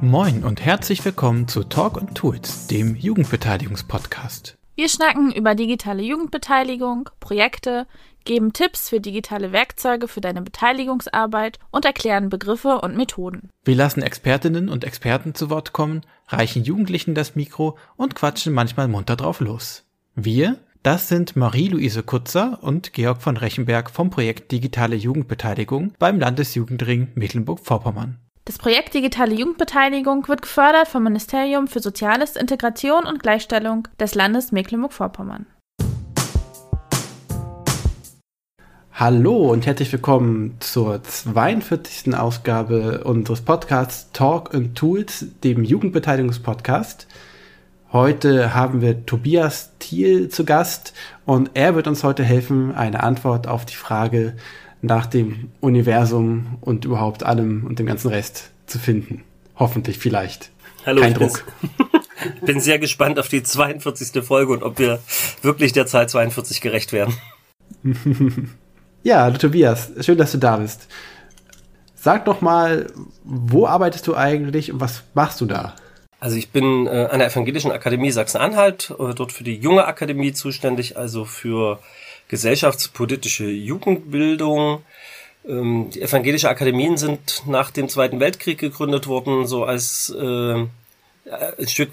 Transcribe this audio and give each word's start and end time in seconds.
Moin 0.00 0.44
und 0.44 0.64
herzlich 0.64 1.04
willkommen 1.04 1.48
zu 1.48 1.64
Talk 1.64 1.96
und 1.96 2.14
Tools, 2.14 2.68
dem 2.68 2.94
Jugendbeteiligungspodcast. 2.94 4.56
Wir 4.76 4.88
schnacken 4.88 5.32
über 5.32 5.56
digitale 5.56 6.04
Jugendbeteiligung, 6.04 7.10
Projekte, 7.18 7.88
geben 8.24 8.52
Tipps 8.52 8.90
für 8.90 9.00
digitale 9.00 9.50
Werkzeuge 9.50 10.06
für 10.06 10.20
deine 10.20 10.42
Beteiligungsarbeit 10.42 11.58
und 11.72 11.84
erklären 11.84 12.28
Begriffe 12.28 12.80
und 12.80 12.96
Methoden. 12.96 13.50
Wir 13.64 13.74
lassen 13.74 14.02
Expertinnen 14.02 14.68
und 14.68 14.84
Experten 14.84 15.34
zu 15.34 15.50
Wort 15.50 15.72
kommen, 15.72 16.02
reichen 16.28 16.62
Jugendlichen 16.62 17.16
das 17.16 17.34
Mikro 17.34 17.76
und 17.96 18.14
quatschen 18.14 18.52
manchmal 18.54 18.86
munter 18.86 19.16
drauf 19.16 19.40
los. 19.40 19.84
Wir, 20.14 20.60
das 20.84 21.08
sind 21.08 21.34
Marie-Louise 21.34 22.04
Kutzer 22.04 22.60
und 22.62 22.92
Georg 22.92 23.20
von 23.20 23.36
Rechenberg 23.36 23.90
vom 23.90 24.10
Projekt 24.10 24.52
Digitale 24.52 24.94
Jugendbeteiligung 24.94 25.94
beim 25.98 26.20
Landesjugendring 26.20 27.08
Mecklenburg-Vorpommern. 27.16 28.20
Das 28.48 28.56
Projekt 28.56 28.94
Digitale 28.94 29.34
Jugendbeteiligung 29.34 30.26
wird 30.26 30.40
gefördert 30.40 30.88
vom 30.88 31.02
Ministerium 31.02 31.68
für 31.68 31.80
Soziales, 31.80 32.34
Integration 32.34 33.04
und 33.04 33.22
Gleichstellung 33.22 33.86
des 34.00 34.14
Landes 34.14 34.52
Mecklenburg-Vorpommern. 34.52 35.44
Hallo 38.94 39.52
und 39.52 39.66
herzlich 39.66 39.92
willkommen 39.92 40.56
zur 40.60 41.02
42. 41.02 42.14
Ausgabe 42.16 43.04
unseres 43.04 43.42
Podcasts 43.42 44.12
Talk 44.14 44.54
and 44.54 44.74
Tools, 44.74 45.26
dem 45.44 45.62
Jugendbeteiligungspodcast. 45.62 47.06
Heute 47.92 48.54
haben 48.54 48.80
wir 48.80 49.04
Tobias 49.04 49.72
Thiel 49.78 50.30
zu 50.30 50.46
Gast 50.46 50.94
und 51.26 51.50
er 51.52 51.74
wird 51.74 51.86
uns 51.86 52.02
heute 52.02 52.24
helfen, 52.24 52.74
eine 52.74 53.02
Antwort 53.02 53.46
auf 53.46 53.66
die 53.66 53.76
Frage 53.76 54.36
nach 54.82 55.06
dem 55.06 55.50
Universum 55.60 56.58
und 56.60 56.84
überhaupt 56.84 57.22
allem 57.22 57.64
und 57.64 57.78
dem 57.78 57.86
ganzen 57.86 58.08
Rest 58.08 58.50
zu 58.66 58.78
finden. 58.78 59.24
Hoffentlich, 59.56 59.98
vielleicht. 59.98 60.50
Hallo, 60.86 61.00
Kein 61.00 61.14
Druck. 61.14 61.44
Bin, 61.60 62.00
bin 62.46 62.60
sehr 62.60 62.78
gespannt 62.78 63.18
auf 63.18 63.28
die 63.28 63.42
42. 63.42 64.22
Folge 64.24 64.52
und 64.52 64.62
ob 64.62 64.78
wir 64.78 65.00
wirklich 65.42 65.72
der 65.72 65.86
Zahl 65.86 66.08
42 66.08 66.60
gerecht 66.60 66.92
werden. 66.92 67.14
ja, 69.02 69.30
Tobias, 69.32 69.90
schön, 70.00 70.18
dass 70.18 70.32
du 70.32 70.38
da 70.38 70.56
bist. 70.56 70.88
Sag 71.94 72.26
doch 72.26 72.40
mal, 72.40 72.86
wo 73.24 73.66
arbeitest 73.66 74.06
du 74.06 74.14
eigentlich 74.14 74.72
und 74.72 74.80
was 74.80 75.02
machst 75.14 75.40
du 75.40 75.46
da? 75.46 75.74
Also 76.20 76.36
ich 76.36 76.50
bin 76.50 76.86
äh, 76.86 77.08
an 77.10 77.18
der 77.18 77.28
Evangelischen 77.28 77.70
Akademie 77.70 78.10
Sachsen-Anhalt, 78.10 78.94
äh, 78.98 79.14
dort 79.14 79.32
für 79.32 79.44
die 79.44 79.56
junge 79.56 79.84
Akademie 79.84 80.32
zuständig, 80.32 80.96
also 80.96 81.24
für 81.24 81.78
gesellschaftspolitische 82.28 83.48
Jugendbildung. 83.48 84.82
Ähm, 85.48 85.90
die 85.92 86.02
evangelische 86.02 86.48
Akademien 86.48 86.96
sind 86.96 87.42
nach 87.46 87.70
dem 87.70 87.88
Zweiten 87.88 88.20
Weltkrieg 88.20 88.58
gegründet 88.58 89.06
worden, 89.06 89.46
so 89.46 89.64
als 89.64 90.10
äh, 90.10 90.54
ein 90.54 91.68
Stück 91.68 91.92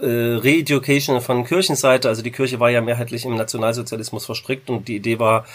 äh, 0.00 0.06
Re-Education 0.06 1.20
von 1.20 1.44
Kirchenseite. 1.44 2.08
Also 2.08 2.22
die 2.22 2.30
Kirche 2.30 2.60
war 2.60 2.70
ja 2.70 2.80
mehrheitlich 2.80 3.24
im 3.24 3.36
Nationalsozialismus 3.36 4.26
verstrickt 4.26 4.70
und 4.70 4.88
die 4.88 4.96
Idee 4.96 5.18
war, 5.18 5.46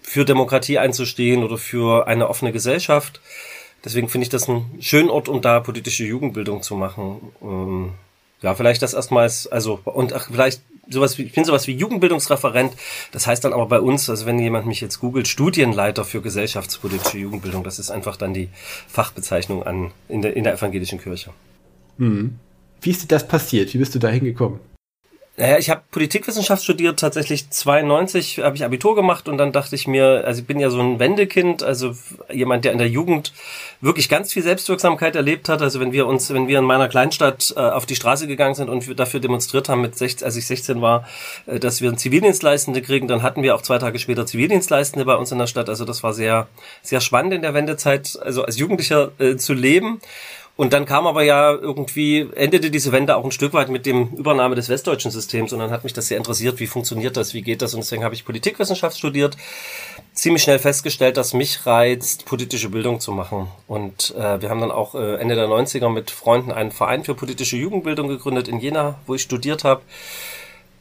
für 0.00 0.24
Demokratie 0.24 0.78
einzustehen 0.78 1.44
oder 1.44 1.58
für 1.58 2.08
eine 2.08 2.28
offene 2.28 2.52
Gesellschaft. 2.52 3.20
Deswegen 3.84 4.08
finde 4.08 4.24
ich 4.24 4.30
das 4.30 4.48
einen 4.48 4.78
schönen 4.80 5.10
Ort, 5.10 5.28
um 5.28 5.40
da 5.40 5.60
politische 5.60 6.04
Jugendbildung 6.04 6.62
zu 6.62 6.74
machen. 6.74 7.32
Ähm, 7.40 7.92
ja, 8.42 8.54
vielleicht 8.54 8.82
das 8.82 8.94
erstmals, 8.94 9.46
also, 9.46 9.80
und 9.84 10.12
ach, 10.12 10.28
vielleicht 10.30 10.60
sowas 10.88 11.18
wie, 11.18 11.22
ich 11.22 11.32
bin 11.32 11.44
sowas 11.44 11.66
wie 11.66 11.72
Jugendbildungsreferent. 11.72 12.72
Das 13.12 13.26
heißt 13.26 13.44
dann 13.44 13.52
aber 13.52 13.66
bei 13.66 13.80
uns, 13.80 14.08
also 14.10 14.26
wenn 14.26 14.38
jemand 14.38 14.66
mich 14.66 14.80
jetzt 14.80 15.00
googelt, 15.00 15.28
Studienleiter 15.28 16.04
für 16.04 16.20
gesellschaftspolitische 16.20 17.18
Jugendbildung, 17.18 17.64
das 17.64 17.78
ist 17.78 17.90
einfach 17.90 18.16
dann 18.16 18.34
die 18.34 18.48
Fachbezeichnung 18.88 19.62
an, 19.62 19.92
in 20.08 20.22
der, 20.22 20.36
in 20.36 20.44
der 20.44 20.54
evangelischen 20.54 21.00
Kirche. 21.00 21.30
Hm. 21.98 22.38
Wie 22.80 22.90
ist 22.90 23.02
dir 23.02 23.08
das 23.08 23.26
passiert? 23.26 23.72
Wie 23.74 23.78
bist 23.78 23.94
du 23.94 23.98
da 23.98 24.08
hingekommen? 24.08 24.60
Naja, 25.38 25.58
ich 25.58 25.68
habe 25.68 25.82
Politikwissenschaft 25.90 26.64
studiert, 26.64 26.98
tatsächlich 26.98 27.50
92 27.50 28.38
habe 28.38 28.56
ich 28.56 28.64
Abitur 28.64 28.94
gemacht 28.94 29.28
und 29.28 29.36
dann 29.36 29.52
dachte 29.52 29.74
ich 29.74 29.86
mir, 29.86 30.22
also 30.24 30.40
ich 30.40 30.46
bin 30.46 30.58
ja 30.58 30.70
so 30.70 30.80
ein 30.80 30.98
Wendekind, 30.98 31.62
also 31.62 31.94
jemand, 32.32 32.64
der 32.64 32.72
in 32.72 32.78
der 32.78 32.88
Jugend 32.88 33.34
wirklich 33.82 34.08
ganz 34.08 34.32
viel 34.32 34.42
Selbstwirksamkeit 34.42 35.14
erlebt 35.14 35.50
hat. 35.50 35.60
Also 35.60 35.78
wenn 35.78 35.92
wir 35.92 36.06
uns, 36.06 36.32
wenn 36.32 36.48
wir 36.48 36.58
in 36.58 36.64
meiner 36.64 36.88
Kleinstadt 36.88 37.52
äh, 37.54 37.60
auf 37.60 37.84
die 37.84 37.96
Straße 37.96 38.26
gegangen 38.26 38.54
sind 38.54 38.70
und 38.70 38.98
dafür 38.98 39.20
demonstriert 39.20 39.68
haben, 39.68 39.82
mit 39.82 39.94
16, 39.94 40.24
als 40.24 40.36
ich 40.36 40.46
16 40.46 40.80
war, 40.80 41.06
äh, 41.44 41.58
dass 41.58 41.82
wir 41.82 41.90
einen 41.90 41.98
Zivildienstleistende 41.98 42.80
kriegen, 42.80 43.06
dann 43.06 43.22
hatten 43.22 43.42
wir 43.42 43.54
auch 43.54 43.62
zwei 43.62 43.76
Tage 43.76 43.98
später 43.98 44.24
Zivildienstleistende 44.24 45.04
bei 45.04 45.16
uns 45.16 45.32
in 45.32 45.38
der 45.38 45.48
Stadt. 45.48 45.68
Also 45.68 45.84
das 45.84 46.02
war 46.02 46.14
sehr, 46.14 46.48
sehr 46.80 47.02
spannend 47.02 47.34
in 47.34 47.42
der 47.42 47.52
Wendezeit, 47.52 48.18
also 48.22 48.42
als 48.42 48.56
Jugendlicher 48.56 49.12
äh, 49.18 49.36
zu 49.36 49.52
leben. 49.52 50.00
Und 50.56 50.72
dann 50.72 50.86
kam 50.86 51.06
aber 51.06 51.22
ja 51.22 51.52
irgendwie, 51.52 52.30
endete 52.34 52.70
diese 52.70 52.90
Wende 52.90 53.16
auch 53.16 53.24
ein 53.24 53.30
Stück 53.30 53.52
weit 53.52 53.68
mit 53.68 53.84
dem 53.84 54.08
Übernahme 54.14 54.54
des 54.54 54.70
westdeutschen 54.70 55.10
Systems 55.10 55.52
und 55.52 55.58
dann 55.58 55.70
hat 55.70 55.84
mich 55.84 55.92
das 55.92 56.08
sehr 56.08 56.16
interessiert, 56.16 56.58
wie 56.60 56.66
funktioniert 56.66 57.18
das, 57.18 57.34
wie 57.34 57.42
geht 57.42 57.60
das 57.60 57.74
und 57.74 57.80
deswegen 57.80 58.04
habe 58.04 58.14
ich 58.14 58.24
Politikwissenschaft 58.24 58.96
studiert, 58.96 59.36
ziemlich 60.14 60.42
schnell 60.42 60.58
festgestellt, 60.58 61.18
dass 61.18 61.34
mich 61.34 61.66
reizt, 61.66 62.24
politische 62.24 62.70
Bildung 62.70 63.00
zu 63.00 63.12
machen. 63.12 63.48
Und 63.68 64.14
äh, 64.16 64.40
wir 64.40 64.48
haben 64.48 64.60
dann 64.60 64.70
auch 64.70 64.94
äh, 64.94 65.16
Ende 65.16 65.34
der 65.34 65.46
90er 65.46 65.90
mit 65.90 66.10
Freunden 66.10 66.52
einen 66.52 66.72
Verein 66.72 67.04
für 67.04 67.14
politische 67.14 67.58
Jugendbildung 67.58 68.08
gegründet 68.08 68.48
in 68.48 68.58
Jena, 68.58 68.98
wo 69.06 69.14
ich 69.14 69.22
studiert 69.22 69.62
habe. 69.62 69.82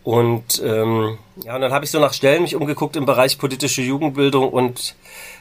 Und 0.05 0.61
ähm, 0.63 1.17
ja, 1.43 1.55
und 1.55 1.61
dann 1.61 1.73
habe 1.73 1.83
ich 1.83 1.91
so 1.91 1.99
nach 1.99 2.13
Stellen 2.13 2.43
mich 2.43 2.55
umgeguckt 2.55 2.95
im 2.95 3.05
Bereich 3.05 3.39
politische 3.39 3.81
Jugendbildung 3.81 4.49
und 4.49 4.95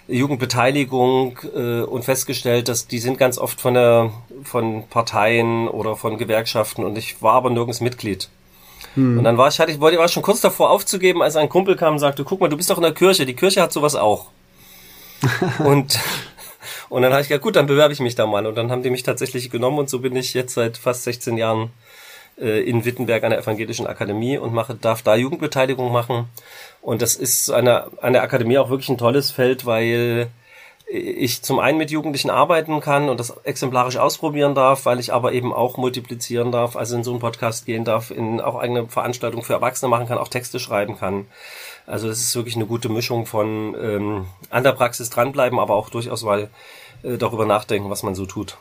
Jugendbeteiligung 0.09 1.39
äh, 1.55 1.81
und 1.81 2.05
festgestellt, 2.05 2.69
dass 2.69 2.87
die 2.87 2.99
sind 2.99 3.19
ganz 3.19 3.39
oft 3.39 3.61
von 3.61 3.75
der 3.75 4.13
von 4.43 4.87
Parteien 4.89 5.69
oder 5.69 5.97
von 5.97 6.19
Gewerkschaften 6.19 6.85
und 6.85 6.99
ich 6.99 7.23
war 7.23 7.35
aber 7.35 7.51
nirgends 7.51 7.81
Mitglied. 7.81 8.29
Hm. 8.95 9.19
Und 9.19 9.25
dann 9.25 9.39
war 9.39 9.49
ich, 9.49 9.59
hatte 9.59 9.73
ich 9.73 9.81
wollte, 9.81 9.99
war 9.99 10.09
schon 10.09 10.23
kurz 10.23 10.41
davor 10.41 10.71
aufzugeben, 10.71 11.23
als 11.23 11.37
ein 11.37 11.49
Kumpel 11.49 11.77
kam 11.77 11.95
und 11.95 11.99
sagte, 11.99 12.25
guck 12.25 12.41
mal, 12.41 12.49
du 12.49 12.57
bist 12.57 12.71
doch 12.71 12.77
in 12.77 12.83
der 12.83 12.93
Kirche, 12.93 13.25
die 13.25 13.35
Kirche 13.35 13.63
hat 13.63 13.73
sowas 13.73 13.95
auch. 13.95 14.27
und 15.65 15.99
und 16.89 17.03
dann 17.03 17.13
habe 17.13 17.23
ich 17.23 17.29
gesagt, 17.29 17.43
gut, 17.43 17.57
dann 17.57 17.67
bewerbe 17.67 17.93
ich 17.93 18.01
mich 18.01 18.15
da 18.15 18.27
mal. 18.27 18.47
Und 18.47 18.57
dann 18.57 18.71
haben 18.71 18.83
die 18.83 18.91
mich 18.91 19.03
tatsächlich 19.03 19.51
genommen 19.51 19.79
und 19.79 19.91
so 19.91 20.01
bin 20.01 20.15
ich 20.17 20.35
jetzt 20.35 20.55
seit 20.55 20.77
fast 20.77 21.05
16 21.05 21.37
Jahren 21.37 21.71
äh, 22.39 22.63
in 22.63 22.85
Wittenberg 22.85 23.25
an 23.25 23.31
der 23.31 23.41
Evangelischen 23.41 23.87
Akademie 23.87 24.39
und 24.39 24.53
mache, 24.53 24.75
darf 24.75 25.03
da 25.03 25.17
Jugendbeteiligung 25.17 25.93
machen. 25.93 26.27
Und 26.81 27.03
das 27.03 27.17
ist 27.17 27.51
eine, 27.51 27.87
an 28.01 28.13
der 28.13 28.23
Akademie 28.23 28.59
auch 28.59 28.71
wirklich 28.71 28.89
ein 28.89 28.99
tolles 28.99 29.31
Feld, 29.31 29.67
weil 29.67 30.29
ich 30.87 31.43
zum 31.43 31.59
einen 31.59 31.79
mit 31.79 31.91
Jugendlichen 31.91 32.31
arbeiten 32.31 32.81
kann 32.81 33.09
und 33.09 33.19
das 33.19 33.31
exemplarisch 33.45 33.97
ausprobieren 33.97 34.55
darf, 34.55 34.85
weil 34.85 35.01
ich 35.01 35.13
aber 35.13 35.33
eben 35.33 35.53
auch 35.53 35.77
multiplizieren 35.79 36.53
darf, 36.53 36.77
also 36.77 36.95
in 36.95 37.05
so 37.05 37.11
einen 37.11 37.21
Podcast 37.21 37.65
gehen 37.65 37.85
darf, 37.85 38.11
in 38.11 38.41
auch 38.41 38.57
eigene 38.57 38.87
Veranstaltungen 38.87 39.45
für 39.45 39.55
Erwachsene 39.55 39.89
machen 39.89 40.07
kann, 40.07 40.19
auch 40.19 40.29
Texte 40.29 40.61
schreiben 40.61 40.99
kann. 40.99 41.27
Also 41.87 42.09
das 42.09 42.19
ist 42.19 42.37
wirklich 42.37 42.57
eine 42.57 42.67
gute 42.67 42.89
Mischung 42.89 43.27
von 43.27 43.75
ähm, 43.81 44.27
an 44.51 44.63
der 44.63 44.73
Praxis 44.73 45.11
dranbleiben, 45.11 45.59
aber 45.59 45.75
auch 45.75 45.89
durchaus 45.89 46.23
mal 46.23 46.51
äh, 47.03 47.17
darüber 47.17 47.47
nachdenken, 47.47 47.91
was 47.91 48.03
man 48.03 48.15
so 48.15 48.27
tut. 48.27 48.59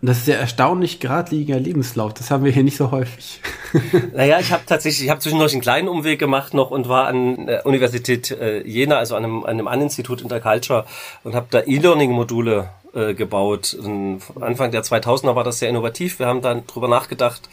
Das 0.00 0.18
ist 0.18 0.28
ja 0.28 0.36
erstaunlich 0.36 1.00
geradliniger 1.00 1.58
Lebenslauf. 1.58 2.14
Das 2.14 2.30
haben 2.30 2.44
wir 2.44 2.52
hier 2.52 2.62
nicht 2.62 2.76
so 2.76 2.92
häufig. 2.92 3.40
naja, 4.14 4.38
ich 4.38 4.52
habe 4.52 4.62
tatsächlich, 4.64 5.04
ich 5.04 5.10
habe 5.10 5.20
zwischendurch 5.20 5.52
einen 5.52 5.60
kleinen 5.60 5.88
Umweg 5.88 6.20
gemacht 6.20 6.54
noch 6.54 6.70
und 6.70 6.88
war 6.88 7.08
an 7.08 7.46
der 7.46 7.66
Universität 7.66 8.30
äh, 8.30 8.62
Jena, 8.64 8.96
also 8.98 9.16
an 9.16 9.24
einem, 9.24 9.42
an 9.42 9.50
einem 9.50 9.66
An-Institut 9.66 10.22
Interculture 10.22 10.86
und 11.24 11.34
habe 11.34 11.48
da 11.50 11.62
E-Learning-Module 11.66 12.68
äh, 12.94 13.14
gebaut. 13.14 13.74
Und 13.74 14.20
Anfang 14.40 14.70
der 14.70 14.84
2000er 14.84 15.34
war 15.34 15.42
das 15.42 15.58
sehr 15.58 15.68
innovativ. 15.68 16.20
Wir 16.20 16.26
haben 16.26 16.42
dann 16.42 16.64
drüber 16.68 16.86
nachgedacht, 16.86 17.48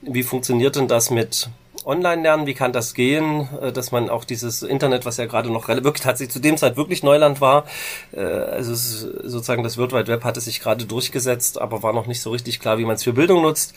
wie 0.00 0.22
funktioniert 0.22 0.76
denn 0.76 0.88
das 0.88 1.10
mit 1.10 1.50
online 1.86 2.22
lernen, 2.22 2.46
wie 2.46 2.54
kann 2.54 2.72
das 2.72 2.94
gehen, 2.94 3.48
äh, 3.60 3.72
dass 3.72 3.92
man 3.92 4.10
auch 4.10 4.24
dieses 4.24 4.62
Internet, 4.62 5.04
was 5.04 5.16
ja 5.16 5.26
gerade 5.26 5.50
noch 5.50 5.68
wirklich 5.68 6.02
tatsächlich 6.02 6.32
zu 6.32 6.40
dem 6.40 6.56
Zeit 6.56 6.76
wirklich 6.76 7.02
Neuland 7.02 7.40
war, 7.40 7.64
äh, 8.12 8.20
also 8.20 8.74
sozusagen 8.74 9.62
das 9.62 9.78
World 9.78 9.92
Wide 9.92 10.08
Web 10.08 10.24
hatte 10.24 10.40
sich 10.40 10.60
gerade 10.60 10.84
durchgesetzt, 10.84 11.60
aber 11.60 11.82
war 11.82 11.92
noch 11.92 12.06
nicht 12.06 12.20
so 12.20 12.30
richtig 12.30 12.60
klar, 12.60 12.78
wie 12.78 12.84
man 12.84 12.96
es 12.96 13.04
für 13.04 13.12
Bildung 13.12 13.42
nutzt. 13.42 13.74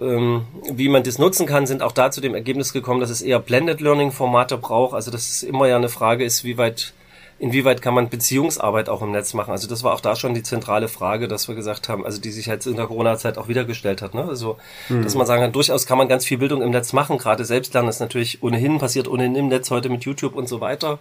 Ähm, 0.00 0.46
wie 0.70 0.88
man 0.88 1.02
das 1.02 1.18
nutzen 1.18 1.46
kann, 1.46 1.66
sind 1.66 1.82
auch 1.82 1.90
da 1.90 2.12
zu 2.12 2.20
dem 2.20 2.34
Ergebnis 2.34 2.72
gekommen, 2.72 3.00
dass 3.00 3.10
es 3.10 3.20
eher 3.20 3.40
Blended 3.40 3.80
Learning 3.80 4.12
Formate 4.12 4.56
braucht, 4.56 4.94
also 4.94 5.10
dass 5.10 5.28
es 5.28 5.42
immer 5.42 5.66
ja 5.66 5.76
eine 5.76 5.88
Frage 5.88 6.24
ist, 6.24 6.44
wie 6.44 6.56
weit 6.56 6.92
inwieweit 7.38 7.82
kann 7.82 7.94
man 7.94 8.08
Beziehungsarbeit 8.08 8.88
auch 8.88 9.02
im 9.02 9.12
Netz 9.12 9.34
machen? 9.34 9.50
Also 9.52 9.68
das 9.68 9.84
war 9.84 9.94
auch 9.94 10.00
da 10.00 10.16
schon 10.16 10.34
die 10.34 10.42
zentrale 10.42 10.88
Frage, 10.88 11.28
dass 11.28 11.48
wir 11.48 11.54
gesagt 11.54 11.88
haben, 11.88 12.04
also 12.04 12.20
die 12.20 12.30
sich 12.30 12.48
halt 12.48 12.66
in 12.66 12.76
der 12.76 12.86
Corona-Zeit 12.86 13.38
auch 13.38 13.48
wieder 13.48 13.64
gestellt 13.64 14.02
hat. 14.02 14.14
Ne? 14.14 14.24
Also 14.24 14.58
mhm. 14.88 15.02
dass 15.02 15.14
man 15.14 15.26
sagen 15.26 15.42
kann, 15.42 15.52
durchaus 15.52 15.86
kann 15.86 15.98
man 15.98 16.08
ganz 16.08 16.24
viel 16.24 16.38
Bildung 16.38 16.62
im 16.62 16.70
Netz 16.70 16.92
machen. 16.92 17.18
Gerade 17.18 17.44
Selbstlernen 17.44 17.88
ist 17.88 18.00
natürlich 18.00 18.42
ohnehin 18.42 18.78
passiert 18.78 19.08
ohnehin 19.08 19.36
im 19.36 19.48
Netz 19.48 19.70
heute 19.70 19.88
mit 19.88 20.04
YouTube 20.04 20.34
und 20.34 20.48
so 20.48 20.60
weiter. 20.60 20.98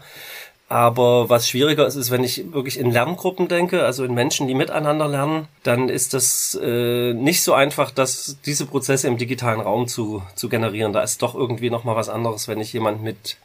Aber 0.69 1.29
was 1.29 1.47
schwieriger 1.47 1.87
ist, 1.87 1.95
ist, 1.95 2.11
wenn 2.11 2.25
ich 2.25 2.51
wirklich 2.51 2.77
in 2.77 2.91
Lerngruppen 2.91 3.47
denke, 3.47 3.85
also 3.85 4.03
in 4.03 4.13
Menschen, 4.13 4.47
die 4.47 4.53
miteinander 4.53 5.07
lernen, 5.07 5.47
dann 5.63 5.87
ist 5.87 6.13
das 6.13 6.59
äh, 6.61 7.13
nicht 7.13 7.41
so 7.41 7.53
einfach, 7.53 7.89
dass 7.89 8.37
diese 8.45 8.65
Prozesse 8.65 9.07
im 9.07 9.17
digitalen 9.17 9.61
Raum 9.61 9.87
zu, 9.87 10.23
zu 10.35 10.49
generieren. 10.49 10.91
Da 10.91 11.03
ist 11.03 11.21
doch 11.21 11.35
irgendwie 11.35 11.69
nochmal 11.69 11.95
was 11.95 12.09
anderes, 12.09 12.49
wenn 12.49 12.59
ich 12.59 12.73
jemand 12.73 13.01
mit 13.01 13.37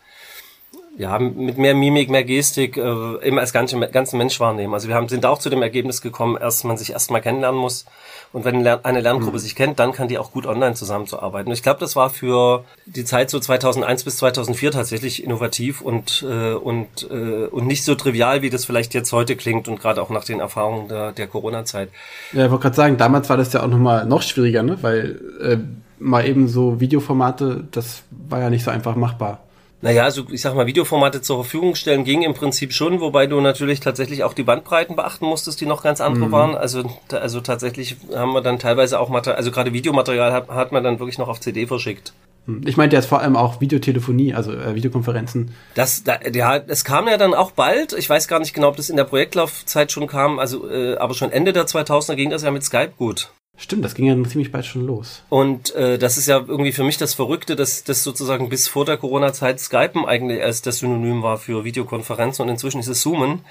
ja, 0.99 1.19
mit 1.19 1.57
mehr 1.57 1.75
Mimik, 1.75 2.11
mehr 2.11 2.25
Gestik, 2.25 2.77
äh, 2.77 3.27
eben 3.27 3.39
als 3.39 3.53
ganze, 3.53 3.79
ganzen 3.81 4.19
Mensch 4.19 4.39
wahrnehmen. 4.41 4.75
Also 4.75 4.89
wir 4.89 4.95
haben, 4.95 5.09
sind 5.09 5.25
auch 5.25 5.39
zu 5.39 5.49
dem 5.49 5.63
Ergebnis 5.63 6.03
gekommen, 6.03 6.37
dass 6.39 6.65
man 6.65 6.77
sich 6.77 6.93
erstmal 6.93 7.23
kennenlernen 7.23 7.61
muss. 7.61 7.87
Und 8.33 8.45
wenn 8.45 8.67
eine 8.67 9.01
Lerngruppe 9.01 9.37
mhm. 9.37 9.41
sich 9.41 9.55
kennt, 9.55 9.79
dann 9.79 9.93
kann 9.93 10.09
die 10.09 10.19
auch 10.19 10.33
gut 10.33 10.47
online 10.47 10.75
zusammenzuarbeiten. 10.75 11.49
Und 11.49 11.55
ich 11.55 11.63
glaube, 11.63 11.81
das 11.81 11.97
war 11.97 12.11
für 12.11 12.65
die 12.87 13.05
Zeit 13.05 13.31
so 13.31 13.41
2001 13.41 14.05
bis 14.05 14.19
2004 14.19 14.71
tatsächlich 14.71 15.25
innovativ 15.25 15.81
und, 15.81 16.25
äh, 16.29 16.53
und, 16.53 17.09
äh, 17.11 17.47
und 17.47 17.67
nicht 17.67 17.85
so 17.85 17.95
trivial, 17.95 18.43
wie 18.43 18.51
das 18.51 18.65
vielleicht 18.65 18.93
jetzt 18.95 19.13
heute 19.13 19.37
klingt 19.37 19.69
und 19.69 19.81
gerade 19.81 20.01
auch 20.01 20.11
nach 20.11 20.25
den 20.25 20.41
Erfahrungen 20.41 20.89
der, 20.89 21.13
der 21.13 21.27
Corona-Zeit. 21.27 21.89
Ja, 22.33 22.45
ich 22.47 22.51
wollte 22.51 22.63
gerade 22.63 22.77
sagen, 22.77 22.97
damals 22.97 23.29
war 23.29 23.37
das 23.37 23.53
ja 23.53 23.63
auch 23.63 23.69
nochmal 23.69 24.07
noch 24.07 24.23
schwieriger, 24.23 24.63
ne? 24.63 24.79
weil 24.83 25.21
äh, 25.43 25.57
mal 25.99 26.27
eben 26.27 26.49
so 26.49 26.81
Videoformate, 26.81 27.65
das 27.71 28.03
war 28.11 28.41
ja 28.41 28.51
nicht 28.51 28.65
so 28.65 28.71
einfach 28.71 28.97
machbar. 28.97 29.41
Naja, 29.83 30.05
also 30.05 30.25
ich 30.31 30.41
sag 30.41 30.55
mal, 30.55 30.67
Videoformate 30.67 31.23
zur 31.23 31.43
Verfügung 31.43 31.75
stellen 31.75 32.05
ging 32.05 32.23
im 32.23 32.35
Prinzip 32.35 32.73
schon, 32.73 33.01
wobei 33.01 33.27
du 33.27 33.41
natürlich 33.41 33.81
tatsächlich 33.81 34.23
auch 34.23 34.33
die 34.33 34.45
Bandbreiten 34.45 34.95
beachten 34.95 35.27
musstest, 35.27 35.61
die 35.61 35.67
noch 35.67 35.83
ganz 35.83 36.01
andere 36.01 36.27
mhm. 36.27 36.33
waren. 36.33 36.55
Also, 36.55 36.85
also 37.11 37.41
tatsächlich 37.41 37.97
haben 38.15 38.33
wir 38.33 38.43
dann 38.43 38.61
teilweise 38.61 39.01
auch 39.01 39.09
Material, 39.09 39.37
also 39.37 39.51
gerade 39.51 39.73
Videomaterial 39.73 40.33
hat, 40.33 40.49
hat 40.49 40.71
man 40.71 40.85
dann 40.85 41.01
wirklich 41.01 41.19
noch 41.19 41.29
auf 41.29 41.41
CD 41.41 41.67
verschickt. 41.67 42.13
Hm. 42.47 42.63
Ich 42.65 42.77
meinte 42.77 42.95
jetzt 42.95 43.07
vor 43.07 43.21
allem 43.21 43.37
auch 43.37 43.61
Videotelefonie, 43.61 44.35
also 44.35 44.53
äh, 44.53 44.75
Videokonferenzen. 44.77 45.53
Das, 45.75 46.05
da, 46.05 46.19
ja, 46.33 46.57
es 46.57 46.85
kam 46.85 47.09
ja 47.09 47.17
dann 47.17 47.35
auch 47.35 47.51
bald. 47.51 47.93
Ich 47.93 48.09
weiß 48.09 48.29
gar 48.29 48.39
nicht 48.39 48.55
genau, 48.55 48.69
ob 48.69 48.77
das 48.77 48.89
in 48.89 48.97
der 48.97 49.05
Projektlaufzeit 49.05 49.91
schon 49.91 50.07
kam, 50.07 50.39
also 50.39 50.69
äh, 50.71 50.97
aber 50.97 51.15
schon 51.15 51.33
Ende 51.33 51.53
der 51.53 51.67
2000er 51.67 52.15
ging 52.15 52.31
das 52.31 52.43
ja 52.43 52.53
mit 52.53 52.63
Skype 52.63 52.93
gut. 52.97 53.33
Stimmt, 53.59 53.85
das 53.85 53.95
ging 53.95 54.07
ja 54.07 54.29
ziemlich 54.29 54.51
bald 54.51 54.65
schon 54.65 54.87
los. 54.87 55.23
Und 55.29 55.75
äh, 55.75 55.99
das 55.99 56.19
ist 56.19 56.27
ja 56.27 56.39
irgendwie 56.39 56.73
für 56.73 56.85
mich 56.85 56.97
das 56.97 57.15
Verrückte, 57.15 57.55
dass 57.55 57.85
das 57.85 58.03
sozusagen 58.03 58.49
bis 58.49 58.67
vor 58.67 58.85
der 58.85 58.97
Corona-Zeit 58.97 59.61
Skypen 59.61 60.05
eigentlich 60.05 60.43
als 60.43 60.63
das 60.63 60.79
Synonym 60.79 61.23
war 61.23 61.39
für 61.39 61.63
Videokonferenzen 61.63 62.43
und 62.43 62.49
inzwischen 62.49 62.81
ist 62.81 62.89
es 62.89 63.03
Zoomen. 63.03 63.45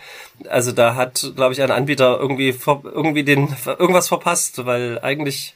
Also 0.50 0.71
da 0.71 0.95
hat, 0.95 1.31
glaube 1.36 1.53
ich, 1.53 1.62
ein 1.62 1.71
Anbieter 1.71 2.19
irgendwie 2.19 2.53
irgendwie 2.65 3.24
den 3.24 3.56
irgendwas 3.65 4.07
verpasst, 4.07 4.65
weil 4.65 5.00
eigentlich 5.00 5.56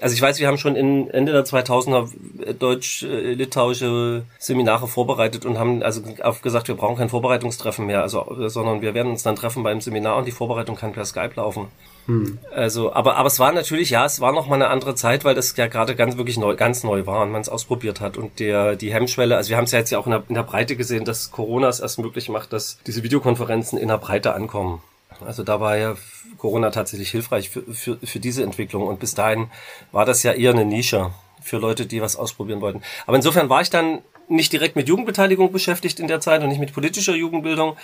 also 0.00 0.14
ich 0.14 0.22
weiß, 0.22 0.38
wir 0.38 0.46
haben 0.46 0.58
schon 0.58 0.76
in 0.76 1.10
Ende 1.10 1.32
der 1.32 1.44
2000er 1.44 2.52
deutsch-litauische 2.52 4.22
Seminare 4.38 4.86
vorbereitet 4.86 5.44
und 5.44 5.58
haben 5.58 5.82
also 5.82 6.02
gesagt, 6.42 6.68
wir 6.68 6.74
brauchen 6.76 6.96
kein 6.96 7.08
Vorbereitungstreffen 7.08 7.86
mehr, 7.86 8.02
also 8.02 8.48
sondern 8.48 8.80
wir 8.80 8.94
werden 8.94 9.10
uns 9.10 9.22
dann 9.22 9.36
treffen 9.36 9.62
beim 9.62 9.80
Seminar 9.80 10.16
und 10.16 10.26
die 10.26 10.32
Vorbereitung 10.32 10.76
kann 10.76 10.92
per 10.92 11.04
Skype 11.04 11.32
laufen. 11.36 11.68
Hm. 12.06 12.38
Also, 12.54 12.92
aber 12.92 13.16
aber 13.16 13.26
es 13.26 13.38
war 13.38 13.52
natürlich, 13.52 13.90
ja, 13.90 14.06
es 14.06 14.20
war 14.20 14.32
noch 14.32 14.46
mal 14.46 14.54
eine 14.54 14.68
andere 14.68 14.94
Zeit, 14.94 15.24
weil 15.24 15.34
das 15.34 15.54
ja 15.56 15.66
gerade 15.66 15.94
ganz 15.94 16.16
wirklich 16.16 16.38
neu, 16.38 16.56
ganz 16.56 16.82
neu 16.82 17.06
war 17.06 17.22
und 17.22 17.30
man 17.30 17.42
es 17.42 17.48
ausprobiert 17.48 18.00
hat 18.00 18.16
und 18.16 18.40
der 18.40 18.76
die 18.76 18.92
Hemmschwelle, 18.92 19.36
also 19.36 19.50
wir 19.50 19.56
haben 19.56 19.64
es 19.64 19.72
ja 19.72 19.78
jetzt 19.78 19.90
ja 19.90 19.98
auch 19.98 20.06
in 20.06 20.12
der, 20.12 20.22
in 20.28 20.34
der 20.34 20.42
Breite 20.42 20.76
gesehen, 20.76 21.04
dass 21.04 21.30
Corona 21.30 21.68
es 21.68 21.80
erst 21.80 21.98
möglich 21.98 22.28
macht, 22.28 22.52
dass 22.52 22.78
diese 22.86 23.02
Videokonferenzen 23.02 23.78
in 23.78 23.88
der 23.88 23.98
Breite 23.98 24.34
ankommen. 24.34 24.80
Also 25.24 25.42
da 25.42 25.60
war 25.60 25.76
ja 25.76 25.96
Corona 26.36 26.70
tatsächlich 26.70 27.10
hilfreich 27.10 27.50
für, 27.50 27.62
für, 27.72 27.98
für 28.02 28.20
diese 28.20 28.42
Entwicklung. 28.42 28.86
Und 28.86 29.00
bis 29.00 29.14
dahin 29.14 29.50
war 29.92 30.04
das 30.04 30.22
ja 30.22 30.32
eher 30.32 30.52
eine 30.52 30.64
Nische 30.64 31.10
für 31.40 31.58
Leute, 31.58 31.86
die 31.86 32.02
was 32.02 32.16
ausprobieren 32.16 32.60
wollten. 32.60 32.82
Aber 33.06 33.16
insofern 33.16 33.48
war 33.48 33.60
ich 33.60 33.70
dann 33.70 34.00
nicht 34.28 34.52
direkt 34.52 34.76
mit 34.76 34.88
Jugendbeteiligung 34.88 35.52
beschäftigt 35.52 36.00
in 36.00 36.08
der 36.08 36.20
Zeit 36.20 36.42
und 36.42 36.48
nicht 36.48 36.60
mit 36.60 36.74
politischer 36.74 37.14
Jugendbildung, 37.14 37.76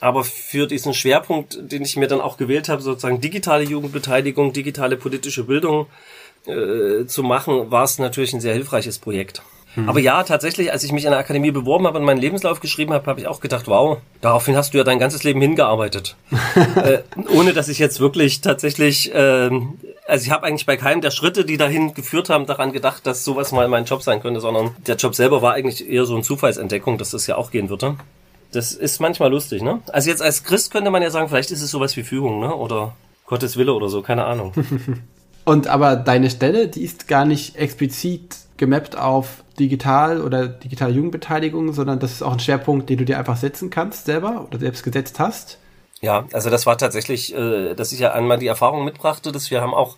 aber 0.00 0.24
für 0.24 0.66
diesen 0.66 0.92
Schwerpunkt, 0.92 1.58
den 1.60 1.82
ich 1.82 1.96
mir 1.96 2.06
dann 2.06 2.20
auch 2.20 2.36
gewählt 2.36 2.68
habe, 2.68 2.82
sozusagen 2.82 3.20
digitale 3.20 3.64
Jugendbeteiligung, 3.64 4.52
digitale 4.52 4.96
politische 4.96 5.44
Bildung 5.44 5.86
äh, 6.46 7.06
zu 7.06 7.22
machen, 7.22 7.70
war 7.70 7.84
es 7.84 7.98
natürlich 7.98 8.34
ein 8.34 8.40
sehr 8.40 8.54
hilfreiches 8.54 8.98
Projekt. 8.98 9.42
Hm. 9.76 9.88
Aber 9.88 10.00
ja, 10.00 10.22
tatsächlich, 10.22 10.72
als 10.72 10.82
ich 10.82 10.92
mich 10.92 11.06
an 11.06 11.12
der 11.12 11.20
Akademie 11.20 11.50
beworben 11.50 11.86
habe 11.86 11.98
und 11.98 12.04
meinen 12.04 12.20
Lebenslauf 12.20 12.60
geschrieben 12.60 12.92
habe, 12.92 13.06
habe 13.06 13.20
ich 13.20 13.28
auch 13.28 13.40
gedacht, 13.40 13.68
wow, 13.68 13.98
daraufhin 14.22 14.56
hast 14.56 14.74
du 14.74 14.78
ja 14.78 14.84
dein 14.84 14.98
ganzes 14.98 15.22
Leben 15.22 15.40
hingearbeitet. 15.40 16.16
äh, 16.76 16.98
ohne 17.34 17.52
dass 17.52 17.68
ich 17.68 17.78
jetzt 17.78 18.00
wirklich 18.00 18.40
tatsächlich, 18.40 19.14
äh, 19.14 19.50
also 20.08 20.24
ich 20.24 20.30
habe 20.30 20.46
eigentlich 20.46 20.66
bei 20.66 20.76
keinem 20.76 21.02
der 21.02 21.10
Schritte, 21.10 21.44
die 21.44 21.58
dahin 21.58 21.94
geführt 21.94 22.30
haben, 22.30 22.46
daran 22.46 22.72
gedacht, 22.72 23.06
dass 23.06 23.24
sowas 23.24 23.52
mal 23.52 23.68
mein 23.68 23.84
Job 23.84 24.02
sein 24.02 24.20
könnte, 24.20 24.40
sondern 24.40 24.74
der 24.86 24.96
Job 24.96 25.14
selber 25.14 25.42
war 25.42 25.52
eigentlich 25.52 25.88
eher 25.88 26.06
so 26.06 26.14
eine 26.14 26.22
Zufallsentdeckung, 26.22 26.98
dass 26.98 27.10
das 27.10 27.26
ja 27.26 27.36
auch 27.36 27.50
gehen 27.50 27.68
würde. 27.68 27.96
Das 28.52 28.72
ist 28.72 29.00
manchmal 29.00 29.30
lustig, 29.30 29.62
ne? 29.62 29.80
Also 29.92 30.08
jetzt 30.08 30.22
als 30.22 30.42
Christ 30.42 30.70
könnte 30.70 30.90
man 30.90 31.02
ja 31.02 31.10
sagen, 31.10 31.28
vielleicht 31.28 31.50
ist 31.50 31.60
es 31.60 31.70
sowas 31.70 31.96
wie 31.96 32.02
Fügung, 32.04 32.40
ne? 32.40 32.54
Oder 32.54 32.96
Gottes 33.26 33.56
Wille 33.56 33.74
oder 33.74 33.88
so, 33.88 34.00
keine 34.02 34.24
Ahnung. 34.24 34.52
Und 35.44 35.68
aber 35.68 35.96
deine 35.96 36.30
Stelle, 36.30 36.68
die 36.68 36.82
ist 36.82 37.06
gar 37.06 37.24
nicht 37.24 37.56
explizit 37.56 38.36
gemappt 38.56 38.96
auf 38.96 39.44
digital 39.56 40.20
oder 40.20 40.48
digitale 40.48 40.92
Jugendbeteiligung, 40.92 41.72
sondern 41.72 41.98
das 41.98 42.12
ist 42.12 42.22
auch 42.22 42.32
ein 42.32 42.40
Schwerpunkt, 42.40 42.88
den 42.88 42.98
du 42.98 43.04
dir 43.04 43.18
einfach 43.18 43.36
setzen 43.36 43.70
kannst 43.70 44.06
selber 44.06 44.46
oder 44.46 44.58
selbst 44.58 44.82
gesetzt 44.82 45.18
hast. 45.18 45.58
Ja, 46.00 46.26
also 46.32 46.50
das 46.50 46.66
war 46.66 46.76
tatsächlich, 46.76 47.34
äh, 47.34 47.74
dass 47.74 47.92
ich 47.92 48.00
ja 48.00 48.12
einmal 48.12 48.38
die 48.38 48.46
Erfahrung 48.46 48.84
mitbrachte, 48.84 49.32
dass 49.32 49.50
wir 49.50 49.62
haben 49.62 49.74
auch 49.74 49.96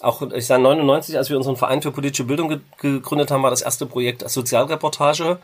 auch, 0.00 0.22
ich 0.32 0.46
sage 0.46 0.62
99, 0.62 1.16
als 1.16 1.30
wir 1.30 1.36
unseren 1.36 1.56
Verein 1.56 1.82
für 1.82 1.90
politische 1.92 2.24
Bildung 2.24 2.48
ge 2.48 2.60
gegründet 2.80 3.30
haben, 3.30 3.42
war 3.42 3.50
das 3.50 3.62
erste 3.62 3.86
Projekt 3.86 4.28
Sozialreportage. 4.28 5.38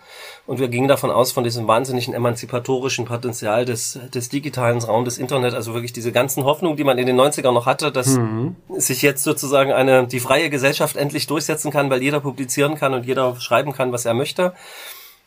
Und 0.46 0.58
wir 0.58 0.68
gingen 0.68 0.88
davon 0.88 1.10
aus, 1.10 1.32
von 1.32 1.44
diesem 1.44 1.66
wahnsinnigen 1.68 2.14
emanzipatorischen 2.14 3.04
Potenzial 3.04 3.64
des, 3.64 3.98
des 4.14 4.28
digitalen 4.28 4.78
Raums, 4.82 5.06
des 5.06 5.18
Internet, 5.18 5.54
also 5.54 5.74
wirklich 5.74 5.92
diese 5.92 6.12
ganzen 6.12 6.44
Hoffnungen, 6.44 6.76
die 6.76 6.84
man 6.84 6.98
in 6.98 7.06
den 7.06 7.20
90ern 7.20 7.52
noch 7.52 7.66
hatte, 7.66 7.92
dass 7.92 8.16
mhm. 8.16 8.56
sich 8.68 9.02
jetzt 9.02 9.24
sozusagen 9.24 9.72
eine, 9.72 10.06
die 10.06 10.20
freie 10.20 10.50
Gesellschaft 10.50 10.96
endlich 10.96 11.26
durchsetzen 11.26 11.70
kann, 11.70 11.90
weil 11.90 12.02
jeder 12.02 12.20
publizieren 12.20 12.76
kann 12.76 12.94
und 12.94 13.06
jeder 13.06 13.36
schreiben 13.40 13.72
kann, 13.72 13.92
was 13.92 14.04
er 14.04 14.14
möchte 14.14 14.52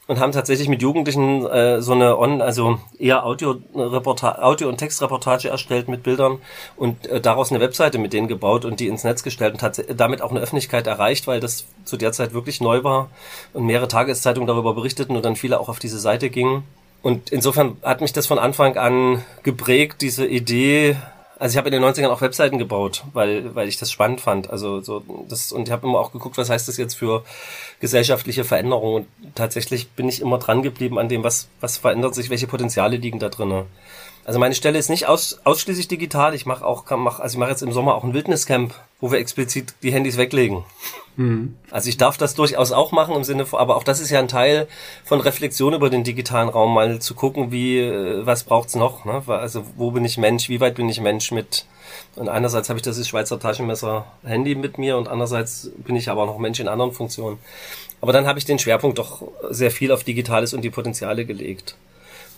und 0.10 0.20
haben 0.20 0.32
tatsächlich 0.32 0.68
mit 0.68 0.82
Jugendlichen 0.82 1.46
äh, 1.46 1.84
so 1.84 1.92
eine 1.92 2.18
on, 2.18 2.42
also 2.42 2.80
eher 2.98 3.28
Audio, 3.28 3.58
Audio 3.76 4.68
und 4.68 4.78
Textreportage 4.78 5.50
erstellt 5.50 5.88
mit 5.88 6.02
Bildern 6.02 6.40
und 6.78 7.06
äh, 7.06 7.22
daraus 7.22 7.52
eine 7.52 7.60
Webseite 7.60 8.00
mit 8.00 8.12
denen 8.12 8.28
gebaut 8.28 8.66
und 8.66 8.80
die 8.80 8.88
ins 8.88 9.04
Netz 9.04 9.22
gestellt 9.22 9.54
und 9.54 9.62
hat 9.62 9.84
damit 9.96 10.24
auch 10.24 10.32
eine 10.32 10.40
Öffentlichkeit 10.40 10.88
erreicht, 10.88 11.28
weil 11.28 11.40
das 11.40 11.66
zu 11.86 11.96
der 11.96 12.12
Zeit 12.12 12.34
wirklich 12.34 12.60
neu 12.60 12.84
war 12.84 13.12
und 13.54 13.68
mehrere 13.68 13.88
Tageszeitungen 13.88 14.48
darüber 14.48 14.74
berichteten 14.74 15.16
und 15.16 15.24
dann 15.24 15.36
viele 15.36 15.60
auch 15.60 15.70
auf 15.70 15.78
diese 15.78 16.00
Seite 16.00 16.32
gingen. 16.32 16.64
Und 17.04 17.30
insofern 17.30 17.78
hat 17.84 18.02
mich 18.02 18.12
das 18.12 18.26
von 18.26 18.40
Anfang 18.40 18.78
an 18.78 19.24
geprägt, 19.44 20.02
diese 20.02 20.26
Idee, 20.26 20.98
also 21.40 21.54
ich 21.54 21.58
habe 21.58 21.70
in 21.70 21.82
den 21.82 21.84
90ern 21.84 22.10
auch 22.10 22.20
Webseiten 22.20 22.58
gebaut, 22.58 23.06
weil, 23.14 23.56
weil 23.56 23.70
ich 23.70 23.78
das 23.78 23.92
spannend 23.92 24.20
fand. 24.20 24.50
Also 24.50 24.82
so 24.82 25.02
das 25.30 25.54
und 25.54 25.70
ich 25.70 25.72
habe 25.72 25.88
immer 25.88 26.00
auch 26.00 26.12
geguckt, 26.12 26.38
was 26.38 26.50
heißt 26.50 26.68
das 26.68 26.76
jetzt 26.76 26.96
für 26.96 27.24
gesellschaftliche 27.80 28.44
Veränderungen. 28.44 29.08
Und 29.24 29.36
tatsächlich 29.36 29.90
bin 29.92 30.10
ich 30.10 30.20
immer 30.22 30.38
dran 30.38 30.62
geblieben 30.64 31.00
an 31.00 31.08
dem, 31.08 31.24
was, 31.24 31.48
was 31.62 31.78
verändert 31.78 32.14
sich, 32.14 32.30
welche 32.30 32.48
Potenziale 32.48 32.98
liegen 32.98 33.20
da 33.20 33.30
drinnen. 33.30 33.66
Also 34.30 34.38
meine 34.38 34.54
Stelle 34.54 34.78
ist 34.78 34.92
nicht 34.92 35.08
aus, 35.08 35.40
ausschließlich 35.44 35.88
digital. 35.88 36.36
Ich 36.36 36.46
mache 36.46 36.64
auch, 36.64 36.86
mach, 36.92 37.20
also 37.20 37.34
ich 37.34 37.40
mache 37.40 37.50
jetzt 37.50 37.64
im 37.64 37.72
Sommer 37.72 37.96
auch 37.96 38.04
ein 38.04 38.14
Wildniscamp, 38.14 38.76
wo 39.02 39.12
wir 39.12 39.18
explizit 39.18 39.74
die 39.82 39.92
Handys 39.92 40.18
weglegen. 40.18 40.64
Mhm. 41.16 41.56
Also 41.72 41.90
ich 41.90 41.98
darf 41.98 42.16
das 42.16 42.36
durchaus 42.36 42.72
auch 42.72 42.92
machen 42.92 43.16
im 43.16 43.24
Sinne 43.24 43.48
von, 43.48 43.60
aber 43.60 43.76
auch 43.76 43.84
das 43.84 44.00
ist 44.00 44.12
ja 44.12 44.20
ein 44.20 44.28
Teil 44.28 44.68
von 45.04 45.20
Reflexion 45.20 45.74
über 45.74 45.90
den 45.90 46.04
digitalen 46.04 46.48
Raum, 46.48 46.76
mal 46.76 47.00
zu 47.00 47.16
gucken, 47.16 47.52
wie, 47.52 47.80
äh, 47.80 48.24
was 48.24 48.44
braucht's 48.44 48.76
noch, 48.76 49.04
ne? 49.04 49.24
Also 49.26 49.64
wo 49.78 49.90
bin 49.90 50.06
ich 50.06 50.20
Mensch, 50.20 50.48
wie 50.48 50.60
weit 50.60 50.76
bin 50.76 50.90
ich 50.90 51.02
Mensch 51.02 51.32
mit, 51.32 51.66
und 52.16 52.30
einerseits 52.30 52.70
habe 52.70 52.78
ich 52.78 52.84
das 52.84 53.08
Schweizer 53.08 53.40
Taschenmesser 53.40 54.06
Handy 54.24 54.54
mit 54.54 54.78
mir 54.78 54.98
und 54.98 55.08
andererseits 55.08 55.72
bin 55.76 55.96
ich 55.96 56.08
aber 56.08 56.22
auch 56.22 56.28
noch 56.28 56.38
Mensch 56.38 56.60
in 56.60 56.68
anderen 56.68 56.92
Funktionen. 56.92 57.40
Aber 58.00 58.14
dann 58.14 58.28
habe 58.28 58.38
ich 58.38 58.46
den 58.46 58.60
Schwerpunkt 58.60 59.00
doch 59.00 59.24
sehr 59.50 59.72
viel 59.72 59.92
auf 59.92 60.04
Digitales 60.04 60.54
und 60.54 60.62
die 60.62 60.70
Potenziale 60.70 61.26
gelegt 61.26 61.76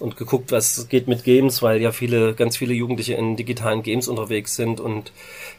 und 0.01 0.17
geguckt, 0.17 0.51
was 0.51 0.89
geht 0.89 1.07
mit 1.07 1.23
Games, 1.23 1.61
weil 1.61 1.81
ja 1.81 1.91
viele, 1.91 2.33
ganz 2.33 2.57
viele 2.57 2.73
Jugendliche 2.73 3.13
in 3.13 3.35
digitalen 3.35 3.83
Games 3.83 4.07
unterwegs 4.07 4.55
sind 4.55 4.79
und 4.79 5.11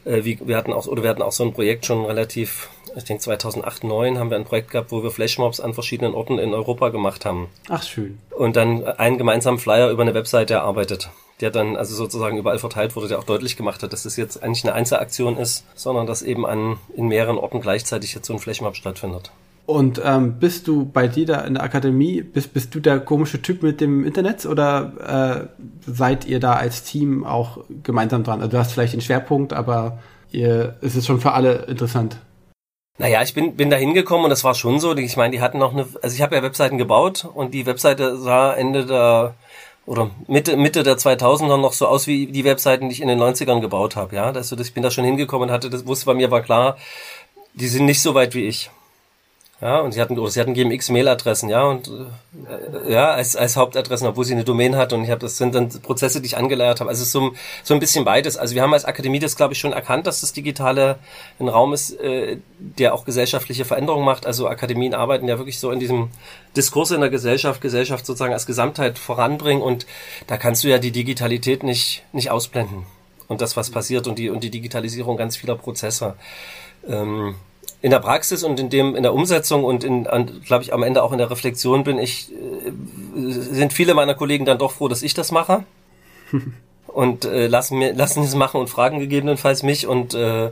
äh, 0.05 0.25
wie, 0.25 0.39
wir 0.45 0.57
hatten 0.57 0.73
auch, 0.73 0.87
oder 0.87 1.03
wir 1.03 1.11
hatten 1.11 1.23
auch 1.23 1.33
so 1.33 1.45
ein 1.45 1.53
Projekt 1.53 1.87
schon 1.87 2.05
relativ, 2.05 2.69
ich 2.97 3.05
denke 3.05 3.23
2008, 3.23 3.83
2009 3.83 4.19
haben 4.19 4.31
wir 4.31 4.37
ein 4.37 4.45
Projekt 4.45 4.71
gehabt, 4.71 4.91
wo 4.91 5.03
wir 5.03 5.11
Flashmobs 5.11 5.61
an 5.61 5.75
verschiedenen 5.75 6.15
Orten 6.15 6.39
in 6.39 6.53
Europa 6.53 6.89
gemacht 6.91 7.25
haben. 7.25 7.49
Ach 7.69 7.83
schön. 7.83 8.19
Und 8.37 8.57
dann 8.57 8.85
einen 8.85 9.19
gemeinsamen 9.19 9.59
Flyer 9.59 9.91
über 9.91 10.03
eine 10.03 10.15
Webseite 10.15 10.55
erarbeitet, 10.55 11.11
der 11.41 11.51
dann 11.51 11.77
also 11.77 11.95
sozusagen 11.95 12.37
überall 12.37 12.59
verteilt 12.59 12.97
wurde, 12.97 13.09
der 13.09 13.19
auch 13.19 13.25
deutlich 13.25 13.57
gemacht 13.57 13.83
hat, 13.83 13.93
dass 13.93 14.03
das 14.03 14.17
jetzt 14.17 14.43
eigentlich 14.43 14.65
eine 14.65 14.75
Einzelaktion 14.75 15.37
ist, 15.37 15.65
sondern 15.75 16.07
dass 16.07 16.23
eben 16.23 16.45
an, 16.45 16.79
in 16.97 17.09
mehreren 17.09 17.39
Orten 17.39 17.61
gleichzeitig 17.61 18.15
jetzt 18.15 18.27
so 18.27 18.33
ein 18.33 18.39
Flashmob 18.39 18.77
stattfindet. 18.77 19.31
Und 19.65 20.01
ähm, 20.05 20.39
bist 20.41 20.67
du 20.67 20.85
bei 20.85 21.07
dir 21.07 21.25
da 21.25 21.41
in 21.43 21.55
der 21.55 21.63
Akademie, 21.63 22.21
bist, 22.21 22.53
bist 22.53 22.75
du 22.75 22.81
der 22.81 22.99
komische 22.99 23.41
Typ 23.43 23.63
mit 23.63 23.81
dem 23.81 24.05
Internet 24.05 24.45
oder 24.45 25.49
äh, 25.87 25.91
seid 25.91 26.25
ihr 26.27 26.41
da 26.41 26.55
als 26.55 26.83
Team 26.83 27.25
auch 27.25 27.59
gemeinsam 27.83 28.25
dran? 28.25 28.41
Also 28.41 28.51
du 28.51 28.59
hast 28.59 28.73
vielleicht 28.73 28.93
den 28.93 29.01
Schwerpunkt, 29.01 29.53
aber 29.53 30.01
ihr, 30.33 30.77
es 30.81 30.97
ist 30.97 31.07
schon 31.07 31.21
für 31.21 31.33
alle 31.33 31.67
interessant. 31.67 32.17
Naja, 32.99 33.23
ich 33.23 33.35
bin, 33.35 33.57
bin 33.57 33.71
da 33.71 33.77
hingekommen 33.77 34.25
und 34.25 34.31
das 34.31 34.45
war 34.45 34.55
schon 34.55 34.81
so. 34.81 34.97
Ich 34.97 35.17
meine, 35.17 35.31
die 35.31 35.41
hatten 35.41 35.59
noch 35.59 35.73
eine, 35.73 35.87
also 36.03 36.15
ich 36.15 36.23
habe 36.23 36.35
ja 36.35 36.43
Webseiten 36.43 36.77
gebaut 36.77 37.27
und 37.33 37.55
die 37.55 37.65
Webseite 37.65 38.17
sah 38.17 38.53
Ende 38.53 38.85
der 38.85 39.35
oder 39.87 40.11
Mitte, 40.29 40.57
Mitte 40.57 40.83
der 40.83 40.97
2000er 40.97 41.57
noch 41.57 41.73
so 41.73 41.87
aus 41.87 42.07
wie 42.07 42.27
die 42.27 42.45
Webseiten, 42.45 42.89
die 42.89 42.95
ich 42.95 43.03
in 43.03 43.09
den 43.09 43.21
90ern 43.21 43.61
gebaut 43.61 43.97
habe. 43.97 44.17
Ja, 44.17 44.31
also 44.31 44.57
ich 44.57 44.75
bin 44.75 44.83
da 44.83 44.91
schon 44.91 45.05
hingekommen 45.05 45.49
und 45.49 45.55
hatte, 45.55 45.71
das 45.71 45.87
wusste 45.87 46.07
bei 46.07 46.15
mir 46.15 46.31
war 46.31 46.43
klar, 46.43 46.77
die 47.55 47.69
sind 47.69 47.87
nicht 47.87 48.03
so 48.03 48.15
weit 48.15 48.35
wie 48.35 48.47
ich. 48.47 48.71
Ja, 49.63 49.79
und 49.79 49.93
sie 49.93 50.01
hatten, 50.01 50.29
sie 50.29 50.41
hatten 50.41 50.55
GMX-Mail-Adressen, 50.55 51.49
ja, 51.49 51.63
und 51.63 51.87
äh, 51.87 52.93
ja, 52.93 53.13
als, 53.13 53.37
als 53.37 53.57
Hauptadressen, 53.57 54.09
obwohl 54.09 54.25
sie 54.25 54.33
eine 54.33 54.43
Domain 54.43 54.75
hat. 54.75 54.93
Und 54.93 55.05
ich 55.05 55.11
habe 55.11 55.21
das 55.21 55.39
sind 55.39 55.55
dann 55.55 55.69
Prozesse, 55.69 56.21
die 56.21 56.27
ich 56.27 56.37
angeleiert 56.37 56.81
habe. 56.81 56.91
Also 56.91 57.05
so, 57.05 57.33
so 57.63 57.73
ein 57.73 57.79
bisschen 57.79 58.05
beides. 58.05 58.37
Also 58.37 58.57
wir 58.57 58.63
haben 58.63 58.73
als 58.73 58.85
Akademie 58.85 59.21
das, 59.21 59.37
glaube 59.37 59.53
ich, 59.53 59.61
schon 59.61 59.73
erkannt, 59.73 60.09
dass 60.09 60.21
das 60.21 60.33
Digitale 60.33 60.99
ein 61.39 61.47
Raum 61.47 61.73
ist, 61.75 61.93
äh, 62.01 62.39
der 62.59 62.93
auch 62.93 63.05
gesellschaftliche 63.05 63.65
Veränderungen 63.65 64.05
macht. 64.05 64.27
Also 64.27 64.49
Akademien 64.49 64.95
arbeiten 64.95 65.29
ja 65.29 65.39
wirklich 65.39 65.61
so 65.61 65.71
in 65.71 65.79
diesem 65.79 66.11
Diskurs 66.57 66.91
in 66.91 67.01
der 67.01 67.11
Gesellschaft, 67.11 67.61
Gesellschaft 67.61 68.05
sozusagen 68.05 68.33
als 68.33 68.47
Gesamtheit 68.47 68.99
voranbringen. 68.99 69.63
Und 69.63 69.87
da 70.27 70.39
kannst 70.39 70.65
du 70.65 70.69
ja 70.71 70.79
die 70.79 70.91
Digitalität 70.91 71.63
nicht, 71.63 72.03
nicht 72.13 72.33
ausblenden. 72.33 72.85
Und 73.29 73.41
das, 73.41 73.57
was 73.57 73.71
passiert 73.71 74.09
und 74.09 74.19
die, 74.19 74.29
und 74.29 74.43
die 74.43 74.51
Digitalisierung 74.51 75.17
ganz 75.17 75.37
vieler 75.37 75.55
Prozesse. 75.55 76.17
Ähm, 76.89 77.37
in 77.83 77.91
der 77.91 77.99
Praxis 77.99 78.45
und 78.45 78.59
in 78.59 78.71
dem 78.71 78.95
in 78.95 79.03
der 79.03 79.13
Umsetzung 79.13 79.65
und 79.65 79.85
in 79.85 80.05
glaube 80.45 80.63
ich 80.63 80.73
am 80.73 80.83
Ende 80.83 81.03
auch 81.03 81.13
in 81.13 81.19
der 81.19 81.31
Reflexion 81.31 81.85
bin 81.85 81.99
ich 81.99 82.33
äh, 82.33 82.71
sind 83.15 83.73
viele 83.73 83.95
meiner 83.95 84.15
Kollegen 84.15 84.45
dann 84.45 84.59
doch 84.59 84.73
froh, 84.73 84.89
dass 84.89 85.03
ich 85.03 85.15
das 85.15 85.33
mache 85.33 85.65
und 86.87 87.25
äh, 87.25 87.49
lassen 87.49 87.79
mir 87.79 87.93
lassen 87.93 88.23
es 88.23 88.35
machen 88.35 88.61
und 88.61 88.71
fragen 88.71 89.01
gegebenenfalls 89.01 89.65
mich 89.65 89.87
und 89.87 90.15
äh, 90.15 90.51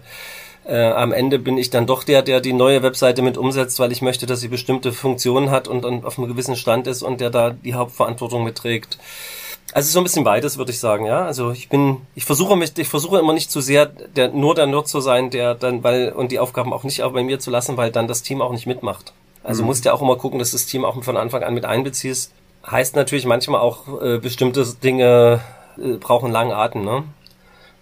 äh, 0.66 0.90
am 0.90 1.12
Ende 1.12 1.38
bin 1.38 1.56
ich 1.56 1.70
dann 1.70 1.86
doch 1.86 2.04
der, 2.04 2.22
der 2.22 2.40
die 2.40 2.52
neue 2.52 2.82
Webseite 2.82 3.22
mit 3.22 3.38
umsetzt, 3.38 3.78
weil 3.78 3.92
ich 3.92 4.02
möchte, 4.02 4.26
dass 4.26 4.40
sie 4.40 4.48
bestimmte 4.48 4.92
Funktionen 4.92 5.50
hat 5.50 5.68
und, 5.68 5.84
und 5.84 6.04
auf 6.04 6.18
einem 6.18 6.28
gewissen 6.28 6.54
Stand 6.54 6.86
ist 6.86 7.02
und 7.02 7.20
der 7.20 7.30
da 7.30 7.50
die 7.50 7.74
Hauptverantwortung 7.74 8.44
mitträgt. 8.44 8.98
Also 9.72 9.90
so 9.90 10.00
ein 10.00 10.02
bisschen 10.02 10.24
beides, 10.24 10.58
würde 10.58 10.72
ich 10.72 10.78
sagen, 10.78 11.06
ja. 11.06 11.24
Also 11.24 11.52
ich 11.52 11.68
bin, 11.68 11.98
ich 12.14 12.24
versuche 12.24 12.56
mich, 12.56 12.76
ich 12.76 12.88
versuche 12.88 13.18
immer 13.18 13.32
nicht 13.32 13.50
zu 13.50 13.60
sehr 13.60 13.86
der, 13.86 14.28
nur 14.28 14.54
der 14.54 14.66
Nerd 14.66 14.88
zu 14.88 15.00
sein, 15.00 15.30
der 15.30 15.54
dann, 15.54 15.82
weil, 15.84 16.12
und 16.12 16.32
die 16.32 16.38
Aufgaben 16.38 16.72
auch 16.72 16.84
nicht 16.84 17.02
auch 17.02 17.12
bei 17.12 17.22
mir 17.22 17.38
zu 17.38 17.50
lassen, 17.50 17.76
weil 17.76 17.90
dann 17.90 18.08
das 18.08 18.22
Team 18.22 18.42
auch 18.42 18.52
nicht 18.52 18.66
mitmacht. 18.66 19.12
Also 19.42 19.62
mhm. 19.62 19.68
musst 19.68 19.84
ja 19.84 19.92
auch 19.92 20.02
immer 20.02 20.16
gucken, 20.16 20.38
dass 20.38 20.50
das 20.52 20.66
Team 20.66 20.84
auch 20.84 21.02
von 21.02 21.16
Anfang 21.16 21.42
an 21.42 21.54
mit 21.54 21.64
einbeziehst. 21.64 22.32
Heißt 22.68 22.96
natürlich 22.96 23.24
manchmal 23.26 23.60
auch, 23.60 24.02
äh, 24.02 24.18
bestimmte 24.18 24.64
Dinge 24.82 25.40
äh, 25.78 25.96
brauchen 25.96 26.30
langen 26.30 26.52
Atem, 26.52 26.84
ne? 26.84 27.04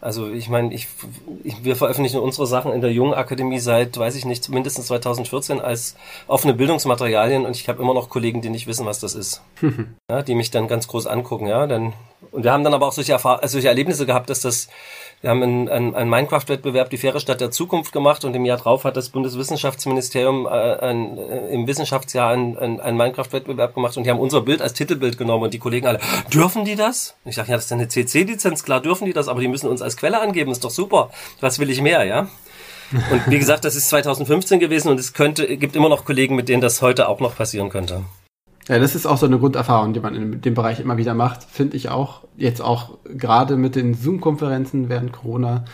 Also 0.00 0.30
ich 0.30 0.48
meine, 0.48 0.72
ich, 0.72 0.86
ich, 1.42 1.64
wir 1.64 1.74
veröffentlichen 1.74 2.20
unsere 2.20 2.46
Sachen 2.46 2.72
in 2.72 2.80
der 2.80 2.92
Jungen 2.92 3.14
Akademie 3.14 3.58
seit, 3.58 3.96
weiß 3.96 4.14
ich 4.14 4.24
nicht, 4.24 4.48
mindestens 4.48 4.86
2014 4.86 5.60
als 5.60 5.96
offene 6.28 6.54
Bildungsmaterialien 6.54 7.44
und 7.44 7.56
ich 7.56 7.68
habe 7.68 7.82
immer 7.82 7.94
noch 7.94 8.08
Kollegen, 8.08 8.40
die 8.40 8.50
nicht 8.50 8.68
wissen, 8.68 8.86
was 8.86 9.00
das 9.00 9.14
ist. 9.14 9.42
ja, 10.10 10.22
die 10.22 10.36
mich 10.36 10.50
dann 10.50 10.68
ganz 10.68 10.86
groß 10.86 11.06
angucken, 11.06 11.48
ja. 11.48 11.66
Dann, 11.66 11.94
und 12.30 12.44
wir 12.44 12.52
haben 12.52 12.64
dann 12.64 12.74
aber 12.74 12.86
auch 12.86 12.92
solche, 12.92 13.12
Erfahr 13.12 13.40
solche 13.46 13.68
Erlebnisse 13.68 14.06
gehabt, 14.06 14.30
dass 14.30 14.40
das 14.40 14.68
wir 15.20 15.30
haben 15.30 15.42
einen, 15.42 15.68
einen, 15.68 16.08
Minecraft-Wettbewerb, 16.08 16.90
die 16.90 16.96
faire 16.96 17.18
Stadt 17.18 17.40
der 17.40 17.50
Zukunft 17.50 17.92
gemacht 17.92 18.24
und 18.24 18.34
im 18.34 18.44
Jahr 18.44 18.56
drauf 18.56 18.84
hat 18.84 18.96
das 18.96 19.08
Bundeswissenschaftsministerium 19.08 20.46
äh, 20.46 20.50
ein, 20.50 21.18
äh, 21.18 21.48
im 21.48 21.66
Wissenschaftsjahr 21.66 22.30
einen, 22.30 22.56
einen, 22.56 22.80
einen 22.80 22.96
Minecraft-Wettbewerb 22.96 23.74
gemacht 23.74 23.96
und 23.96 24.04
die 24.04 24.10
haben 24.10 24.20
unser 24.20 24.42
Bild 24.42 24.62
als 24.62 24.74
Titelbild 24.74 25.18
genommen 25.18 25.42
und 25.44 25.54
die 25.54 25.58
Kollegen 25.58 25.88
alle, 25.88 25.98
dürfen 26.32 26.64
die 26.64 26.76
das? 26.76 27.16
Ich 27.24 27.34
sage, 27.34 27.50
ja, 27.50 27.56
das 27.56 27.64
ist 27.64 27.72
eine 27.72 27.88
CC-Lizenz, 27.88 28.62
klar 28.62 28.80
dürfen 28.80 29.06
die 29.06 29.12
das, 29.12 29.26
aber 29.26 29.40
die 29.40 29.48
müssen 29.48 29.68
uns 29.68 29.82
als 29.82 29.96
Quelle 29.96 30.20
angeben, 30.20 30.52
ist 30.52 30.62
doch 30.62 30.70
super. 30.70 31.10
Was 31.40 31.58
will 31.58 31.70
ich 31.70 31.82
mehr, 31.82 32.04
ja? 32.04 32.28
Und 32.92 33.22
wie 33.26 33.38
gesagt, 33.38 33.64
das 33.64 33.74
ist 33.74 33.88
2015 33.88 34.60
gewesen 34.60 34.88
und 34.88 35.00
es 35.00 35.14
könnte, 35.14 35.56
gibt 35.56 35.74
immer 35.74 35.88
noch 35.88 36.04
Kollegen, 36.04 36.36
mit 36.36 36.48
denen 36.48 36.62
das 36.62 36.80
heute 36.80 37.08
auch 37.08 37.18
noch 37.18 37.36
passieren 37.36 37.70
könnte. 37.70 38.04
Ja, 38.68 38.78
das 38.78 38.94
ist 38.94 39.06
auch 39.06 39.16
so 39.16 39.26
eine 39.26 39.38
Grunderfahrung, 39.38 39.94
die 39.94 40.00
man 40.00 40.14
in 40.14 40.40
dem 40.42 40.54
Bereich 40.54 40.78
immer 40.78 40.98
wieder 40.98 41.14
macht, 41.14 41.42
finde 41.44 41.76
ich 41.76 41.88
auch. 41.88 42.24
Jetzt 42.36 42.60
auch 42.60 42.98
gerade 43.04 43.56
mit 43.56 43.74
den 43.74 43.94
Zoom-Konferenzen 43.94 44.90
während 44.90 45.12
Corona, 45.12 45.64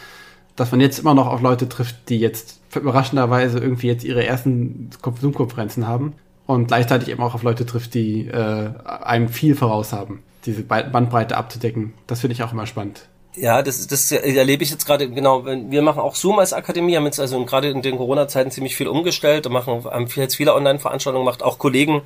dass 0.54 0.70
man 0.70 0.80
jetzt 0.80 1.00
immer 1.00 1.14
noch 1.14 1.26
auf 1.26 1.42
Leute 1.42 1.68
trifft, 1.68 2.08
die 2.08 2.20
jetzt 2.20 2.60
überraschenderweise 2.74 3.58
irgendwie 3.58 3.88
jetzt 3.88 4.04
ihre 4.04 4.24
ersten 4.24 4.90
Zoom-Konferenzen 5.20 5.88
haben 5.88 6.14
und 6.46 6.68
gleichzeitig 6.68 7.08
eben 7.08 7.22
auch 7.22 7.34
auf 7.34 7.42
Leute 7.42 7.66
trifft, 7.66 7.94
die 7.94 8.28
äh, 8.28 8.70
einem 8.84 9.28
viel 9.28 9.56
voraus 9.56 9.92
haben, 9.92 10.22
diese 10.46 10.62
Bandbreite 10.62 11.36
abzudecken. 11.36 11.94
Das 12.06 12.20
finde 12.20 12.34
ich 12.34 12.44
auch 12.44 12.52
immer 12.52 12.66
spannend. 12.66 13.08
Ja, 13.36 13.62
das, 13.62 13.86
das 13.86 14.12
erlebe 14.12 14.62
ich 14.62 14.70
jetzt 14.70 14.86
gerade, 14.86 15.10
genau, 15.10 15.44
wir 15.44 15.82
machen 15.82 16.00
auch 16.00 16.14
Zoom 16.14 16.38
als 16.38 16.52
Akademie, 16.52 16.96
haben 16.96 17.04
jetzt 17.04 17.18
also 17.18 17.44
gerade 17.44 17.68
in 17.68 17.82
den 17.82 17.96
Corona-Zeiten 17.96 18.50
ziemlich 18.52 18.76
viel 18.76 18.86
umgestellt, 18.86 19.48
machen, 19.50 19.84
haben 19.84 20.06
jetzt 20.14 20.36
viele 20.36 20.54
Online-Veranstaltungen 20.54 21.24
gemacht, 21.24 21.42
auch 21.42 21.58
Kollegen, 21.58 22.02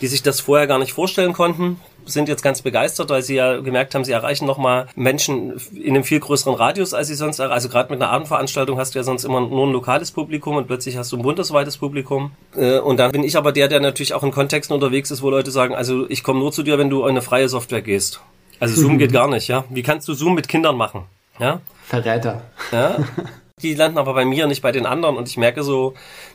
die 0.00 0.06
sich 0.06 0.22
das 0.22 0.40
vorher 0.40 0.66
gar 0.66 0.78
nicht 0.78 0.92
vorstellen 0.92 1.34
konnten, 1.34 1.78
sind 2.06 2.28
jetzt 2.28 2.42
ganz 2.42 2.62
begeistert, 2.62 3.10
weil 3.10 3.22
sie 3.22 3.34
ja 3.34 3.58
gemerkt 3.60 3.94
haben, 3.94 4.04
sie 4.04 4.12
erreichen 4.12 4.46
nochmal 4.46 4.86
Menschen 4.94 5.60
in 5.74 5.94
einem 5.94 6.04
viel 6.04 6.20
größeren 6.20 6.54
Radius, 6.54 6.94
als 6.94 7.08
sie 7.08 7.14
sonst. 7.14 7.40
Also 7.40 7.68
gerade 7.68 7.92
mit 7.92 8.00
einer 8.00 8.10
Abendveranstaltung 8.10 8.78
hast 8.78 8.94
du 8.94 8.98
ja 8.98 9.02
sonst 9.02 9.24
immer 9.24 9.40
nur 9.40 9.66
ein 9.66 9.72
lokales 9.72 10.10
Publikum 10.10 10.56
und 10.56 10.66
plötzlich 10.66 10.96
hast 10.96 11.12
du 11.12 11.16
ein 11.16 11.22
bundesweites 11.22 11.76
Publikum. 11.76 12.32
Äh, 12.56 12.78
und 12.78 12.96
dann 12.96 13.12
bin 13.12 13.22
ich 13.22 13.36
aber 13.36 13.52
der, 13.52 13.68
der 13.68 13.80
natürlich 13.80 14.14
auch 14.14 14.22
in 14.22 14.30
Kontexten 14.30 14.74
unterwegs 14.74 15.10
ist, 15.10 15.22
wo 15.22 15.30
Leute 15.30 15.50
sagen, 15.50 15.74
also 15.74 16.08
ich 16.08 16.22
komme 16.22 16.40
nur 16.40 16.52
zu 16.52 16.62
dir, 16.62 16.78
wenn 16.78 16.90
du 16.90 17.02
in 17.02 17.10
eine 17.10 17.22
freie 17.22 17.48
Software 17.48 17.82
gehst. 17.82 18.20
Also 18.60 18.80
Zoom 18.80 18.98
geht 18.98 19.12
gar 19.14 19.28
nicht, 19.28 19.48
ja. 19.48 19.64
Wie 19.70 19.82
kannst 19.82 20.06
du 20.06 20.14
Zoom 20.14 20.34
mit 20.34 20.46
Kindern 20.48 20.76
machen? 20.76 21.04
Ja. 21.38 21.60
Verräter. 21.86 22.42
Ja. 22.70 22.98
Die 23.62 23.74
landen 23.74 23.98
aber 23.98 24.14
bei 24.14 24.24
mir, 24.24 24.46
nicht 24.46 24.62
bei 24.62 24.72
den 24.72 24.86
anderen. 24.86 25.16
Und 25.16 25.28
ich 25.28 25.36
merke 25.36 25.62
so, 25.62 25.94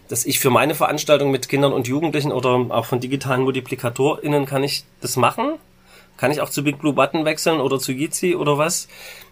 dass 0.10 0.26
ich 0.26 0.40
für 0.40 0.50
meine 0.50 0.76
Veranstaltung 0.76 1.32
mit 1.32 1.50
Kindern 1.50 1.74
und 1.74 1.88
Jugendlichen 1.88 2.32
oder 2.32 2.68
auch 2.70 2.86
von 2.86 3.00
digitalen 3.00 3.42
MultiplikatorInnen 3.42 4.46
kann 4.46 4.64
ich 4.64 4.84
das 5.02 5.16
machen. 5.18 5.54
Kann 6.18 6.32
ich 6.32 6.42
auch 6.42 6.50
zu 6.50 6.64
Big 6.64 6.80
Blue 6.80 6.94
Button 6.94 7.26
wechseln 7.26 7.60
oder 7.60 7.80
zu 7.80 7.92
Jitsi 7.92 8.36
oder 8.36 8.58
was. 8.58 8.88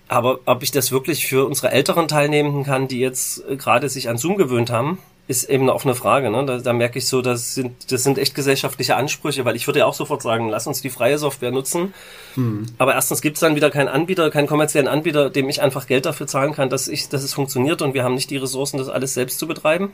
Aber 0.07 0.39
ob 0.45 0.63
ich 0.63 0.71
das 0.71 0.91
wirklich 0.91 1.27
für 1.27 1.45
unsere 1.45 1.71
älteren 1.71 2.07
Teilnehmenden 2.07 2.63
kann, 2.63 2.87
die 2.87 2.99
jetzt 2.99 3.43
äh, 3.47 3.55
gerade 3.55 3.89
sich 3.89 4.09
an 4.09 4.17
Zoom 4.17 4.37
gewöhnt 4.37 4.69
haben, 4.69 4.97
ist 5.27 5.49
eben 5.49 5.63
eine 5.63 5.73
offene 5.73 5.95
Frage. 5.95 6.29
Ne? 6.29 6.45
Da, 6.45 6.57
da 6.57 6.73
merke 6.73 6.99
ich 6.99 7.07
so, 7.07 7.21
das 7.21 7.55
sind, 7.55 7.91
das 7.91 8.03
sind 8.03 8.17
echt 8.17 8.35
gesellschaftliche 8.35 8.95
Ansprüche, 8.95 9.45
weil 9.45 9.55
ich 9.55 9.67
würde 9.67 9.79
ja 9.79 9.85
auch 9.85 9.93
sofort 9.93 10.21
sagen, 10.21 10.49
lass 10.49 10.67
uns 10.67 10.81
die 10.81 10.89
freie 10.89 11.17
Software 11.17 11.51
nutzen. 11.51 11.93
Hm. 12.35 12.65
Aber 12.77 12.93
erstens 12.93 13.21
gibt 13.21 13.37
es 13.37 13.41
dann 13.41 13.55
wieder 13.55 13.71
keinen 13.71 13.87
Anbieter, 13.87 14.29
keinen 14.31 14.47
kommerziellen 14.47 14.87
Anbieter, 14.87 15.29
dem 15.29 15.47
ich 15.47 15.61
einfach 15.61 15.87
Geld 15.87 16.05
dafür 16.05 16.27
zahlen 16.27 16.53
kann, 16.53 16.69
dass, 16.69 16.89
ich, 16.89 17.07
dass 17.07 17.23
es 17.23 17.33
funktioniert 17.33 17.81
und 17.81 17.93
wir 17.93 18.03
haben 18.03 18.15
nicht 18.15 18.29
die 18.29 18.37
Ressourcen, 18.37 18.77
das 18.77 18.89
alles 18.89 19.13
selbst 19.13 19.39
zu 19.39 19.47
betreiben. 19.47 19.91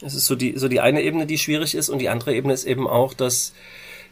Das 0.00 0.14
ist 0.14 0.24
so 0.24 0.34
die, 0.34 0.56
so 0.56 0.68
die 0.68 0.80
eine 0.80 1.02
Ebene, 1.02 1.26
die 1.26 1.36
schwierig 1.36 1.74
ist 1.74 1.90
und 1.90 1.98
die 1.98 2.08
andere 2.08 2.34
Ebene 2.34 2.54
ist 2.54 2.64
eben 2.64 2.86
auch, 2.88 3.12
dass 3.12 3.52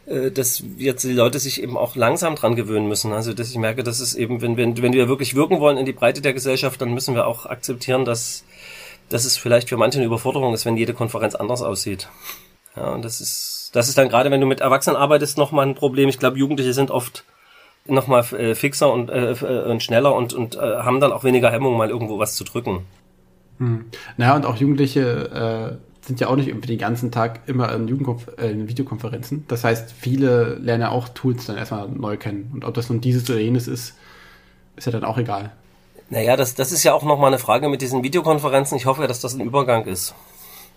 äh, 0.05 0.31
dass 0.31 0.63
jetzt 0.77 1.03
die 1.03 1.13
Leute 1.13 1.39
sich 1.39 1.61
eben 1.61 1.75
auch 1.77 1.95
langsam 1.95 2.35
dran 2.35 2.55
gewöhnen 2.55 2.87
müssen. 2.87 3.13
Also 3.13 3.33
dass 3.33 3.49
ich 3.49 3.57
merke, 3.57 3.83
dass 3.83 3.99
es 3.99 4.13
eben, 4.13 4.41
wenn, 4.41 4.57
wenn, 4.57 4.79
wenn 4.81 4.93
wir 4.93 5.07
wirklich 5.07 5.35
wirken 5.35 5.59
wollen 5.59 5.77
in 5.77 5.85
die 5.85 5.93
Breite 5.93 6.21
der 6.21 6.33
Gesellschaft, 6.33 6.79
dann 6.81 6.93
müssen 6.93 7.15
wir 7.15 7.25
auch 7.25 7.47
akzeptieren, 7.47 8.05
dass 8.05 8.43
dass 9.09 9.25
es 9.25 9.37
vielleicht 9.37 9.69
für 9.69 9.77
manche 9.77 9.97
eine 9.97 10.05
Überforderung 10.05 10.53
ist, 10.53 10.65
wenn 10.65 10.77
jede 10.77 10.93
Konferenz 10.93 11.35
anders 11.35 11.61
aussieht. 11.61 12.07
Ja, 12.75 12.91
und 12.93 13.03
das 13.03 13.21
ist, 13.21 13.71
das 13.73 13.89
ist 13.89 13.97
dann 13.97 14.09
gerade, 14.09 14.31
wenn 14.31 14.41
du 14.41 14.47
mit 14.47 14.61
Erwachsenen 14.61 14.95
arbeitest, 14.95 15.37
nochmal 15.37 15.67
ein 15.67 15.75
Problem. 15.75 16.09
Ich 16.09 16.19
glaube, 16.19 16.37
Jugendliche 16.37 16.73
sind 16.73 16.91
oft 16.91 17.25
nochmal 17.85 18.23
äh, 18.33 18.55
fixer 18.55 18.91
und, 18.91 19.09
äh, 19.09 19.31
äh, 19.31 19.71
und 19.71 19.81
schneller 19.83 20.13
und, 20.15 20.33
und 20.33 20.55
äh, 20.55 20.59
haben 20.59 20.99
dann 20.99 21.11
auch 21.11 21.23
weniger 21.23 21.51
Hemmung, 21.51 21.77
mal 21.77 21.89
irgendwo 21.89 22.19
was 22.19 22.35
zu 22.35 22.43
drücken. 22.43 22.85
Hm. 23.57 23.85
Naja, 24.17 24.35
und 24.35 24.45
auch 24.45 24.55
Jugendliche 24.55 25.79
äh, 25.81 26.05
sind 26.05 26.19
ja 26.19 26.27
auch 26.27 26.35
nicht 26.35 26.47
irgendwie 26.47 26.67
den 26.67 26.77
ganzen 26.77 27.11
Tag 27.11 27.41
immer 27.47 27.73
in, 27.73 27.87
Jugendkonf 27.87 28.27
äh, 28.37 28.51
in 28.51 28.67
Videokonferenzen. 28.67 29.45
Das 29.47 29.63
heißt, 29.63 29.91
viele 29.91 30.55
lernen 30.55 30.81
ja 30.81 30.89
auch 30.89 31.09
Tools 31.09 31.45
dann 31.45 31.57
erstmal 31.57 31.89
neu 31.89 32.17
kennen. 32.17 32.51
Und 32.53 32.65
ob 32.65 32.73
das 32.73 32.89
nun 32.89 33.01
dieses 33.01 33.29
oder 33.29 33.39
jenes 33.39 33.67
ist, 33.67 33.95
ist 34.75 34.85
ja 34.85 34.91
dann 34.91 35.03
auch 35.03 35.17
egal. 35.17 35.51
Naja, 36.09 36.35
das, 36.35 36.55
das 36.55 36.71
ist 36.71 36.83
ja 36.83 36.93
auch 36.93 37.03
nochmal 37.03 37.27
eine 37.27 37.39
Frage 37.39 37.69
mit 37.69 37.81
diesen 37.81 38.03
Videokonferenzen. 38.03 38.77
Ich 38.77 38.85
hoffe 38.85 39.01
ja, 39.01 39.07
dass 39.07 39.19
das 39.19 39.33
ein 39.33 39.41
Übergang 39.41 39.85
ist. 39.85 40.15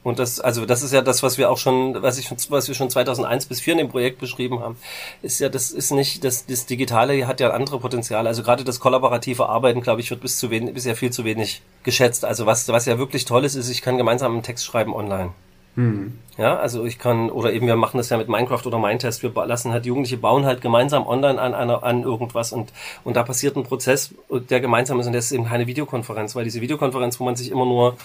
Und 0.02 0.18
das, 0.18 0.40
also 0.40 0.66
das 0.66 0.82
ist 0.82 0.92
ja 0.92 1.00
das, 1.00 1.22
was 1.22 1.38
wir 1.38 1.48
auch 1.48 1.58
schon, 1.58 2.02
was 2.02 2.18
ich, 2.18 2.28
was 2.50 2.66
wir 2.66 2.74
schon 2.74 2.90
2001 2.90 3.46
bis 3.46 3.58
2004 3.58 3.72
in 3.72 3.78
dem 3.78 3.88
Projekt 3.88 4.18
beschrieben 4.18 4.60
haben, 4.60 4.76
ist 5.22 5.38
ja, 5.38 5.48
das 5.48 5.70
ist 5.70 5.92
nicht, 5.92 6.24
das, 6.24 6.44
das 6.46 6.66
Digitale 6.66 7.26
hat 7.26 7.38
ja 7.38 7.50
andere 7.50 7.78
Potenziale. 7.78 8.28
Also 8.28 8.42
gerade 8.42 8.64
das 8.64 8.80
kollaborative 8.80 9.48
Arbeiten, 9.48 9.80
glaube 9.80 10.00
ich, 10.00 10.10
wird 10.10 10.20
bis 10.20 10.38
zu 10.38 10.50
wenig, 10.50 10.74
bisher 10.74 10.96
viel 10.96 11.12
zu 11.12 11.24
wenig 11.24 11.62
geschätzt. 11.84 12.24
Also 12.24 12.46
was, 12.46 12.66
was 12.68 12.86
ja 12.86 12.98
wirklich 12.98 13.24
toll 13.24 13.44
ist, 13.44 13.54
ist, 13.54 13.68
ich 13.68 13.80
kann 13.80 13.96
gemeinsam 13.96 14.32
einen 14.32 14.42
Text 14.42 14.64
schreiben 14.64 14.92
online. 14.92 15.30
Mhm. 15.74 16.18
Ja, 16.38 16.56
also 16.56 16.84
ich 16.86 16.98
kann, 16.98 17.30
oder 17.30 17.52
eben 17.52 17.66
wir 17.66 17.76
machen 17.76 17.98
das 17.98 18.08
ja 18.08 18.16
mit 18.16 18.28
Minecraft 18.28 18.62
oder 18.64 18.78
Mindtest, 18.78 19.22
wir 19.22 19.32
lassen 19.46 19.70
halt 19.70 19.84
Jugendliche 19.84 20.16
bauen 20.16 20.46
halt 20.46 20.62
gemeinsam 20.62 21.06
online 21.06 21.40
an 21.40 21.54
einer, 21.54 21.82
an 21.82 22.04
irgendwas 22.04 22.52
und, 22.52 22.72
und 23.04 23.16
da 23.16 23.22
passiert 23.22 23.56
ein 23.56 23.64
Prozess, 23.64 24.14
der 24.30 24.60
gemeinsam 24.60 24.98
ist 24.98 25.06
und 25.06 25.12
das 25.12 25.26
ist 25.26 25.32
eben 25.32 25.44
keine 25.44 25.66
Videokonferenz, 25.66 26.34
weil 26.34 26.44
diese 26.44 26.62
Videokonferenz, 26.62 27.20
wo 27.20 27.24
man 27.24 27.36
sich 27.36 27.50
immer 27.50 27.66
nur 27.66 27.96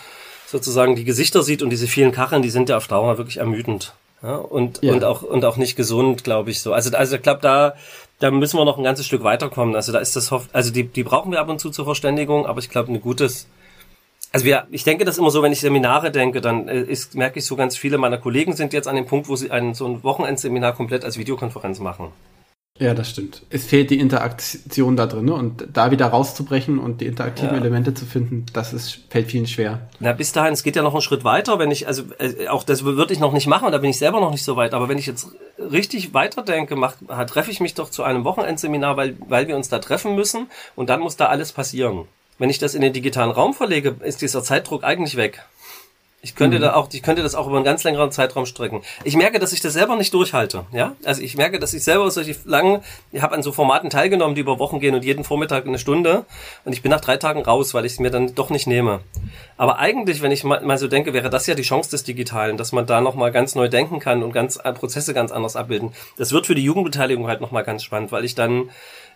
sozusagen 0.45 0.95
die 0.95 1.05
Gesichter 1.05 1.41
sieht 1.41 1.61
und 1.61 1.69
diese 1.69 1.87
vielen 1.87 2.11
Kacheln, 2.11 2.41
die 2.41 2.49
sind 2.49 2.67
ja 2.67 2.77
auf 2.77 2.87
Dauer 2.87 3.17
wirklich 3.17 3.37
ermüdend. 3.37 3.93
Ja, 4.23 4.35
und, 4.35 4.81
ja. 4.81 4.93
und 4.93 5.03
auch, 5.03 5.21
und 5.21 5.45
auch 5.45 5.57
nicht 5.57 5.75
gesund, 5.75 6.23
glaube 6.23 6.49
ich 6.49 6.61
so. 6.61 6.73
Also, 6.73 6.95
also 6.97 7.15
ich 7.17 7.21
glaube, 7.21 7.41
da, 7.41 7.75
da 8.19 8.31
müssen 8.31 8.57
wir 8.57 8.65
noch 8.65 8.77
ein 8.77 8.83
ganzes 8.83 9.05
Stück 9.05 9.23
weiterkommen. 9.23 9.75
Also 9.75 9.91
da 9.91 9.99
ist 9.99 10.15
das, 10.15 10.33
also 10.53 10.71
die, 10.71 10.85
die 10.85 11.03
brauchen 11.03 11.31
wir 11.31 11.39
ab 11.39 11.49
und 11.49 11.59
zu 11.59 11.69
zur 11.69 11.85
Verständigung, 11.85 12.47
aber 12.47 12.59
ich 12.59 12.69
glaube, 12.69 12.91
ein 12.91 12.99
gutes, 12.99 13.47
also 14.31 14.45
wir, 14.45 14.67
ich 14.71 14.83
denke 14.83 15.05
das 15.05 15.17
immer 15.17 15.31
so, 15.31 15.41
wenn 15.41 15.51
ich 15.51 15.59
Seminare 15.59 16.11
denke, 16.11 16.41
dann 16.41 16.67
äh, 16.67 16.81
ist, 16.81 17.15
merke 17.15 17.39
ich 17.39 17.45
so 17.45 17.55
ganz 17.55 17.77
viele 17.77 17.97
meiner 17.97 18.17
Kollegen 18.17 18.55
sind 18.55 18.73
jetzt 18.73 18.87
an 18.87 18.95
dem 18.95 19.05
Punkt, 19.05 19.29
wo 19.29 19.35
sie 19.35 19.51
ein, 19.51 19.73
so 19.73 19.87
ein 19.87 20.03
Wochenendseminar 20.03 20.73
komplett 20.73 21.05
als 21.05 21.17
Videokonferenz 21.17 21.79
machen. 21.79 22.11
Ja, 22.79 22.93
das 22.93 23.09
stimmt. 23.09 23.43
Es 23.49 23.65
fehlt 23.65 23.89
die 23.89 23.99
Interaktion 23.99 24.95
da 24.95 25.07
drin 25.07 25.25
ne? 25.25 25.33
und 25.33 25.67
da 25.73 25.89
wieder 25.89 26.07
rauszubrechen 26.07 26.77
und 26.77 27.01
die 27.01 27.07
interaktiven 27.07 27.55
ja. 27.55 27.57
Elemente 27.57 27.93
zu 27.93 28.05
finden, 28.05 28.45
das 28.53 28.71
ist, 28.71 29.05
fällt 29.09 29.31
vielen 29.31 29.47
schwer. 29.47 29.89
Na, 29.99 30.13
bis 30.13 30.31
dahin, 30.31 30.53
es 30.53 30.61
geht 30.61 30.75
ja 30.75 30.83
noch 30.83 30.93
einen 30.93 31.01
Schritt 31.01 31.23
weiter, 31.23 31.57
wenn 31.57 31.71
ich, 31.71 31.87
also 31.87 32.03
äh, 32.19 32.47
auch 32.47 32.63
das 32.63 32.83
würde 32.83 33.13
ich 33.13 33.19
noch 33.19 33.33
nicht 33.33 33.47
machen, 33.47 33.71
da 33.71 33.79
bin 33.79 33.89
ich 33.89 33.97
selber 33.97 34.19
noch 34.19 34.31
nicht 34.31 34.43
so 34.43 34.55
weit, 34.55 34.75
aber 34.75 34.89
wenn 34.89 34.99
ich 34.99 35.07
jetzt 35.07 35.29
richtig 35.57 36.13
weiterdenke, 36.13 36.75
mach, 36.75 36.95
treffe 37.25 37.49
ich 37.49 37.59
mich 37.59 37.73
doch 37.73 37.89
zu 37.89 38.03
einem 38.03 38.23
Wochenendseminar, 38.25 38.95
weil, 38.95 39.17
weil 39.27 39.47
wir 39.47 39.55
uns 39.55 39.69
da 39.69 39.79
treffen 39.79 40.15
müssen 40.15 40.47
und 40.75 40.89
dann 40.89 40.99
muss 40.99 41.17
da 41.17 41.27
alles 41.27 41.53
passieren. 41.53 42.05
Wenn 42.37 42.49
ich 42.49 42.59
das 42.59 42.75
in 42.75 42.81
den 42.81 42.93
digitalen 42.93 43.31
Raum 43.31 43.53
verlege, 43.53 43.95
ist 44.03 44.21
dieser 44.21 44.43
Zeitdruck 44.43 44.83
eigentlich 44.83 45.17
weg. 45.17 45.43
Ich 46.27 46.35
könnte 46.35 46.57
mhm. 46.57 46.61
da 46.61 46.75
auch, 46.75 46.89
ich 46.91 47.01
könnte 47.01 47.23
das 47.23 47.35
auch 47.35 47.47
über 47.47 47.55
einen 47.55 47.63
ganz 47.63 47.85
längeren 47.85 48.11
Zeitraum 48.11 48.45
strecken. 48.45 48.81
Ich 49.05 49.15
merke, 49.15 49.39
dass 49.39 49.53
ich 49.53 49.61
das 49.61 49.71
selber 49.71 49.95
nicht 49.95 50.13
durchhalte. 50.13 50.65
Ja, 50.73 50.97
also 51.05 51.21
ich 51.21 51.37
merke, 51.37 51.57
dass 51.57 51.73
ich 51.73 51.85
selber 51.85 52.11
solche 52.11 52.35
langen, 52.43 52.83
ich 53.13 53.21
habe 53.21 53.33
an 53.33 53.41
so 53.41 53.53
Formaten 53.53 53.89
teilgenommen, 53.89 54.35
die 54.35 54.41
über 54.41 54.59
Wochen 54.59 54.81
gehen 54.81 54.93
und 54.93 55.05
jeden 55.05 55.23
Vormittag 55.23 55.65
eine 55.65 55.79
Stunde. 55.79 56.25
Und 56.65 56.73
ich 56.73 56.81
bin 56.81 56.91
nach 56.91 56.99
drei 56.99 57.15
Tagen 57.15 57.43
raus, 57.43 57.73
weil 57.73 57.85
ich 57.85 57.93
es 57.93 57.99
mir 57.99 58.11
dann 58.11 58.35
doch 58.35 58.49
nicht 58.49 58.67
nehme. 58.67 58.99
Aber 59.55 59.79
eigentlich, 59.79 60.21
wenn 60.21 60.33
ich 60.33 60.43
mal, 60.43 60.59
mal 60.61 60.77
so 60.77 60.89
denke, 60.89 61.13
wäre 61.13 61.29
das 61.29 61.47
ja 61.47 61.55
die 61.55 61.63
Chance 61.63 61.91
des 61.91 62.03
Digitalen, 62.03 62.57
dass 62.57 62.73
man 62.73 62.85
da 62.85 62.99
noch 62.99 63.15
mal 63.15 63.31
ganz 63.31 63.55
neu 63.55 63.69
denken 63.69 63.99
kann 63.99 64.21
und 64.21 64.33
ganz 64.33 64.59
äh, 64.61 64.73
Prozesse 64.73 65.13
ganz 65.13 65.31
anders 65.31 65.55
abbilden. 65.55 65.93
Das 66.17 66.33
wird 66.33 66.45
für 66.45 66.55
die 66.55 66.63
Jugendbeteiligung 66.63 67.27
halt 67.27 67.39
noch 67.39 67.51
mal 67.51 67.63
ganz 67.63 67.83
spannend, 67.83 68.11
weil 68.11 68.25
ich 68.25 68.35
dann 68.35 68.69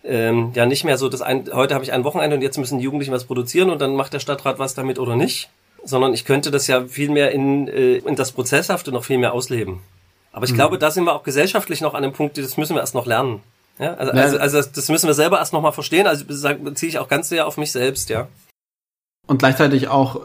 ähm, 0.06 0.53
ja 0.56 0.65
nicht 0.65 0.86
mehr 0.86 0.98
so 0.98 1.10
das 1.10 1.22
ein, 1.22 1.50
heute 1.51 1.74
habe 1.74 1.84
ich 1.84 1.91
ein 1.91 2.06
Wochenende 2.06 2.38
und 2.38 2.41
jetzt 2.41 2.58
müssen 2.58 2.77
die 2.77 2.86
Jugendlichen 2.86 3.13
was 3.13 3.25
produzieren 3.25 3.70
und 3.70 3.82
dann 3.82 3.96
macht 3.96 4.13
der 4.13 4.20
Stadtrat 4.20 4.60
was 4.60 4.74
damit 4.75 4.98
oder 4.98 5.18
nicht 5.18 5.50
sondern 5.83 6.13
ich 6.13 6.25
könnte 6.25 6.51
das 6.51 6.67
ja 6.67 6.85
viel 6.85 7.09
mehr 7.09 7.31
in, 7.31 7.67
äh, 7.67 7.97
in 7.97 8.15
das 8.15 8.31
Prozesshafte 8.31 8.91
noch 8.91 9.03
viel 9.03 9.17
mehr 9.17 9.33
ausleben. 9.33 9.79
Aber 10.31 10.45
ich 10.45 10.51
mhm. 10.51 10.55
glaube, 10.55 10.77
da 10.77 10.91
sind 10.91 11.03
wir 11.03 11.13
auch 11.13 11.23
gesellschaftlich 11.23 11.81
noch 11.81 11.93
an 11.93 12.03
einem 12.03 12.13
Punkt, 12.13 12.38
das 12.38 12.57
müssen 12.57 12.75
wir 12.75 12.81
erst 12.81 12.95
noch 12.95 13.05
lernen. 13.05 13.41
Ja, 13.79 13.95
also, 13.95 14.13
ja. 14.13 14.21
also, 14.21 14.38
also 14.38 14.61
das 14.73 14.89
müssen 14.89 15.07
wir 15.07 15.13
selber 15.13 15.39
erst 15.39 15.53
noch 15.53 15.61
mal 15.61 15.71
verstehen. 15.71 16.07
Also 16.07 16.25
beziehe 16.25 16.89
ich 16.89 17.00
auch 17.00 17.07
ganz 17.07 17.29
sehr 17.29 17.47
auf 17.47 17.57
mich 17.57 17.71
selbst, 17.71 18.09
ja. 18.09 18.27
Und 19.27 19.39
gleichzeitig 19.39 19.88
auch 19.88 20.17
äh, 20.17 20.19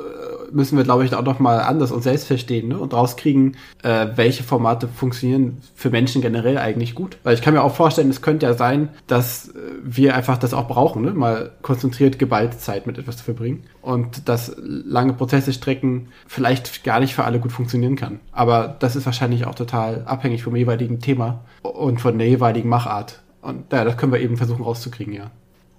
müssen 0.53 0.76
wir, 0.76 0.85
glaube 0.85 1.05
ich, 1.05 1.15
auch 1.15 1.23
noch 1.23 1.38
mal 1.38 1.61
anders 1.61 1.93
und 1.93 2.03
selbst 2.03 2.26
verstehen 2.26 2.69
ne? 2.69 2.79
und 2.79 2.93
rauskriegen, 2.95 3.57
äh, 3.83 4.09
welche 4.15 4.43
Formate 4.43 4.88
funktionieren 4.88 5.59
für 5.75 5.91
Menschen 5.91 6.23
generell 6.23 6.59
eigentlich 6.59 6.95
gut. 6.95 7.19
Weil 7.23 7.35
ich 7.35 7.43
kann 7.43 7.55
mir 7.55 7.62
auch 7.62 7.75
vorstellen, 7.75 8.11
es 8.11 8.23
könnte 8.23 8.47
ja 8.47 8.55
sein, 8.55 8.91
dass 9.07 9.49
äh, 9.49 9.53
wir 9.83 10.15
einfach 10.15 10.38
das 10.38 10.55
auch 10.55 10.69
brauchen, 10.69 11.03
ne? 11.03 11.12
mal 11.12 11.53
konzentriert 11.62 12.19
geballte 12.19 12.59
Zeit 12.59 12.87
mit 12.87 12.99
etwas 12.99 13.19
zu 13.19 13.25
verbringen 13.25 13.65
und 13.83 14.29
dass 14.29 14.57
lange 14.59 15.12
Prozesse 15.12 15.53
strecken 15.53 16.09
vielleicht 16.26 16.85
gar 16.85 17.00
nicht 17.00 17.15
für 17.15 17.25
alle 17.25 17.41
gut 17.41 17.53
funktionieren 17.53 17.97
kann. 17.97 18.21
Aber 18.33 18.76
das 18.79 18.97
ist 18.97 19.07
wahrscheinlich 19.07 19.47
auch 19.47 19.55
total 19.55 20.05
abhängig 20.07 20.43
vom 20.43 20.57
jeweiligen 20.57 21.00
Thema 21.00 21.45
und 21.62 22.00
von 22.00 22.19
der 22.19 22.29
jeweiligen 22.29 22.69
Machart. 22.69 23.23
Und 23.43 23.73
ja, 23.73 23.85
das 23.85 23.97
können 23.97 24.12
wir 24.12 24.21
eben 24.21 24.37
versuchen 24.37 24.65
rauszukriegen, 24.65 25.15
ja. 25.15 25.31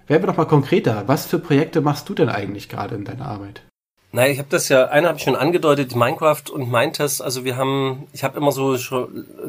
Werden 0.06 0.22
wir 0.22 0.28
doch 0.28 0.38
mal 0.38 0.46
konkreter. 0.46 1.04
Was 1.06 1.26
für 1.26 1.38
Projekte 1.38 1.82
machst 1.82 2.08
du 2.08 2.14
denn 2.14 2.30
eigentlich 2.30 2.70
gerade 2.70 2.94
in 2.94 3.04
deiner 3.04 3.26
Arbeit? 3.26 3.62
Naja, 4.10 4.32
ich 4.32 4.38
habe 4.38 4.48
das 4.48 4.70
ja, 4.70 4.86
einer 4.86 5.08
habe 5.08 5.18
ich 5.18 5.24
schon 5.24 5.36
angedeutet, 5.36 5.94
Minecraft 5.94 6.44
und 6.50 6.70
Mindtest. 6.70 7.20
Also 7.20 7.44
wir 7.44 7.56
haben, 7.56 8.06
ich 8.12 8.24
habe 8.24 8.38
immer 8.38 8.52
so 8.52 8.76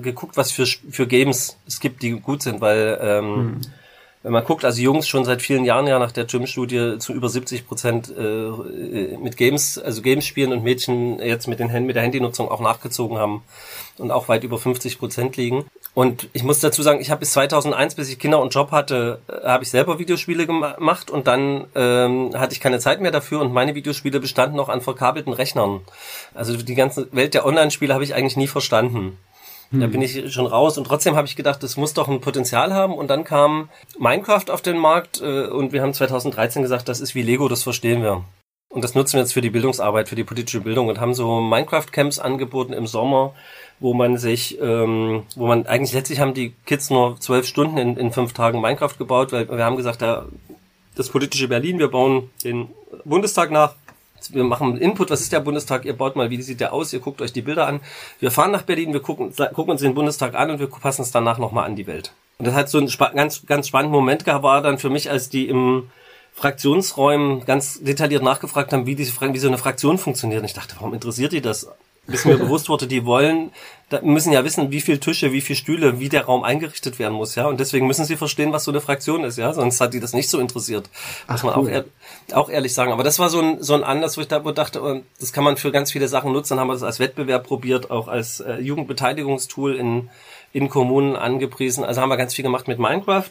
geguckt, 0.01 0.36
was 0.36 0.51
für 0.51 0.66
für 0.66 1.08
Games 1.08 1.58
es 1.66 1.80
gibt, 1.80 2.01
die 2.01 2.12
gut 2.20 2.44
sind, 2.44 2.60
weil 2.60 3.00
ähm, 3.01 3.36
hm. 3.36 3.62
wenn 4.24 4.34
man 4.34 4.44
guckt, 4.44 4.66
also 4.66 4.82
Jungs 4.82 5.08
schon 5.08 5.24
seit 5.24 5.42
vielen 5.42 5.63
Jahren 5.63 5.88
ja 5.88 5.98
nach 5.98 6.12
der 6.12 6.25
Gym-Studie 6.25 6.98
zu 7.00 7.13
über 7.13 7.30
70 7.30 7.68
Prozent 7.68 8.13
äh, 8.18 9.18
mit 9.18 9.38
Games, 9.38 9.78
also 9.78 10.01
Games 10.01 10.25
spielen 10.25 10.51
und 10.51 10.62
Mädchen 10.62 11.20
jetzt 11.20 11.48
mit 11.48 11.60
den 11.60 11.86
mit 11.86 11.96
der 11.96 12.04
Handynutzung 12.04 12.50
auch 12.50 12.60
nachgezogen 12.60 13.18
haben 13.18 13.44
und 13.98 14.12
auch 14.12 14.28
weit 14.28 14.44
über 14.44 14.58
50 14.58 15.00
Prozent 15.00 15.38
liegen. 15.38 15.66
Und 15.93 16.29
ich 16.34 16.43
muss 16.43 16.60
dazu 16.60 16.81
sagen, 16.81 17.01
ich 17.01 17.10
habe 17.10 17.19
bis 17.19 17.31
2001, 17.31 17.96
bis 17.96 18.10
ich 18.10 18.19
Kinder 18.19 18.39
und 18.39 18.53
Job 18.53 18.72
hatte, 18.72 19.19
äh, 19.27 19.48
habe 19.48 19.63
ich 19.63 19.69
selber 19.69 20.00
Videospiele 20.00 20.46
gemacht 20.46 21.10
und 21.10 21.27
dann 21.27 21.65
ähm, 21.75 22.31
hatte 22.36 22.53
ich 22.53 22.60
keine 22.60 22.79
Zeit 22.79 23.01
mehr 23.01 23.12
dafür 23.12 23.41
und 23.41 23.51
meine 23.51 23.75
Videospiele 23.75 24.19
bestanden 24.19 24.55
noch 24.55 24.69
an 24.69 24.81
verkabelten 24.81 25.34
Rechnern. 25.34 25.81
Also 26.34 26.55
die 26.55 26.75
ganze 26.75 27.08
Welt 27.12 27.34
der 27.34 27.46
Online-Spiele 27.46 27.93
habe 27.93 28.03
ich 28.03 28.13
eigentlich 28.13 28.38
nie 28.38 28.48
verstanden. 28.48 29.17
Da 29.72 29.84
hm. 29.84 29.91
bin 29.91 30.01
ich 30.01 30.34
schon 30.34 30.48
raus 30.48 30.77
und 30.79 30.86
trotzdem 30.86 31.15
habe 31.15 31.27
ich 31.27 31.36
gedacht, 31.36 31.62
das 31.62 31.77
muss 31.77 31.93
doch 31.93 32.08
ein 32.08 32.22
Potenzial 32.22 32.74
haben 32.74 32.93
und 32.96 33.08
dann 33.10 33.24
kam 33.24 33.69
Minecraft 34.00 34.50
auf 34.50 34.62
den 34.62 34.77
Markt 34.77 35.22
äh, 35.22 35.46
und 35.46 35.74
wir 35.74 35.84
haben 35.84 35.93
2013 35.93 36.63
gesagt, 36.63 36.89
das 36.89 37.01
ist 37.01 37.13
wie 37.13 37.22
Lego, 37.22 37.48
das 37.48 37.63
verstehen 37.63 38.01
wir. 38.01 38.24
Und 38.70 38.84
das 38.84 38.94
nutzen 38.94 39.14
wir 39.14 39.22
jetzt 39.22 39.34
für 39.34 39.42
die 39.42 39.50
Bildungsarbeit, 39.50 40.08
für 40.08 40.16
die 40.16 40.24
politische 40.24 40.62
Bildung 40.62 40.88
und 40.88 41.00
haben 41.00 41.16
so 41.16 41.42
Minecraft-Camps 41.42 42.20
angeboten 42.20 42.72
im 42.72 42.86
Sommer, 42.86 43.34
wo 43.79 43.96
man 43.96 44.18
sich, 44.18 44.60
ähm, 44.62 45.24
wo 45.36 45.48
man 45.48 45.66
eigentlich 45.66 45.94
letztlich 45.94 46.20
haben 46.20 46.36
die 46.36 46.53
Kids 46.68 46.92
nur 46.92 47.20
zwölf 47.20 47.48
Stunden 47.48 47.79
in, 47.79 47.98
in 47.98 48.12
fünf 48.12 48.34
Tagen 48.34 48.62
Minecraft 48.62 48.96
gebaut, 48.98 49.32
weil 49.32 49.50
wir 49.50 49.66
haben 49.66 49.75
gesagt, 49.75 50.03
da, 50.03 50.27
das 50.96 51.10
politische 51.10 51.48
Berlin, 51.48 51.79
wir 51.79 51.88
bauen 51.88 52.29
den 52.44 52.68
Bundestag 53.05 53.50
nach, 53.50 53.74
wir 54.29 54.44
machen 54.44 54.77
Input, 54.77 55.10
was 55.10 55.22
ist 55.22 55.32
der 55.32 55.40
Bundestag, 55.40 55.86
ihr 55.86 55.98
baut 55.98 56.16
mal, 56.16 56.29
wie 56.29 56.40
sieht 56.42 56.60
der 56.60 56.72
aus, 56.72 56.94
ihr 56.94 57.00
guckt 57.00 57.24
euch 57.24 57.34
die 57.34 57.42
Bilder 57.42 57.66
an. 57.66 57.79
Wir 58.20 58.29
fahren 58.29 58.51
nach 58.51 58.64
Berlin, 58.64 58.94
wir 58.94 59.00
gucken, 59.00 59.34
gucken 59.53 59.72
uns 59.72 59.82
den 59.82 59.96
Bundestag 59.96 60.36
an 60.36 60.51
und 60.51 60.60
wir 60.60 60.68
passen 60.68 61.01
es 61.01 61.12
danach 61.12 61.40
nochmal 61.40 61.66
an 61.66 61.75
die 61.75 61.88
Welt. 61.88 62.14
Und 62.38 62.46
das 62.46 62.53
hat 62.53 62.70
so 62.70 62.77
einen 62.77 62.92
ganz, 63.16 63.46
ganz 63.48 63.68
spannenden 63.68 63.94
Moment 63.94 64.25
gehabt, 64.25 64.44
war 64.44 64.62
dann 64.62 64.77
für 64.77 64.90
mich, 64.90 65.10
als 65.10 65.29
die 65.29 65.48
im 65.48 65.90
Fraktionsräumen 66.40 67.46
ganz 67.46 67.82
detailliert 67.82 68.24
nachgefragt 68.24 68.72
haben, 68.72 68.86
wie 68.86 68.96
diese, 68.96 69.12
wie 69.20 69.40
so 69.40 69.48
eine 69.48 69.58
Fraktion 69.58 69.98
funktioniert. 69.98 70.42
Und 70.42 70.46
ich 70.46 70.54
dachte, 70.54 70.75
warum 70.78 70.94
interessiert 70.94 71.34
die 71.34 71.42
das? 71.42 71.68
bis 72.10 72.25
mir 72.25 72.38
bewusst 72.40 72.70
wurde, 72.70 72.88
die 72.88 73.06
wollen, 73.06 73.52
da 73.90 74.02
müssen 74.02 74.32
ja 74.32 74.44
wissen, 74.44 74.72
wie 74.72 74.82
viel 74.82 75.00
Tische, 75.00 75.32
wie 75.32 75.42
viel 75.42 75.56
Stühle, 75.56 76.00
wie 76.00 76.10
der 76.10 76.25
Raum 76.25 76.44
eingerichtet 76.44 77.00
werden 77.00 77.14
muss, 77.14 77.36
ja. 77.36 77.48
Und 77.48 77.60
deswegen 77.60 77.88
müssen 77.88 78.06
sie 78.06 78.18
verstehen, 78.18 78.52
was 78.52 78.64
so 78.64 78.72
eine 78.72 78.82
Fraktion 78.82 79.24
ist, 79.24 79.38
ja. 79.38 79.54
Sonst 79.54 79.80
hat 79.82 79.94
die 79.94 80.00
das 80.00 80.14
nicht 80.14 80.30
so 80.30 80.40
interessiert. 80.40 80.90
Muss 81.28 81.44
man 81.44 81.56
cool. 81.56 81.64
auch, 81.64 81.70
ehr, 81.70 81.86
auch 82.34 82.50
ehrlich 82.50 82.74
sagen. 82.74 82.92
Aber 82.92 83.04
das 83.04 83.20
war 83.20 83.30
so 83.30 83.40
ein, 83.42 83.64
so 83.64 83.74
ein 83.74 83.84
Anlass, 83.84 84.18
wo 84.18 84.22
ich 84.22 84.28
da 84.28 84.44
wo 84.44 84.52
dachte, 84.52 84.82
oh, 84.82 85.02
das 85.20 85.34
kann 85.34 85.44
man 85.44 85.58
für 85.58 85.72
ganz 85.72 85.92
viele 85.92 86.08
Sachen 86.08 86.32
nutzen. 86.32 86.54
Dann 86.54 86.62
haben 86.62 86.68
wir 86.68 86.74
das 86.74 86.84
als 86.84 87.00
Wettbewerb 87.00 87.46
probiert, 87.46 87.92
auch 87.92 88.08
als 88.08 88.40
äh, 88.40 88.56
Jugendbeteiligungstool 88.56 89.75
in, 89.75 90.10
in 90.54 90.70
Kommunen 90.70 91.16
angepriesen. 91.16 91.84
Also 91.84 92.02
haben 92.02 92.10
wir 92.10 92.18
ganz 92.18 92.34
viel 92.34 92.44
gemacht 92.44 92.68
mit 92.68 92.80
Minecraft 92.80 93.30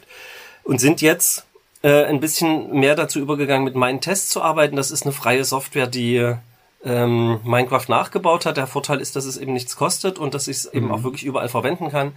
und 0.63 0.79
sind 0.79 1.01
jetzt 1.01 1.45
äh, 1.81 2.05
ein 2.05 2.19
bisschen 2.19 2.71
mehr 2.79 2.95
dazu 2.95 3.19
übergegangen, 3.19 3.63
mit 3.63 3.75
meinen 3.75 4.01
Tests 4.01 4.29
zu 4.29 4.41
arbeiten. 4.41 4.75
Das 4.75 4.91
ist 4.91 5.03
eine 5.03 5.11
freie 5.11 5.45
Software, 5.45 5.87
die 5.87 6.35
ähm, 6.83 7.39
Minecraft 7.43 7.85
nachgebaut 7.87 8.45
hat. 8.45 8.57
Der 8.57 8.67
Vorteil 8.67 9.01
ist, 9.01 9.15
dass 9.15 9.25
es 9.25 9.37
eben 9.37 9.53
nichts 9.53 9.75
kostet 9.75 10.17
und 10.17 10.33
dass 10.33 10.47
ich 10.47 10.57
es 10.57 10.73
eben 10.73 10.87
mhm. 10.87 10.91
auch 10.93 11.03
wirklich 11.03 11.25
überall 11.25 11.49
verwenden 11.49 11.89
kann. 11.89 12.13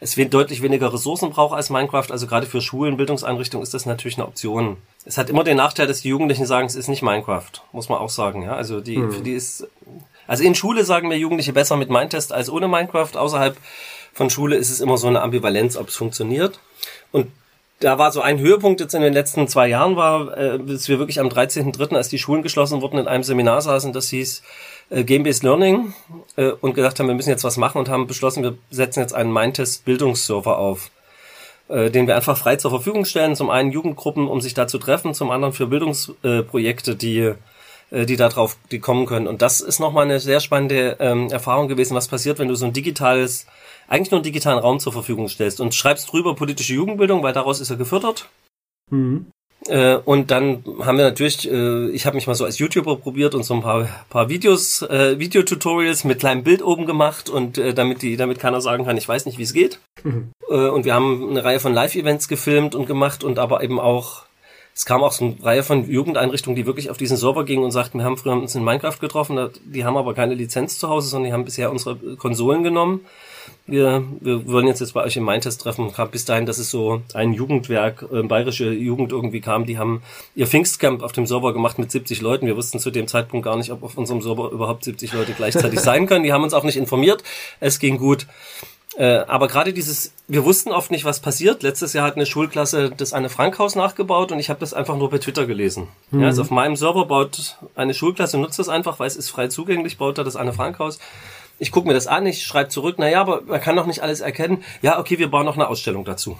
Es 0.00 0.16
wird 0.16 0.32
deutlich 0.32 0.62
weniger 0.62 0.92
Ressourcen 0.92 1.30
braucht 1.30 1.54
als 1.54 1.70
Minecraft, 1.70 2.10
also 2.10 2.26
gerade 2.26 2.46
für 2.46 2.60
Schulen, 2.60 2.96
Bildungseinrichtungen 2.96 3.62
ist 3.62 3.74
das 3.74 3.86
natürlich 3.86 4.16
eine 4.16 4.26
Option. 4.26 4.76
Es 5.04 5.18
hat 5.18 5.30
immer 5.30 5.44
den 5.44 5.56
Nachteil, 5.56 5.86
dass 5.86 6.02
die 6.02 6.08
Jugendlichen 6.08 6.46
sagen, 6.46 6.66
es 6.66 6.74
ist 6.74 6.88
nicht 6.88 7.02
Minecraft, 7.02 7.50
muss 7.72 7.88
man 7.88 7.98
auch 7.98 8.10
sagen. 8.10 8.42
Ja, 8.42 8.54
also 8.54 8.80
die, 8.80 8.98
mhm. 8.98 9.12
für 9.12 9.22
die 9.22 9.32
ist, 9.32 9.66
also 10.26 10.42
in 10.44 10.54
Schule 10.54 10.84
sagen 10.84 11.08
mir 11.08 11.18
Jugendliche 11.18 11.52
besser 11.52 11.76
mit 11.76 11.90
Mindtest 11.90 12.32
als 12.32 12.50
ohne 12.50 12.68
Minecraft. 12.68 13.16
Außerhalb 13.16 13.56
von 14.12 14.30
Schule 14.30 14.56
ist 14.56 14.70
es 14.70 14.80
immer 14.80 14.96
so 14.96 15.08
eine 15.08 15.20
Ambivalenz, 15.20 15.76
ob 15.76 15.88
es 15.88 15.96
funktioniert. 15.96 16.58
Und 17.12 17.30
da 17.80 17.98
war 17.98 18.10
so 18.10 18.20
ein 18.20 18.38
Höhepunkt 18.38 18.80
jetzt 18.80 18.94
in 18.94 19.02
den 19.02 19.12
letzten 19.12 19.48
zwei 19.48 19.68
Jahren 19.68 19.96
war, 19.96 20.36
äh, 20.36 20.58
dass 20.58 20.88
wir 20.88 20.98
wirklich 20.98 21.20
am 21.20 21.28
13.3., 21.28 21.94
als 21.94 22.08
die 22.08 22.18
Schulen 22.18 22.42
geschlossen 22.42 22.80
wurden, 22.80 22.98
in 22.98 23.08
einem 23.08 23.22
Seminar 23.22 23.60
saßen, 23.60 23.92
das 23.92 24.08
hieß 24.08 24.42
äh, 24.90 25.04
Game-Based 25.04 25.42
Learning 25.42 25.92
äh, 26.36 26.48
und 26.48 26.74
gesagt 26.74 26.98
haben, 26.98 27.06
wir 27.06 27.14
müssen 27.14 27.30
jetzt 27.30 27.44
was 27.44 27.58
machen 27.58 27.78
und 27.78 27.88
haben 27.88 28.06
beschlossen, 28.06 28.42
wir 28.42 28.56
setzen 28.70 29.00
jetzt 29.00 29.14
einen 29.14 29.32
Mindtest 29.32 29.84
Bildungsserver 29.84 30.58
auf, 30.58 30.90
äh, 31.68 31.90
den 31.90 32.06
wir 32.06 32.16
einfach 32.16 32.38
frei 32.38 32.56
zur 32.56 32.70
Verfügung 32.70 33.04
stellen. 33.04 33.36
Zum 33.36 33.50
einen 33.50 33.72
Jugendgruppen, 33.72 34.26
um 34.26 34.40
sich 34.40 34.54
da 34.54 34.66
zu 34.66 34.78
treffen, 34.78 35.12
zum 35.12 35.30
anderen 35.30 35.52
für 35.52 35.66
Bildungsprojekte, 35.66 36.92
äh, 36.92 36.96
die 36.96 37.34
die 37.88 38.16
da 38.16 38.28
drauf, 38.28 38.56
die 38.72 38.80
kommen 38.80 39.06
können. 39.06 39.28
Und 39.28 39.42
das 39.42 39.60
ist 39.60 39.78
nochmal 39.78 40.06
eine 40.06 40.18
sehr 40.18 40.40
spannende 40.40 40.96
ähm, 40.98 41.30
Erfahrung 41.30 41.68
gewesen, 41.68 41.94
was 41.94 42.08
passiert, 42.08 42.40
wenn 42.40 42.48
du 42.48 42.56
so 42.56 42.66
ein 42.66 42.72
digitales 42.72 43.46
eigentlich 43.88 44.10
nur 44.10 44.18
einen 44.18 44.24
digitalen 44.24 44.58
Raum 44.58 44.80
zur 44.80 44.92
Verfügung 44.92 45.28
stellst 45.28 45.60
und 45.60 45.74
schreibst 45.74 46.12
drüber 46.12 46.34
politische 46.34 46.74
Jugendbildung, 46.74 47.22
weil 47.22 47.32
daraus 47.32 47.60
ist 47.60 47.70
er 47.70 47.76
gefördert. 47.76 48.28
Mhm. 48.90 49.26
Äh, 49.68 49.96
und 49.96 50.30
dann 50.30 50.62
haben 50.80 50.98
wir 50.98 51.04
natürlich, 51.04 51.50
äh, 51.50 51.88
ich 51.90 52.06
habe 52.06 52.16
mich 52.16 52.26
mal 52.26 52.34
so 52.34 52.44
als 52.44 52.58
YouTuber 52.58 52.96
probiert 52.96 53.34
und 53.34 53.42
so 53.42 53.54
ein 53.54 53.62
paar, 53.62 53.88
paar 54.10 54.28
Videos, 54.28 54.82
äh, 54.82 55.18
Videotutorials 55.18 56.04
mit 56.04 56.20
kleinem 56.20 56.44
Bild 56.44 56.62
oben 56.62 56.86
gemacht 56.86 57.28
und 57.28 57.58
äh, 57.58 57.74
damit 57.74 58.02
die, 58.02 58.16
damit 58.16 58.38
keiner 58.38 58.60
sagen 58.60 58.84
kann, 58.84 58.96
ich 58.96 59.08
weiß 59.08 59.26
nicht, 59.26 59.38
wie 59.38 59.42
es 59.42 59.52
geht. 59.52 59.80
Mhm. 60.04 60.30
Äh, 60.48 60.68
und 60.68 60.84
wir 60.84 60.94
haben 60.94 61.30
eine 61.30 61.42
Reihe 61.42 61.60
von 61.60 61.74
Live-Events 61.74 62.28
gefilmt 62.28 62.74
und 62.74 62.86
gemacht 62.86 63.24
und 63.24 63.38
aber 63.38 63.62
eben 63.62 63.80
auch 63.80 64.26
es 64.74 64.84
kam 64.84 65.02
auch 65.02 65.12
so 65.12 65.24
eine 65.24 65.36
Reihe 65.42 65.62
von 65.62 65.88
Jugendeinrichtungen, 65.88 66.54
die 66.54 66.66
wirklich 66.66 66.90
auf 66.90 66.98
diesen 66.98 67.16
Server 67.16 67.46
gingen 67.46 67.64
und 67.64 67.70
sagten, 67.70 67.96
wir 67.96 68.04
haben 68.04 68.18
früher 68.18 68.34
uns 68.34 68.54
in 68.54 68.62
Minecraft 68.62 68.98
getroffen, 69.00 69.48
die 69.64 69.86
haben 69.86 69.96
aber 69.96 70.12
keine 70.12 70.34
Lizenz 70.34 70.78
zu 70.78 70.90
Hause, 70.90 71.08
sondern 71.08 71.30
die 71.30 71.32
haben 71.32 71.46
bisher 71.46 71.70
unsere 71.70 71.96
Konsolen 72.16 72.62
genommen 72.62 73.00
wir, 73.66 74.04
wir 74.20 74.46
wollen 74.46 74.66
jetzt, 74.66 74.80
jetzt 74.80 74.94
bei 74.94 75.02
euch 75.02 75.16
im 75.16 75.24
Mindtest 75.24 75.60
treffen. 75.60 75.92
Kam 75.92 76.10
bis 76.10 76.24
dahin, 76.24 76.46
dass 76.46 76.58
es 76.58 76.70
so 76.70 77.02
ein 77.14 77.32
Jugendwerk, 77.32 78.06
äh, 78.12 78.22
bayerische 78.22 78.70
Jugend 78.70 79.12
irgendwie 79.12 79.40
kam. 79.40 79.66
Die 79.66 79.78
haben 79.78 80.02
ihr 80.34 80.46
Pfingstcamp 80.46 81.02
auf 81.02 81.12
dem 81.12 81.26
Server 81.26 81.52
gemacht 81.52 81.78
mit 81.78 81.90
70 81.90 82.20
Leuten. 82.20 82.46
Wir 82.46 82.56
wussten 82.56 82.78
zu 82.78 82.90
dem 82.90 83.08
Zeitpunkt 83.08 83.44
gar 83.44 83.56
nicht, 83.56 83.72
ob 83.72 83.82
auf 83.82 83.98
unserem 83.98 84.22
Server 84.22 84.50
überhaupt 84.50 84.84
70 84.84 85.12
Leute 85.12 85.32
gleichzeitig 85.32 85.80
sein 85.80 86.06
können. 86.06 86.24
Die 86.24 86.32
haben 86.32 86.44
uns 86.44 86.54
auch 86.54 86.64
nicht 86.64 86.76
informiert. 86.76 87.24
Es 87.58 87.78
ging 87.78 87.98
gut. 87.98 88.26
Äh, 88.96 89.24
aber 89.26 89.46
gerade 89.48 89.74
dieses, 89.74 90.12
wir 90.26 90.44
wussten 90.44 90.70
oft 90.70 90.90
nicht, 90.90 91.04
was 91.04 91.20
passiert. 91.20 91.62
Letztes 91.62 91.92
Jahr 91.92 92.06
hat 92.06 92.16
eine 92.16 92.24
Schulklasse 92.24 92.90
das 92.96 93.12
Anne 93.12 93.28
Frank 93.28 93.58
Haus 93.58 93.74
nachgebaut 93.74 94.32
und 94.32 94.38
ich 94.38 94.48
habe 94.48 94.60
das 94.60 94.72
einfach 94.72 94.96
nur 94.96 95.10
bei 95.10 95.18
Twitter 95.18 95.44
gelesen. 95.44 95.88
Mhm. 96.10 96.20
Ja, 96.20 96.26
also 96.28 96.42
auf 96.42 96.50
meinem 96.50 96.76
Server 96.76 97.04
baut 97.04 97.56
eine 97.74 97.92
Schulklasse, 97.92 98.38
nutzt 98.38 98.58
das 98.58 98.70
einfach, 98.70 98.98
weil 98.98 99.06
es 99.06 99.16
ist 99.16 99.28
frei 99.28 99.48
zugänglich, 99.48 99.98
baut 99.98 100.16
da 100.16 100.24
das 100.24 100.36
Anne 100.36 100.54
Frank 100.54 100.78
Haus. 100.78 100.98
Ich 101.58 101.72
gucke 101.72 101.88
mir 101.88 101.94
das 101.94 102.06
an, 102.06 102.26
ich 102.26 102.44
schreibe 102.44 102.68
zurück, 102.68 102.98
naja, 102.98 103.20
aber 103.20 103.42
man 103.42 103.60
kann 103.60 103.76
doch 103.76 103.86
nicht 103.86 104.02
alles 104.02 104.20
erkennen. 104.20 104.62
Ja, 104.82 104.98
okay, 104.98 105.18
wir 105.18 105.30
bauen 105.30 105.46
noch 105.46 105.56
eine 105.56 105.68
Ausstellung 105.68 106.04
dazu. 106.04 106.36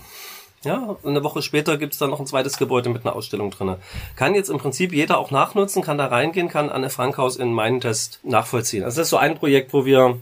Ja, 0.65 0.97
eine 1.05 1.23
Woche 1.23 1.43
später 1.43 1.77
gibt's 1.79 1.99
dann 1.99 2.11
noch 2.11 2.19
ein 2.19 2.27
zweites 2.27 2.57
Gebäude 2.57 2.89
mit 2.89 3.07
einer 3.07 3.15
Ausstellung 3.15 3.51
drinne. 3.51 3.79
Kann 4.17 4.35
jetzt 4.35 4.51
im 4.51 4.59
Prinzip 4.59 4.93
jeder 4.93 5.19
auch 5.19 5.31
nachnutzen, 5.31 5.83
kann 5.83 5.99
da 5.99 6.07
reingehen, 6.07 6.49
kann 6.49 6.71
Anne 6.71 6.91
Frank 6.91 7.19
Haus 7.19 7.37
in 7.37 7.53
meinen 7.53 7.81
Test 7.81 8.21
nachvollziehen. 8.25 8.83
Also 8.83 8.97
das 8.97 9.07
ist 9.07 9.11
so 9.11 9.17
ein 9.17 9.37
Projekt, 9.37 9.73
wo 9.73 9.85
wir 9.85 10.19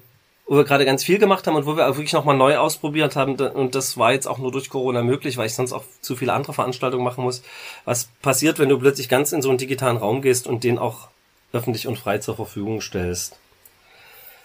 wo 0.46 0.56
wir 0.56 0.64
gerade 0.64 0.84
ganz 0.84 1.02
viel 1.02 1.18
gemacht 1.18 1.46
haben 1.46 1.56
und 1.56 1.66
wo 1.66 1.76
wir 1.76 1.88
auch 1.88 1.96
wirklich 1.96 2.12
nochmal 2.12 2.36
neu 2.36 2.58
ausprobiert 2.58 3.16
haben. 3.16 3.36
Und 3.36 3.74
das 3.74 3.96
war 3.96 4.12
jetzt 4.12 4.26
auch 4.26 4.38
nur 4.38 4.52
durch 4.52 4.68
Corona 4.68 5.02
möglich, 5.02 5.36
weil 5.36 5.46
ich 5.46 5.54
sonst 5.54 5.72
auch 5.72 5.84
zu 6.00 6.16
viele 6.16 6.34
andere 6.34 6.52
Veranstaltungen 6.52 7.04
machen 7.04 7.24
muss. 7.24 7.42
Was 7.84 8.10
passiert, 8.20 8.58
wenn 8.58 8.68
du 8.68 8.78
plötzlich 8.78 9.08
ganz 9.08 9.32
in 9.32 9.40
so 9.40 9.48
einen 9.48 9.58
digitalen 9.58 9.96
Raum 9.96 10.20
gehst 10.20 10.46
und 10.46 10.62
den 10.62 10.78
auch 10.78 11.08
öffentlich 11.52 11.86
und 11.86 11.98
frei 11.98 12.18
zur 12.18 12.36
Verfügung 12.36 12.82
stellst? 12.82 13.38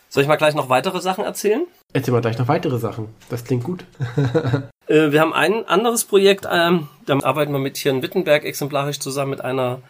Soll 0.10 0.24
ich 0.24 0.30
mal 0.30 0.38
gleich 0.38 0.56
noch 0.56 0.70
weitere 0.70 1.02
Sachen 1.02 1.24
erzählen? 1.24 1.66
Erzähl 1.94 2.14
mal 2.14 2.22
gleich 2.22 2.38
noch 2.40 2.48
weitere 2.48 2.80
Sachen. 2.80 3.10
Das 3.30 3.44
klingt 3.44 3.64
gut. 3.64 3.86
äh, 4.88 5.12
wir 5.12 5.22
haben 5.22 5.34
ein 5.34 5.68
anderes 5.68 6.04
Projekt, 6.04 6.48
ähm, 6.52 6.88
da 7.06 7.20
arbeiten 7.22 7.52
wir 7.52 7.60
mit 7.60 7.78
hier 7.78 7.92
in 7.92 8.02
Wittenberg 8.02 8.44
exemplarisch 8.44 9.00
zusammen 9.00 9.30
mit 9.30 9.42
einer 9.42 9.82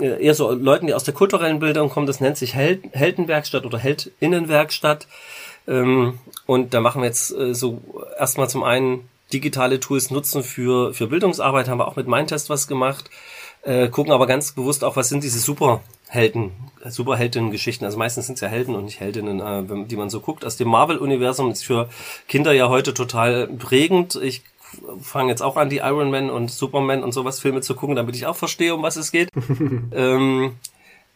äh, 0.00 0.24
eher 0.24 0.34
so 0.34 0.50
Leuten, 0.52 0.86
die 0.86 0.94
aus 0.94 1.04
der 1.04 1.14
kulturellen 1.14 1.58
Bildung 1.58 1.90
kommen, 1.90 2.06
das 2.06 2.20
nennt 2.20 2.38
sich 2.38 2.54
Held 2.54 2.84
Heldenwerkstatt 2.92 3.66
oder 3.66 3.78
Heldinnenwerkstatt. 3.78 5.06
Ähm, 5.68 6.18
und 6.46 6.72
da 6.74 6.80
machen 6.80 7.02
wir 7.02 7.06
jetzt 7.06 7.30
äh, 7.32 7.54
so 7.54 7.82
erstmal 8.18 8.48
zum 8.48 8.62
einen 8.62 9.08
digitale 9.32 9.80
Tools 9.80 10.10
nutzen 10.10 10.42
für, 10.42 10.92
für 10.94 11.06
Bildungsarbeit, 11.06 11.68
haben 11.68 11.78
wir 11.78 11.88
auch 11.88 11.96
mit 11.96 12.08
Mindtest 12.08 12.50
was 12.50 12.66
gemacht, 12.66 13.10
äh, 13.62 13.88
gucken 13.88 14.12
aber 14.12 14.26
ganz 14.26 14.52
bewusst 14.52 14.82
auch, 14.82 14.96
was 14.96 15.08
sind 15.08 15.24
diese 15.24 15.38
Superhelden, 16.12 16.52
Superheldinnen-Geschichten. 16.84 17.84
Also 17.86 17.96
meistens 17.96 18.26
sind 18.26 18.34
es 18.34 18.42
ja 18.42 18.48
Helden 18.48 18.74
und 18.74 18.84
nicht 18.84 19.00
Heldinnen, 19.00 19.40
äh, 19.40 19.86
die 19.86 19.96
man 19.96 20.10
so 20.10 20.20
guckt. 20.20 20.44
Aus 20.44 20.58
dem 20.58 20.68
Marvel-Universum 20.68 21.50
ist 21.50 21.64
für 21.64 21.88
Kinder 22.28 22.52
ja 22.52 22.68
heute 22.68 22.92
total 22.92 23.46
prägend. 23.46 24.16
Ich 24.22 24.42
fange 25.00 25.30
jetzt 25.30 25.42
auch 25.42 25.56
an, 25.56 25.70
die 25.70 25.78
Iron 25.78 26.10
Man 26.10 26.30
und 26.30 26.50
Superman 26.50 27.02
und 27.02 27.12
sowas 27.12 27.40
Filme 27.40 27.62
zu 27.62 27.74
gucken, 27.74 27.96
damit 27.96 28.14
ich 28.14 28.26
auch 28.26 28.36
verstehe, 28.36 28.74
um 28.74 28.82
was 28.82 28.96
es 28.96 29.10
geht. 29.10 29.30
ähm, 29.92 30.56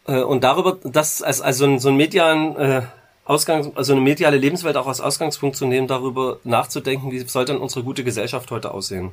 äh, 0.07 0.23
und 0.23 0.45
darüber, 0.45 0.79
das 0.83 1.23
als 1.23 1.43
also 1.43 1.79
so 1.79 1.89
ein 1.91 1.97
medialen 1.97 2.57
äh, 2.57 2.83
Ausgang, 3.27 3.73
also 3.75 3.93
eine 3.93 4.01
mediale 4.01 4.39
Lebenswelt 4.39 4.77
auch 4.77 4.87
als 4.87 5.01
Ausgangspunkt 5.01 5.57
zu 5.57 5.67
nehmen, 5.67 5.89
darüber 5.89 6.39
nachzudenken, 6.45 7.11
wie 7.11 7.19
soll 7.19 7.45
denn 7.45 7.59
unsere 7.59 7.85
gute 7.85 8.05
Gesellschaft 8.05 8.51
heute 8.51 8.73
aussehen. 8.73 9.11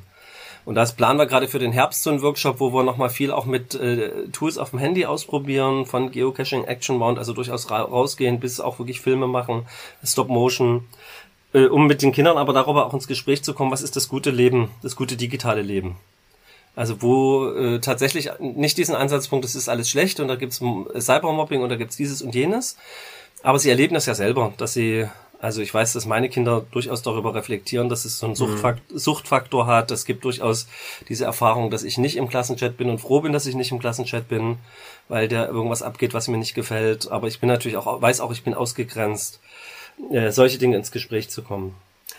Und 0.65 0.76
das 0.76 0.95
planen 0.95 1.19
wir 1.19 1.26
gerade 1.26 1.47
für 1.47 1.60
den 1.60 1.73
Herbst 1.73 2.04
so 2.04 2.10
einen 2.10 2.21
Workshop, 2.21 2.60
wo 2.60 2.73
wir 2.73 2.84
nochmal 2.84 3.10
viel 3.10 3.32
auch 3.32 3.45
mit 3.45 3.76
äh, 3.76 4.28
Tools 4.32 4.58
auf 4.58 4.69
dem 4.69 4.80
Handy 4.80 5.06
ausprobieren, 5.06 5.86
von 5.86 6.12
Geocaching, 6.12 6.63
Action 6.63 6.97
Mount, 6.97 7.17
also 7.17 7.34
durchaus 7.34 7.69
ra 7.69 7.82
rausgehen, 7.82 8.39
bis 8.39 8.60
auch 8.60 8.80
wirklich 8.80 9.02
Filme 9.02 9.28
machen, 9.28 9.65
Stop 10.04 10.30
Motion, 10.30 10.88
äh, 11.54 11.65
um 11.65 11.88
mit 11.88 12.02
den 12.02 12.13
Kindern 12.13 12.38
aber 12.38 12.54
darüber 12.54 12.86
auch 12.86 12.93
ins 12.93 13.08
Gespräch 13.08 13.43
zu 13.43 13.54
kommen, 13.54 13.71
was 13.71 13.82
ist 13.82 13.95
das 13.95 14.08
gute 14.08 14.32
Leben, 14.32 14.71
das 14.82 14.95
gute 14.95 15.17
digitale 15.17 15.62
Leben. 15.62 15.97
Also 16.76 17.02
wo 17.02 17.49
äh, 17.49 17.80
tatsächlich 17.80 18.32
nicht 18.39 18.78
diesen 18.78 18.95
Ansatzpunkt, 18.95 19.45
es 19.45 19.56
ist 19.56 19.69
alles 19.69 19.89
schlecht 19.89 20.19
und 20.19 20.28
da 20.28 20.36
gibt's 20.36 20.62
Cybermobbing 20.97 21.62
und 21.62 21.69
da 21.69 21.76
gibt's 21.76 21.97
dieses 21.97 22.21
und 22.21 22.34
jenes. 22.34 22.78
Aber 23.43 23.60
sie 23.60 23.69
erleben 23.69 23.93
das 23.93 24.06
ja 24.06 24.15
selber, 24.15 24.54
dass 24.58 24.73
sie, 24.73 25.08
also 25.43 25.62
ich 25.62 25.73
weiß, 25.73 25.91
dass 25.91 26.06
meine 26.06 26.29
Kinder 26.29 26.65
durchaus 26.71 27.01
darüber 27.01 27.36
reflektieren, 27.36 27.89
dass 27.89 28.06
es 28.06 28.17
so 28.17 28.27
einen 28.27 28.36
Suchtfaktor, 28.36 28.93
mhm. 28.93 28.97
Suchtfaktor 28.97 29.67
hat. 29.67 29.91
Es 29.91 30.06
gibt 30.06 30.23
durchaus 30.23 30.67
diese 31.10 31.25
Erfahrung, 31.25 31.69
dass 31.69 31.84
ich 31.84 31.97
nicht 31.97 32.15
im 32.15 32.29
Klassenchat 32.29 32.77
bin 32.77 32.89
und 32.89 32.99
froh 32.99 33.19
bin, 33.19 33.34
dass 33.34 33.45
ich 33.45 33.53
nicht 33.53 33.73
im 33.73 33.79
Klassenchat 33.79 34.29
bin, 34.29 34.56
weil 35.10 35.27
da 35.27 35.45
irgendwas 35.45 35.82
abgeht, 35.82 36.13
was 36.13 36.29
mir 36.29 36.38
nicht 36.38 36.56
gefällt. 36.56 37.12
Aber 37.12 37.27
ich 37.27 37.41
bin 37.41 37.49
natürlich 37.49 37.75
auch, 37.75 38.01
weiß 38.01 38.21
auch, 38.21 38.32
ich 38.32 38.43
bin 38.43 38.53
ausgegrenzt 38.53 39.41
äh, 40.12 40.32
solche 40.32 40.60
Dinge 40.60 40.77
ins 40.77 40.91
Gespräch 40.91 41.29
zu 41.29 41.41
kommen. 41.41 41.75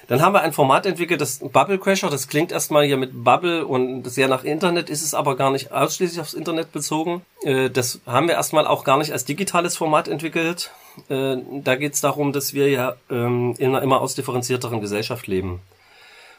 Dann 0.06 0.20
haben 0.20 0.34
wir 0.34 0.42
ein 0.42 0.52
Format 0.52 0.84
entwickelt, 0.86 1.20
das 1.20 1.38
Bubble 1.38 1.78
Crasher. 1.78 2.10
Das 2.10 2.28
klingt 2.28 2.52
erstmal 2.52 2.84
hier 2.84 2.96
mit 2.96 3.24
Bubble 3.24 3.66
und 3.66 4.04
sehr 4.04 4.28
nach 4.28 4.44
Internet, 4.44 4.90
ist 4.90 5.02
es 5.02 5.14
aber 5.14 5.36
gar 5.36 5.50
nicht 5.50 5.72
ausschließlich 5.72 6.20
aufs 6.20 6.34
Internet 6.34 6.72
bezogen. 6.72 7.22
Äh, 7.42 7.70
das 7.70 8.00
haben 8.06 8.28
wir 8.28 8.34
erstmal 8.34 8.66
auch 8.66 8.84
gar 8.84 8.98
nicht 8.98 9.12
als 9.12 9.24
digitales 9.24 9.76
Format 9.76 10.08
entwickelt. 10.08 10.72
Äh, 11.08 11.36
da 11.62 11.76
geht 11.76 11.94
es 11.94 12.00
darum, 12.00 12.32
dass 12.32 12.52
wir 12.52 12.70
ja 12.70 12.96
ähm, 13.10 13.54
in 13.58 13.70
einer 13.70 13.82
immer 13.82 14.00
ausdifferenzierteren 14.00 14.80
Gesellschaft 14.80 15.26
leben. 15.26 15.60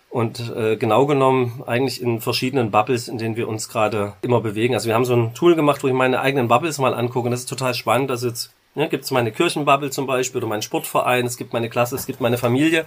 Und 0.10 0.54
äh, 0.56 0.78
genau 0.78 1.08
genommen 1.08 1.64
eigentlich 1.66 2.02
in 2.02 2.22
verschiedenen 2.22 2.72
Bubbles, 2.72 3.10
in 3.10 3.18
denen 3.18 3.36
wir 3.36 3.50
uns 3.50 3.68
gerade 3.68 4.14
immer 4.22 4.40
bewegen. 4.40 4.74
Also 4.74 4.88
wir 4.88 4.96
haben 4.96 5.04
so 5.04 5.16
ein 5.16 5.34
Tool 5.34 5.56
gemacht, 5.56 5.84
wo 5.84 5.88
ich 5.88 5.94
meine 5.94 6.22
eigenen 6.22 6.48
Bubbles 6.48 6.78
mal 6.78 6.94
angucke. 6.94 7.26
Und 7.26 7.32
das 7.32 7.42
ist 7.42 7.50
total 7.50 7.74
spannend. 7.74 8.12
Also 8.12 8.28
jetzt 8.28 8.54
ja, 8.76 8.88
gibt 8.88 9.04
es 9.04 9.12
meine 9.12 9.32
Kirchenbubble 9.32 9.90
zum 9.90 10.06
Beispiel 10.06 10.38
oder 10.38 10.48
meinen 10.48 10.62
Sportverein, 10.62 11.26
es 11.26 11.38
gibt 11.38 11.54
meine 11.54 11.70
Klasse, 11.70 11.96
es 11.96 12.06
gibt 12.06 12.22
meine 12.22 12.38
Familie. 12.38 12.86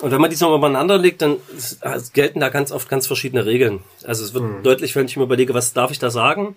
Und 0.00 0.12
wenn 0.12 0.20
man 0.20 0.30
die 0.30 0.36
so 0.36 0.54
übereinander 0.54 0.96
legt, 0.96 1.22
dann 1.22 1.36
gelten 2.12 2.40
da 2.40 2.50
ganz 2.50 2.70
oft 2.70 2.88
ganz 2.88 3.06
verschiedene 3.06 3.46
Regeln. 3.46 3.80
Also 4.04 4.24
es 4.24 4.32
wird 4.32 4.44
mhm. 4.44 4.62
deutlich, 4.62 4.94
wenn 4.94 5.06
ich 5.06 5.16
mir 5.16 5.24
überlege, 5.24 5.54
was 5.54 5.72
darf 5.72 5.90
ich 5.90 5.98
da 5.98 6.10
sagen? 6.10 6.56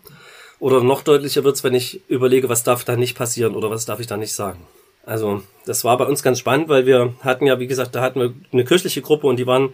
Oder 0.59 0.83
noch 0.83 1.01
deutlicher 1.01 1.43
wird's, 1.43 1.63
wenn 1.63 1.73
ich 1.73 2.01
überlege, 2.07 2.49
was 2.49 2.63
darf 2.63 2.83
da 2.83 2.95
nicht 2.95 3.17
passieren 3.17 3.55
oder 3.55 3.71
was 3.71 3.85
darf 3.85 3.99
ich 3.99 4.05
da 4.05 4.15
nicht 4.15 4.33
sagen. 4.33 4.59
Also 5.05 5.41
das 5.65 5.83
war 5.83 5.97
bei 5.97 6.05
uns 6.05 6.21
ganz 6.21 6.37
spannend, 6.37 6.69
weil 6.69 6.85
wir 6.85 7.13
hatten 7.21 7.47
ja, 7.47 7.59
wie 7.59 7.65
gesagt, 7.65 7.95
da 7.95 8.01
hatten 8.01 8.19
wir 8.19 8.33
eine 8.53 8.63
kirchliche 8.63 9.01
Gruppe 9.01 9.25
und 9.25 9.37
die 9.37 9.47
waren, 9.47 9.73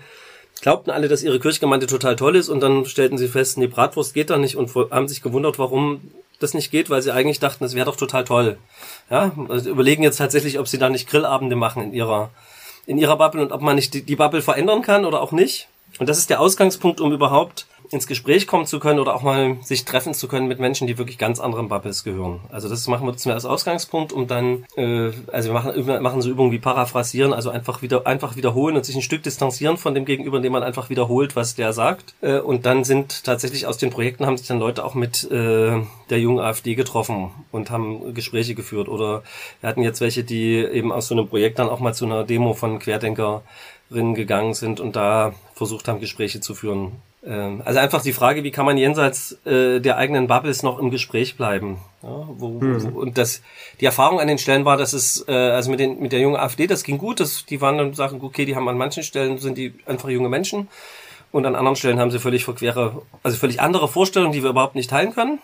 glaubten 0.62 0.90
alle, 0.90 1.10
dass 1.10 1.24
ihre 1.24 1.40
Kirchgemeinde 1.40 1.88
total 1.88 2.16
toll 2.16 2.38
ist 2.38 2.48
und 2.48 2.62
dann 2.62 2.86
stellten 2.86 3.18
sie 3.18 3.28
fest, 3.28 3.58
nee, 3.58 3.68
Bratwurst 3.68 4.14
geht 4.14 4.30
da 4.30 4.38
nicht 4.38 4.56
und 4.56 4.74
haben 4.74 5.10
sich 5.10 5.22
gewundert, 5.22 5.60
warum 5.60 6.00
das 6.40 6.54
nicht 6.54 6.72
geht, 6.72 6.90
weil 6.90 7.02
sie 7.02 7.12
eigentlich 7.12 7.40
dachten, 7.40 7.66
das 7.66 7.76
wäre 7.76 7.86
doch 7.86 7.98
total 7.98 8.24
toll. 8.24 8.58
Ja, 9.10 9.34
also 9.50 9.70
überlegen 9.70 10.04
jetzt 10.04 10.18
tatsächlich, 10.18 10.58
ob 10.60 10.70
sie 10.70 10.78
da 10.78 10.90
nicht 10.90 11.10
Grillabende 11.10 11.58
machen 11.58 11.84
in 11.84 11.94
ihrer 11.94 12.30
in 12.88 12.98
ihrer 12.98 13.18
Bubble 13.18 13.42
und 13.42 13.52
ob 13.52 13.62
man 13.62 13.76
nicht 13.76 13.94
die, 13.94 14.02
die 14.02 14.16
Bubble 14.16 14.42
verändern 14.42 14.82
kann 14.82 15.06
oder 15.06 15.22
auch 15.22 15.32
nicht. 15.32 15.68
Und 16.00 16.10
das 16.10 16.18
ist 16.18 16.30
der 16.30 16.40
Ausgangspunkt, 16.40 17.00
um 17.00 17.12
überhaupt 17.12 17.68
ins 17.92 18.08
Gespräch 18.08 18.48
kommen 18.48 18.66
zu 18.66 18.80
können 18.80 19.00
oder 19.00 19.16
auch 19.16 19.22
mal 19.22 19.58
sich 19.62 19.86
treffen 19.86 20.14
zu 20.14 20.28
können 20.28 20.48
mit 20.48 20.60
Menschen, 20.60 20.88
die 20.88 20.98
wirklich 20.98 21.18
ganz 21.18 21.40
anderen 21.40 21.70
Bubbles 21.70 22.04
gehören. 22.04 22.40
Also 22.50 22.70
das 22.70 22.88
machen 22.88 23.06
wir 23.06 23.12
jetzt 23.12 23.26
mehr 23.26 23.36
als 23.36 23.46
Ausgangspunkt, 23.46 24.14
um 24.14 24.28
dann, 24.28 24.66
äh, 24.76 25.12
also 25.32 25.50
wir 25.50 25.54
machen, 25.54 26.02
machen 26.02 26.22
so 26.22 26.30
Übungen 26.30 26.52
wie 26.52 26.60
Paraphrasieren, 26.60 27.34
also 27.34 27.50
einfach 27.50 27.82
wieder 27.82 28.06
einfach 28.06 28.36
wiederholen 28.36 28.76
und 28.76 28.86
sich 28.86 28.96
ein 28.96 29.02
Stück 29.02 29.24
distanzieren 29.24 29.78
von 29.78 29.94
dem 29.94 30.06
Gegenüber, 30.06 30.38
indem 30.38 30.54
man 30.54 30.64
einfach 30.64 30.90
wiederholt, 30.90 31.36
was 31.36 31.56
der 31.56 31.74
sagt. 31.74 32.14
Äh, 32.22 32.40
und 32.40 32.66
dann 32.66 32.84
sind 32.84 33.24
tatsächlich 33.24 33.66
aus 33.68 33.78
den 33.78 33.90
Projekten 33.90 34.26
haben 34.26 34.38
sich 34.38 34.48
dann 34.48 34.60
Leute 34.60 34.84
auch 34.84 34.96
mit 34.96 35.30
äh, 35.32 35.82
der 36.10 36.20
jungen 36.20 36.40
AfD 36.40 36.76
getroffen 36.76 37.32
und 37.52 37.72
haben 37.72 38.14
Gespräche 38.14 38.56
geführt. 38.56 38.90
Oder 38.90 39.24
wir 39.62 39.70
hatten 39.70 39.82
jetzt 39.82 40.02
welche, 40.02 40.24
die 40.24 40.58
eben 40.58 40.92
aus 40.92 41.08
so 41.08 41.16
einem 41.16 41.28
Projekt 41.28 41.60
dann 41.60 41.70
auch 41.70 41.80
mal 41.80 41.94
zu 41.94 42.06
einer 42.06 42.24
Demo 42.24 42.54
von 42.54 42.80
Querdenkerinnen 42.80 44.16
gegangen 44.16 44.54
sind 44.54 44.80
und 44.80 44.96
da 44.96 45.34
versucht 45.54 45.88
haben, 45.88 46.00
Gespräche 46.00 46.42
zu 46.42 46.56
führen. 46.56 46.94
Ähm, 47.28 47.62
also 47.66 47.80
einfach 47.80 48.02
die 48.02 48.14
Frage, 48.14 48.44
wie 48.44 48.52
kann 48.52 48.66
man 48.66 48.78
jenseits 48.78 49.38
äh, 49.46 49.80
der 49.80 49.98
eigenen 49.98 50.28
Bubbles 50.28 50.64
noch 50.64 50.80
im 50.80 50.90
Gespräch 50.90 51.36
bleiben? 51.36 51.78
Ja, 52.02 52.28
wo, 52.30 52.62
hm. 52.62 52.94
wo, 52.94 53.00
und 53.00 53.18
das, 53.18 53.42
die 53.82 53.86
Erfahrung 53.86 54.20
an 54.20 54.28
den 54.28 54.38
Stellen 54.38 54.64
war, 54.64 54.78
dass 54.78 54.94
es, 54.94 55.26
äh, 55.28 55.34
also 55.34 55.70
mit, 55.70 55.80
den, 55.80 56.00
mit 56.00 56.14
der 56.14 56.22
jungen 56.22 56.38
AfD, 56.38 56.68
das 56.68 56.84
ging 56.84 56.98
gut, 56.98 57.20
das, 57.20 57.46
die 57.46 57.60
waren 57.60 57.78
dann 57.78 57.94
Sachen, 57.94 58.22
okay, 58.22 58.46
die 58.46 58.56
haben 58.56 58.68
an 58.70 58.78
manchen 58.78 59.04
Stellen 59.04 59.38
sind 59.40 59.58
die 59.58 59.74
einfach 59.86 60.10
junge 60.10 60.30
Menschen 60.30 60.70
und 61.34 61.46
an 61.46 61.56
anderen 61.56 61.76
Stellen 61.76 62.00
haben 62.00 62.12
sie 62.12 62.20
völlig 62.20 62.46
verquere, 62.46 63.02
also 63.24 63.38
völlig 63.38 63.60
andere 63.60 63.90
Vorstellungen, 63.90 64.32
die 64.32 64.44
wir 64.44 64.52
überhaupt 64.52 64.76
nicht 64.76 64.90
teilen 64.90 65.14
können. 65.14 65.40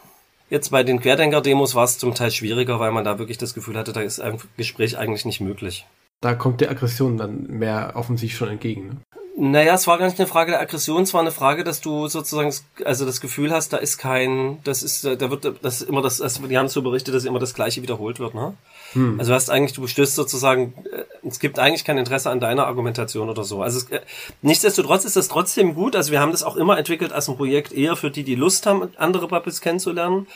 Jetzt 0.50 0.70
bei 0.70 0.84
den 0.84 1.02
Querdenker-Demos 1.02 1.76
war 1.76 1.84
es 1.84 1.98
zum 1.98 2.14
Teil 2.14 2.32
schwieriger, 2.32 2.80
weil 2.80 2.92
man 2.92 3.04
da 3.04 3.20
wirklich 3.20 3.38
das 3.38 3.54
Gefühl 3.54 3.78
hatte, 3.78 3.92
da 3.92 4.02
ist 4.02 4.20
ein 4.20 4.38
Gespräch 4.56 4.98
eigentlich 4.98 5.26
nicht 5.26 5.42
möglich. 5.42 5.86
Da 6.22 6.36
kommt 6.36 6.62
der 6.62 6.70
Aggression 6.70 7.18
dann 7.18 7.48
mehr 7.48 7.94
offensichtlich 7.96 8.38
schon 8.38 8.50
entgegen. 8.50 8.88
Ne? 8.88 8.98
Naja, 9.36 9.74
es 9.74 9.88
war 9.88 9.98
gar 9.98 10.06
nicht 10.06 10.20
eine 10.20 10.28
Frage 10.28 10.52
der 10.52 10.62
Aggression, 10.62 11.02
es 11.02 11.14
war 11.14 11.22
eine 11.22 11.32
Frage, 11.32 11.64
dass 11.64 11.82
du 11.82 12.08
sozusagen, 12.08 12.54
also 12.86 13.04
das 13.04 13.20
Gefühl 13.20 13.52
hast, 13.52 13.74
da 13.74 13.78
ist 13.78 13.98
kein, 13.98 14.60
das 14.64 14.84
ist, 14.84 15.06
da 15.06 15.32
wird, 15.32 15.52
das 15.64 15.82
ist 15.82 15.90
immer 15.90 16.04
das, 16.04 16.22
also 16.22 16.46
die 16.46 16.56
haben 16.56 16.68
so 16.68 16.84
berichtet, 16.84 17.16
dass 17.16 17.26
immer 17.26 17.40
das 17.40 17.56
Gleiche 17.56 17.82
wiederholt 17.82 18.20
wird, 18.20 18.36
ne? 18.36 18.54
Hm. 18.94 19.20
Also 19.20 19.32
du 19.32 19.36
hast 19.36 19.50
eigentlich, 19.50 19.74
du 19.74 19.88
stößt 19.88 20.14
sozusagen, 20.14 20.76
äh, 20.92 21.28
es 21.28 21.40
gibt 21.40 21.58
eigentlich 21.58 21.84
kein 21.84 21.98
Interesse 21.98 22.30
an 22.30 22.40
deiner 22.40 22.68
Argumentation 22.68 23.28
oder 23.28 23.44
so. 23.44 23.64
Also 23.64 23.80
es, 23.80 23.90
äh, 23.90 24.02
nichtsdestotrotz 24.44 25.04
ist 25.04 25.16
das 25.16 25.30
trotzdem 25.30 25.74
gut. 25.74 25.96
Also 25.96 26.12
wir 26.12 26.20
haben 26.20 26.32
das 26.32 26.44
auch 26.44 26.56
immer 26.56 26.78
entwickelt 26.78 27.12
als 27.12 27.28
ein 27.28 27.36
Projekt 27.36 27.74
eher 27.74 27.96
für 27.96 28.12
die, 28.12 28.24
die 28.24 28.36
Lust 28.36 28.68
haben, 28.68 28.90
andere 28.98 29.28
Bubbles 29.28 29.62
kennenzulernen 29.62 30.28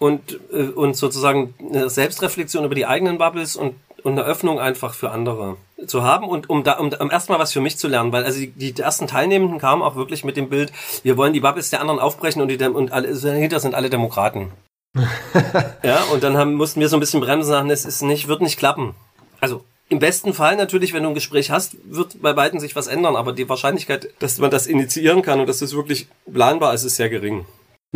und, 0.00 0.40
äh, 0.52 0.64
und 0.64 0.96
sozusagen 0.96 1.54
eine 1.60 1.88
Selbstreflexion 1.88 2.64
über 2.64 2.74
die 2.74 2.86
eigenen 2.86 3.18
Bubbles 3.18 3.54
und 3.54 3.76
und 4.06 4.12
eine 4.12 4.22
Öffnung 4.22 4.60
einfach 4.60 4.94
für 4.94 5.10
andere 5.10 5.56
zu 5.86 6.02
haben 6.02 6.26
und 6.26 6.48
um 6.48 6.64
da 6.64 6.78
um, 6.78 6.92
um 6.92 7.10
erstmal 7.10 7.38
was 7.38 7.52
für 7.52 7.60
mich 7.60 7.76
zu 7.76 7.88
lernen, 7.88 8.12
weil 8.12 8.24
also 8.24 8.38
die, 8.38 8.50
die 8.50 8.80
ersten 8.80 9.06
Teilnehmenden 9.06 9.58
kamen 9.58 9.82
auch 9.82 9.96
wirklich 9.96 10.24
mit 10.24 10.36
dem 10.36 10.48
Bild, 10.48 10.72
wir 11.02 11.16
wollen 11.16 11.32
die 11.32 11.40
Bubbles 11.40 11.70
der 11.70 11.80
anderen 11.80 12.00
aufbrechen 12.00 12.40
und 12.40 12.48
die 12.48 12.62
und 12.64 12.92
alle 12.92 13.14
dahinter 13.14 13.60
sind 13.60 13.74
alle 13.74 13.90
Demokraten. 13.90 14.52
ja, 15.82 16.02
und 16.12 16.22
dann 16.22 16.36
haben, 16.38 16.54
mussten 16.54 16.80
wir 16.80 16.88
so 16.88 16.96
ein 16.96 17.00
bisschen 17.00 17.20
bremsen 17.20 17.50
sagen, 17.50 17.70
es 17.70 17.84
ist 17.84 18.02
nicht 18.02 18.28
wird 18.28 18.40
nicht 18.40 18.58
klappen. 18.58 18.94
Also 19.40 19.64
Im 19.90 19.98
besten 19.98 20.32
Fall 20.32 20.56
natürlich, 20.56 20.94
wenn 20.94 21.02
du 21.02 21.10
ein 21.10 21.14
Gespräch 21.14 21.50
hast, 21.50 21.76
wird 21.84 22.22
bei 22.22 22.32
beiden 22.32 22.58
sich 22.58 22.74
was 22.74 22.86
ändern, 22.86 23.14
aber 23.14 23.32
die 23.32 23.48
Wahrscheinlichkeit, 23.48 24.08
dass 24.18 24.38
man 24.38 24.50
das 24.50 24.66
initiieren 24.66 25.20
kann 25.20 25.40
und 25.40 25.48
dass 25.48 25.58
das 25.58 25.74
wirklich 25.74 26.08
planbar 26.32 26.72
ist, 26.72 26.84
ist 26.84 26.96
sehr 26.96 27.10
gering. 27.10 27.44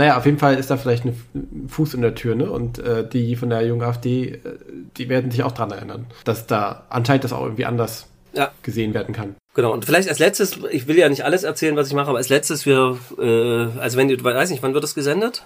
Naja, 0.00 0.16
auf 0.16 0.24
jeden 0.24 0.38
Fall 0.38 0.54
ist 0.54 0.70
da 0.70 0.78
vielleicht 0.78 1.04
ein 1.04 1.68
Fuß 1.68 1.92
in 1.92 2.00
der 2.00 2.14
Tür, 2.14 2.34
ne? 2.34 2.50
Und 2.50 2.78
äh, 2.78 3.06
die 3.06 3.36
von 3.36 3.50
der 3.50 3.66
jungen 3.66 3.82
AfD, 3.82 4.28
äh, 4.28 4.38
die 4.96 5.10
werden 5.10 5.30
sich 5.30 5.42
auch 5.42 5.52
dran 5.52 5.70
erinnern, 5.72 6.06
dass 6.24 6.46
da 6.46 6.86
anscheinend 6.88 7.24
das 7.24 7.34
auch 7.34 7.42
irgendwie 7.42 7.66
anders 7.66 8.06
ja. 8.32 8.50
gesehen 8.62 8.94
werden 8.94 9.14
kann. 9.14 9.36
Genau, 9.52 9.74
und 9.74 9.84
vielleicht 9.84 10.08
als 10.08 10.18
letztes, 10.18 10.58
ich 10.70 10.86
will 10.86 10.96
ja 10.96 11.06
nicht 11.10 11.26
alles 11.26 11.42
erzählen, 11.42 11.76
was 11.76 11.88
ich 11.88 11.92
mache, 11.92 12.08
aber 12.08 12.16
als 12.16 12.30
letztes, 12.30 12.64
wir, 12.64 12.96
äh, 13.18 13.78
also 13.78 13.98
wenn 13.98 14.08
du, 14.08 14.24
weiß 14.24 14.48
nicht, 14.48 14.62
wann 14.62 14.72
wird 14.72 14.82
das 14.82 14.94
gesendet? 14.94 15.42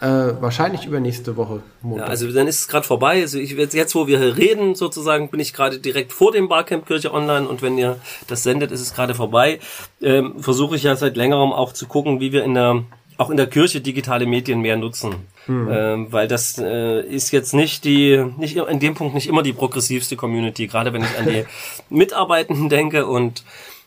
Äh, 0.00 0.40
wahrscheinlich 0.40 0.86
übernächste 0.86 1.36
Woche. 1.36 1.60
Montag. 1.82 2.06
Ja, 2.06 2.10
also 2.10 2.30
dann 2.30 2.46
ist 2.46 2.60
es 2.60 2.68
gerade 2.68 2.86
vorbei. 2.86 3.20
Also 3.20 3.38
ich 3.38 3.50
jetzt, 3.50 3.94
wo 3.94 4.06
wir 4.06 4.36
reden, 4.36 4.76
sozusagen, 4.76 5.28
bin 5.28 5.40
ich 5.40 5.52
gerade 5.52 5.80
direkt 5.80 6.12
vor 6.12 6.30
dem 6.30 6.48
Barcamp 6.48 6.86
Kirche 6.86 7.12
Online 7.12 7.48
und 7.48 7.62
wenn 7.62 7.76
ihr 7.76 7.98
das 8.28 8.44
sendet, 8.44 8.70
ist 8.70 8.80
es 8.80 8.94
gerade 8.94 9.14
vorbei. 9.14 9.58
Ähm, 10.00 10.40
Versuche 10.40 10.76
ich 10.76 10.84
ja 10.84 10.94
seit 10.94 11.16
längerem 11.16 11.52
auch 11.52 11.72
zu 11.72 11.86
gucken, 11.86 12.20
wie 12.20 12.32
wir 12.32 12.44
in 12.44 12.54
der 12.54 12.84
auch 13.18 13.30
in 13.30 13.36
der 13.36 13.48
Kirche 13.48 13.80
digitale 13.80 14.26
Medien 14.26 14.60
mehr 14.60 14.76
nutzen. 14.76 15.16
Hm. 15.46 15.68
Ähm, 15.68 16.06
weil 16.12 16.28
das 16.28 16.56
äh, 16.58 17.00
ist 17.00 17.32
jetzt 17.32 17.52
nicht 17.52 17.84
die, 17.84 18.24
nicht 18.38 18.56
in 18.56 18.78
dem 18.78 18.94
Punkt 18.94 19.14
nicht 19.14 19.26
immer 19.26 19.42
die 19.42 19.52
progressivste 19.52 20.14
Community, 20.14 20.68
gerade 20.68 20.92
wenn 20.92 21.02
ich 21.02 21.18
an 21.18 21.26
die 21.26 21.44
Mitarbeitenden 21.90 22.68
denke 22.68 23.06
und 23.06 23.42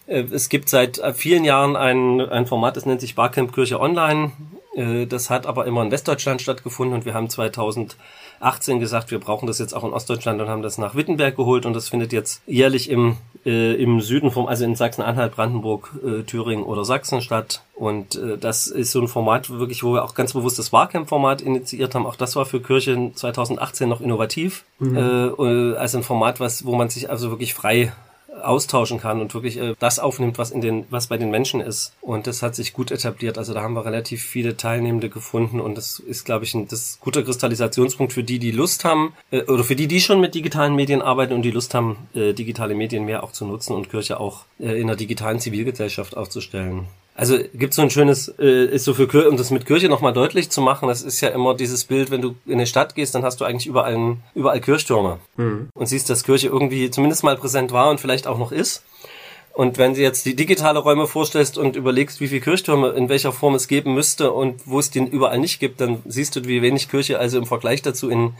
äh, 0.08 0.24
es 0.32 0.50
gibt 0.50 0.68
seit 0.68 1.02
vielen 1.16 1.46
Jahren 1.46 1.78
ein, 1.78 2.20
ein 2.20 2.46
Format, 2.46 2.76
das 2.76 2.86
nennt 2.86 3.00
sich 3.00 3.16
Barcamp 3.16 3.54
Kirche 3.54 3.80
Online. 3.80 4.34
Äh, 4.74 5.06
das 5.06 5.30
hat 5.30 5.46
aber 5.46 5.66
immer 5.66 5.82
in 5.82 5.92
Westdeutschland 5.92 6.42
stattgefunden 6.42 6.96
und 6.96 7.06
wir 7.06 7.14
haben 7.14 7.30
2018 7.30 8.80
gesagt, 8.80 9.12
wir 9.12 9.20
brauchen 9.20 9.48
das 9.48 9.60
jetzt 9.60 9.74
auch 9.74 9.84
in 9.84 9.94
Ostdeutschland 9.94 10.42
und 10.42 10.48
haben 10.48 10.62
das 10.62 10.78
nach 10.78 10.96
Wittenberg 10.96 11.36
geholt 11.36 11.66
und 11.66 11.74
das 11.74 11.90
findet 11.90 12.14
jetzt 12.14 12.42
jährlich 12.48 12.90
im, 12.90 13.18
äh, 13.46 13.74
im 13.76 14.02
Süden 14.02 14.32
vom, 14.32 14.48
also 14.48 14.64
in 14.64 14.76
Sachsen-Anhalt, 14.76 15.36
Brandenburg, 15.36 15.92
äh, 16.06 16.24
Thüringen 16.24 16.64
oder 16.64 16.86
Sachsen 16.86 17.22
statt. 17.22 17.64
Und 17.76 18.16
äh, 18.16 18.38
das 18.38 18.68
ist 18.68 18.92
so 18.92 19.02
ein 19.02 19.08
Format 19.08 19.50
wirklich, 19.50 19.84
wo 19.84 19.94
wir 19.94 20.04
auch 20.04 20.14
ganz 20.14 20.34
bewusst 20.34 20.60
das 20.60 20.70
Barcamp-Format 20.70 21.42
initiiert 21.42 21.96
haben. 21.96 22.06
Auch 22.06 22.16
das 22.16 22.36
war 22.36 22.46
für 22.46 22.62
Kirche 22.62 23.12
2018 23.14 23.90
noch 23.90 24.02
innovativ. 24.02 24.64
Mhm. 24.80 25.76
Also 25.78 25.98
ein 25.98 26.04
Format, 26.04 26.40
was, 26.40 26.66
wo 26.66 26.76
man 26.76 26.90
sich 26.90 27.10
also 27.10 27.30
wirklich 27.30 27.54
frei 27.54 27.92
austauschen 28.42 29.00
kann 29.00 29.22
und 29.22 29.34
wirklich 29.34 29.58
äh, 29.58 29.76
das 29.80 30.00
aufnimmt, 30.00 30.38
was 30.38 30.52
in 30.52 30.62
den, 30.62 30.86
was 30.90 31.08
bei 31.08 31.18
den 31.18 31.32
Menschen 31.32 31.62
ist. 31.62 31.94
Und 32.02 32.28
das 32.28 32.42
hat 32.42 32.56
sich 32.56 32.74
gut 32.74 32.92
etabliert. 32.92 33.38
Also 33.38 33.54
da 33.54 33.62
haben 33.62 33.74
wir 33.74 33.86
relativ 33.86 34.24
viele 34.24 34.58
Teilnehmende 34.58 35.10
gefunden 35.10 35.60
und 35.60 35.78
das 35.78 36.00
ist, 36.00 36.26
glaube 36.26 36.46
ich, 36.46 36.54
ein 36.54 36.68
das 36.68 37.00
guter 37.00 37.24
Kristallisationspunkt 37.24 38.14
für 38.14 38.24
die, 38.24 38.40
die 38.40 38.52
Lust 38.52 38.86
haben 38.86 39.14
äh, 39.32 39.44
oder 39.44 39.64
für 39.64 39.76
die, 39.76 39.88
die 39.88 40.02
schon 40.02 40.22
mit 40.22 40.36
digitalen 40.36 40.76
Medien 40.76 41.02
arbeiten 41.02 41.34
und 41.34 41.44
die 41.44 41.52
Lust 41.52 41.74
haben, 41.74 41.98
äh, 42.14 42.34
digitale 42.34 42.76
Medien 42.76 43.06
mehr 43.06 43.24
auch 43.24 43.32
zu 43.32 43.46
nutzen 43.46 43.74
und 43.74 43.90
Kirche 43.90 44.20
auch 44.20 44.46
äh, 44.60 44.80
in 44.80 44.90
einer 44.90 44.96
digitalen 44.96 45.40
Zivilgesellschaft 45.40 46.18
aufzustellen. 46.18 46.88
Also 47.14 47.38
gibt 47.54 47.74
so 47.74 47.82
ein 47.82 47.90
schönes, 47.90 48.30
äh, 48.40 48.66
ist 48.66 48.86
so 48.86 48.94
für 48.94 49.08
Kirche, 49.08 49.30
um 49.30 49.38
das 49.38 49.52
mit 49.52 49.66
Kirche 49.66 49.90
nochmal 49.90 50.14
deutlich 50.14 50.50
zu 50.50 50.62
machen, 50.62 50.88
das 50.88 51.02
ist 51.02 51.20
ja 51.22 51.30
immer 51.30 51.54
dieses 51.56 51.84
Bild, 51.84 52.10
wenn 52.10 52.22
du 52.22 52.36
in 52.46 52.54
eine 52.54 52.66
Stadt 52.66 52.96
gehst, 52.96 53.14
dann 53.14 53.24
hast 53.24 53.42
du 53.42 53.46
eigentlich 53.46 53.68
überall, 53.68 54.18
überall 54.34 54.62
Kirchtürme 54.62 55.20
mhm. 55.36 55.70
und 55.74 55.86
siehst, 55.86 56.10
dass 56.10 56.24
Kirche 56.24 56.48
irgendwie 56.48 56.90
zumindest 56.90 57.24
mal 57.24 57.36
präsent 57.36 57.72
war 57.74 57.90
und 57.90 58.00
vielleicht 58.00 58.28
auch 58.28 58.38
noch 58.38 58.52
ist. 58.52 58.84
Und 59.54 59.78
wenn 59.78 59.94
du 59.94 60.02
jetzt 60.02 60.26
die 60.26 60.36
digitale 60.36 60.80
Räume 60.80 61.08
vorstellst 61.08 61.58
und 61.58 61.76
überlegst, 61.76 62.22
wie 62.22 62.30
viele 62.30 62.42
Kirchtürme 62.42 62.90
in 62.92 63.10
welcher 63.10 63.34
Form 63.34 63.56
es 63.56 63.68
geben 63.68 63.94
müsste 63.94 64.32
und 64.32 64.62
wo 64.66 64.80
es 64.80 64.92
den 64.92 65.08
überall 65.08 65.40
nicht 65.40 65.60
gibt, 65.60 65.82
dann 65.82 66.02
siehst 66.06 66.36
du, 66.36 66.46
wie 66.46 66.62
wenig 66.62 66.90
Kirche 66.90 67.20
also 67.20 67.38
im 67.38 67.46
Vergleich 67.46 67.82
dazu 67.82 68.10
in, 68.10 68.34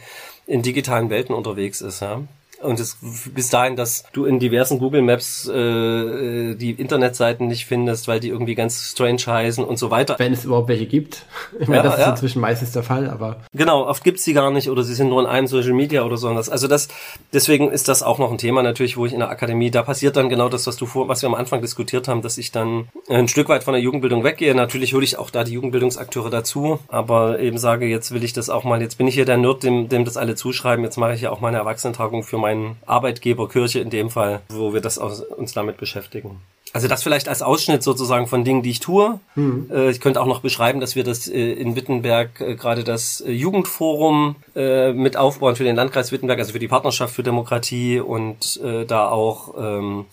in 0.46 0.62
digitalen 0.62 1.10
Welten 1.10 1.34
unterwegs 1.34 1.82
ist. 1.82 2.00
Ja? 2.00 2.22
Und 2.62 2.80
es 2.80 2.98
bis 3.34 3.50
dahin, 3.50 3.76
dass 3.76 4.04
du 4.12 4.24
in 4.24 4.38
diversen 4.38 4.78
Google 4.78 5.02
Maps 5.02 5.50
äh, 5.52 5.58
äh, 5.58 6.54
die 6.54 6.70
Internetseiten 6.72 7.46
nicht 7.46 7.66
findest, 7.66 8.08
weil 8.08 8.20
die 8.20 8.28
irgendwie 8.28 8.54
ganz 8.54 8.90
strange 8.92 9.22
heißen 9.26 9.64
und 9.64 9.78
so 9.78 9.90
weiter. 9.90 10.16
Wenn 10.18 10.32
es 10.32 10.44
überhaupt 10.44 10.68
welche 10.68 10.86
gibt. 10.86 11.26
Ich 11.58 11.68
meine, 11.68 11.78
ja, 11.78 11.82
das 11.82 11.94
ist 11.94 12.00
ja. 12.00 12.10
inzwischen 12.10 12.40
meistens 12.40 12.72
der 12.72 12.82
Fall, 12.82 13.10
aber. 13.10 13.38
Genau, 13.52 13.86
oft 13.86 14.04
gibt's 14.04 14.24
die 14.24 14.32
gar 14.32 14.50
nicht 14.50 14.70
oder 14.70 14.82
sie 14.82 14.94
sind 14.94 15.08
nur 15.08 15.20
in 15.20 15.26
einem 15.26 15.46
Social 15.46 15.72
Media 15.72 16.04
oder 16.04 16.16
so. 16.16 16.28
Also 16.28 16.68
das, 16.68 16.88
deswegen 17.32 17.70
ist 17.70 17.88
das 17.88 18.02
auch 18.02 18.18
noch 18.18 18.30
ein 18.30 18.38
Thema 18.38 18.62
natürlich, 18.62 18.96
wo 18.96 19.06
ich 19.06 19.12
in 19.12 19.18
der 19.20 19.30
Akademie, 19.30 19.70
da 19.70 19.82
passiert 19.82 20.16
dann 20.16 20.28
genau 20.28 20.48
das, 20.48 20.66
was 20.66 20.76
du 20.76 20.86
vor, 20.86 21.08
was 21.08 21.22
wir 21.22 21.28
am 21.28 21.34
Anfang 21.34 21.60
diskutiert 21.60 22.08
haben, 22.08 22.22
dass 22.22 22.38
ich 22.38 22.52
dann 22.52 22.88
ein 23.08 23.28
Stück 23.28 23.48
weit 23.48 23.64
von 23.64 23.74
der 23.74 23.82
Jugendbildung 23.82 24.24
weggehe. 24.24 24.54
Natürlich 24.54 24.94
hole 24.94 25.04
ich 25.04 25.18
auch 25.18 25.30
da 25.30 25.44
die 25.44 25.52
Jugendbildungsakteure 25.52 26.30
dazu, 26.30 26.78
aber 26.88 27.40
eben 27.40 27.58
sage, 27.58 27.86
jetzt 27.86 28.12
will 28.12 28.24
ich 28.24 28.32
das 28.32 28.50
auch 28.50 28.64
mal, 28.64 28.80
jetzt 28.80 28.98
bin 28.98 29.06
ich 29.06 29.14
hier 29.14 29.24
der 29.24 29.36
Nerd, 29.36 29.62
dem, 29.62 29.88
dem 29.88 30.04
das 30.04 30.16
alle 30.16 30.34
zuschreiben, 30.34 30.84
jetzt 30.84 30.96
mache 30.96 31.14
ich 31.14 31.22
ja 31.22 31.30
auch 31.30 31.40
meine 31.40 31.58
Erwachsenentagung 31.58 32.22
für 32.22 32.38
mein 32.38 32.51
meinen 32.54 32.76
Arbeitgeber 32.86 33.48
Kirche 33.48 33.80
in 33.80 33.90
dem 33.90 34.10
Fall, 34.10 34.40
wo 34.48 34.72
wir 34.72 34.80
das 34.80 34.98
aus, 34.98 35.20
uns 35.20 35.52
damit 35.52 35.76
beschäftigen. 35.76 36.40
Also 36.74 36.88
das 36.88 37.02
vielleicht 37.02 37.28
als 37.28 37.42
Ausschnitt 37.42 37.82
sozusagen 37.82 38.26
von 38.26 38.44
Dingen, 38.44 38.62
die 38.62 38.70
ich 38.70 38.80
tue. 38.80 39.20
Mhm. 39.34 39.70
Ich 39.90 40.00
könnte 40.00 40.20
auch 40.22 40.26
noch 40.26 40.40
beschreiben, 40.40 40.80
dass 40.80 40.96
wir 40.96 41.04
das 41.04 41.28
äh, 41.28 41.52
in 41.52 41.76
Wittenberg 41.76 42.40
äh, 42.40 42.54
gerade 42.54 42.82
das 42.82 43.22
Jugendforum 43.26 44.36
mit 44.54 45.16
aufbauen 45.16 45.56
für 45.56 45.64
den 45.64 45.76
Landkreis 45.76 46.12
Wittenberg, 46.12 46.38
also 46.38 46.52
für 46.52 46.58
die 46.58 46.68
Partnerschaft 46.68 47.14
für 47.14 47.22
Demokratie 47.22 48.00
und 48.00 48.60
da 48.86 49.08
auch, 49.08 49.54
ähm, 49.58 50.04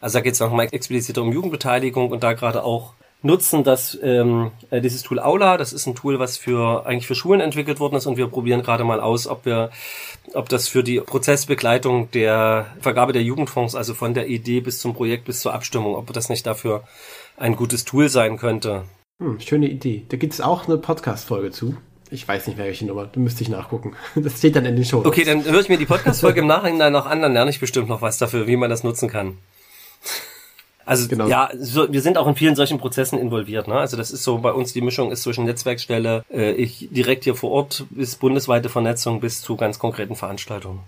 also 0.00 0.18
da 0.18 0.20
geht 0.20 0.34
es 0.34 0.40
nochmal 0.40 0.66
explizit 0.72 1.16
um 1.18 1.32
Jugendbeteiligung 1.32 2.10
und 2.10 2.24
da 2.24 2.32
gerade 2.32 2.64
auch 2.64 2.94
nutzen 3.24 3.64
das 3.64 3.98
ähm, 4.02 4.52
äh, 4.70 4.80
dieses 4.80 5.02
Tool 5.02 5.18
Aula. 5.18 5.56
Das 5.56 5.72
ist 5.72 5.86
ein 5.86 5.94
Tool, 5.94 6.18
was 6.18 6.36
für 6.36 6.86
eigentlich 6.86 7.06
für 7.06 7.14
Schulen 7.14 7.40
entwickelt 7.40 7.80
worden 7.80 7.96
ist 7.96 8.06
und 8.06 8.16
wir 8.16 8.28
probieren 8.28 8.62
gerade 8.62 8.84
mal 8.84 9.00
aus, 9.00 9.26
ob 9.26 9.46
wir, 9.46 9.70
ob 10.34 10.48
das 10.48 10.68
für 10.68 10.84
die 10.84 11.00
Prozessbegleitung 11.00 12.10
der 12.10 12.66
Vergabe 12.80 13.12
der 13.12 13.22
Jugendfonds, 13.22 13.74
also 13.74 13.94
von 13.94 14.14
der 14.14 14.28
Idee 14.28 14.60
bis 14.60 14.78
zum 14.78 14.94
Projekt 14.94 15.24
bis 15.24 15.40
zur 15.40 15.54
Abstimmung, 15.54 15.96
ob 15.96 16.12
das 16.12 16.28
nicht 16.28 16.46
dafür 16.46 16.84
ein 17.36 17.56
gutes 17.56 17.84
Tool 17.84 18.08
sein 18.08 18.36
könnte. 18.36 18.84
Hm, 19.18 19.40
schöne 19.40 19.68
Idee. 19.68 20.04
Da 20.08 20.16
gibt 20.16 20.34
es 20.34 20.40
auch 20.40 20.68
eine 20.68 20.76
Podcast-Folge 20.76 21.50
zu. 21.50 21.76
Ich 22.10 22.28
weiß 22.28 22.46
nicht 22.46 22.58
mehr 22.58 22.66
welche 22.66 22.84
Nummer, 22.84 23.06
da 23.06 23.18
müsste 23.18 23.42
ich 23.42 23.48
nachgucken. 23.48 23.94
Das 24.14 24.38
steht 24.38 24.54
dann 24.54 24.66
in 24.66 24.76
den 24.76 24.84
Show. 24.84 25.02
Okay, 25.04 25.24
dann 25.24 25.44
höre 25.44 25.60
ich 25.60 25.68
mir 25.70 25.78
die 25.78 25.86
Podcast-Folge 25.86 26.40
im 26.40 26.46
Nachhinein 26.46 26.92
noch 26.92 27.06
an, 27.06 27.22
dann 27.22 27.32
lerne 27.32 27.50
ich 27.50 27.58
bestimmt 27.58 27.88
noch 27.88 28.02
was 28.02 28.18
dafür, 28.18 28.46
wie 28.46 28.56
man 28.56 28.68
das 28.68 28.84
nutzen 28.84 29.08
kann. 29.08 29.38
Also 30.86 31.08
genau. 31.08 31.28
ja, 31.28 31.50
so, 31.58 31.90
wir 31.92 32.02
sind 32.02 32.18
auch 32.18 32.26
in 32.26 32.36
vielen 32.36 32.56
solchen 32.56 32.78
Prozessen 32.78 33.18
involviert. 33.18 33.68
Ne? 33.68 33.74
Also 33.74 33.96
das 33.96 34.10
ist 34.10 34.22
so 34.24 34.38
bei 34.38 34.52
uns 34.52 34.72
die 34.72 34.80
Mischung 34.80 35.10
ist 35.10 35.22
zwischen 35.22 35.44
Netzwerkstelle, 35.44 36.24
äh, 36.32 36.52
ich 36.52 36.88
direkt 36.90 37.24
hier 37.24 37.34
vor 37.34 37.50
Ort 37.50 37.84
bis 37.90 38.16
bundesweite 38.16 38.68
Vernetzung 38.68 39.20
bis 39.20 39.40
zu 39.42 39.56
ganz 39.56 39.78
konkreten 39.78 40.16
Veranstaltungen. 40.16 40.80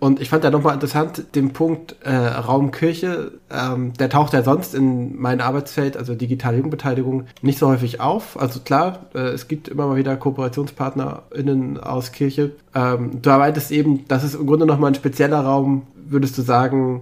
Und 0.00 0.20
ich 0.20 0.28
fand 0.28 0.44
ja 0.44 0.50
nochmal 0.50 0.74
interessant, 0.74 1.34
den 1.34 1.52
Punkt 1.52 1.96
äh, 2.04 2.14
Raumkirche, 2.14 3.32
ähm, 3.50 3.94
der 3.94 4.08
taucht 4.08 4.32
ja 4.32 4.44
sonst 4.44 4.74
in 4.74 5.20
meinem 5.20 5.40
Arbeitsfeld, 5.40 5.96
also 5.96 6.14
digitale 6.14 6.56
Jugendbeteiligung, 6.56 7.24
nicht 7.42 7.58
so 7.58 7.66
häufig 7.66 8.00
auf. 8.00 8.40
Also 8.40 8.60
klar, 8.60 9.06
äh, 9.14 9.30
es 9.30 9.48
gibt 9.48 9.66
immer 9.66 9.88
mal 9.88 9.96
wieder 9.96 10.16
KooperationspartnerInnen 10.16 11.80
aus 11.80 12.12
Kirche. 12.12 12.52
Ähm, 12.76 13.20
du 13.20 13.30
arbeitest 13.30 13.72
eben, 13.72 14.06
das 14.06 14.22
ist 14.22 14.36
im 14.36 14.46
Grunde 14.46 14.66
nochmal 14.66 14.92
ein 14.92 14.94
spezieller 14.94 15.40
Raum, 15.40 15.88
würdest 15.96 16.38
du 16.38 16.42
sagen, 16.42 17.00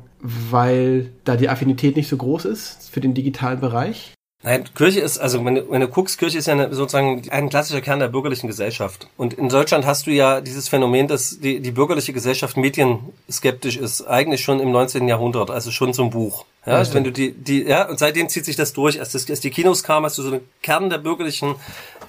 weil 0.51 1.13
da 1.25 1.37
die 1.37 1.49
Affinität 1.49 1.97
nicht 1.97 2.09
so 2.09 2.17
groß 2.17 2.47
ist 2.47 2.91
für 2.91 3.01
den 3.01 3.15
digitalen 3.15 3.61
Bereich? 3.61 4.15
Nein, 4.47 4.63
Kirche 4.77 5.01
ist, 5.01 5.19
also 5.19 5.45
wenn 5.45 5.57
du, 5.57 5.71
wenn 5.73 5.81
du 5.81 5.89
guckst, 5.89 6.19
Kirche 6.19 6.39
ist 6.39 6.47
ja 6.47 6.53
eine, 6.53 6.73
sozusagen 6.73 7.21
ein 7.31 7.49
klassischer 7.49 7.81
Kern 7.81 7.99
der 7.99 8.07
bürgerlichen 8.07 8.47
Gesellschaft. 8.47 9.09
Und 9.17 9.35
in 9.35 9.49
Deutschland 9.49 9.85
hast 9.85 10.07
du 10.07 10.13
ja 10.13 10.41
dieses 10.41 10.69
Phänomen, 10.69 11.09
dass 11.09 11.41
die, 11.41 11.59
die 11.59 11.73
bürgerliche 11.73 12.13
Gesellschaft 12.13 12.57
medienskeptisch 12.57 13.77
ist, 13.77 14.03
eigentlich 14.03 14.43
schon 14.43 14.61
im 14.61 14.71
19. 14.71 15.09
Jahrhundert, 15.09 15.51
also 15.51 15.73
schon 15.73 15.93
zum 15.93 16.11
Buch. 16.11 16.45
Ja, 16.65 16.81
ja 16.81 16.95
wenn 16.95 17.03
du 17.03 17.11
die, 17.11 17.33
die, 17.33 17.65
ja, 17.65 17.89
und 17.89 17.99
seitdem 17.99 18.29
zieht 18.29 18.45
sich 18.45 18.55
das 18.55 18.73
durch. 18.73 19.01
Als, 19.01 19.11
das, 19.11 19.29
als 19.29 19.41
die 19.41 19.51
Kinos 19.51 19.83
kamen, 19.83 20.07
hast 20.07 20.19
du 20.19 20.23
so 20.23 20.29
einen 20.29 20.49
Kern 20.63 20.91
der 20.91 20.99
bürgerlichen, 20.99 21.57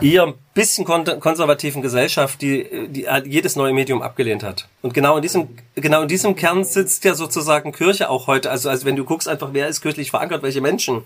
eher 0.02 0.28
ein 0.28 0.34
bisschen 0.54 0.86
kon 0.86 1.06
konservativen 1.19 1.82
Gesellschaft, 1.82 2.41
die, 2.41 2.67
die 2.89 3.08
jedes 3.26 3.56
neue 3.56 3.73
Medium 3.73 4.02
abgelehnt 4.02 4.43
hat. 4.43 4.67
Und 4.82 4.93
genau 4.93 5.15
in 5.15 5.21
diesem, 5.21 5.47
genau 5.76 6.02
in 6.04 6.08
diesem 6.08 6.36
Kern 6.36 6.63
sitzt 6.63 7.04
ja 7.04 7.15
sozusagen 7.15 7.71
Kirche 7.71 8.10
auch 8.10 8.28
heute. 8.28 8.52
Also, 8.52 8.69
also 8.69 8.86
wenn 8.86 8.95
du 8.95 9.06
guckst 9.06 9.28
einfach, 9.28 9.50
wer 9.54 9.67
ist 9.67 9.82
kirchlich 9.82 10.12
verankert, 10.12 10.43
welche 10.43 10.62
Menschen, 10.62 11.04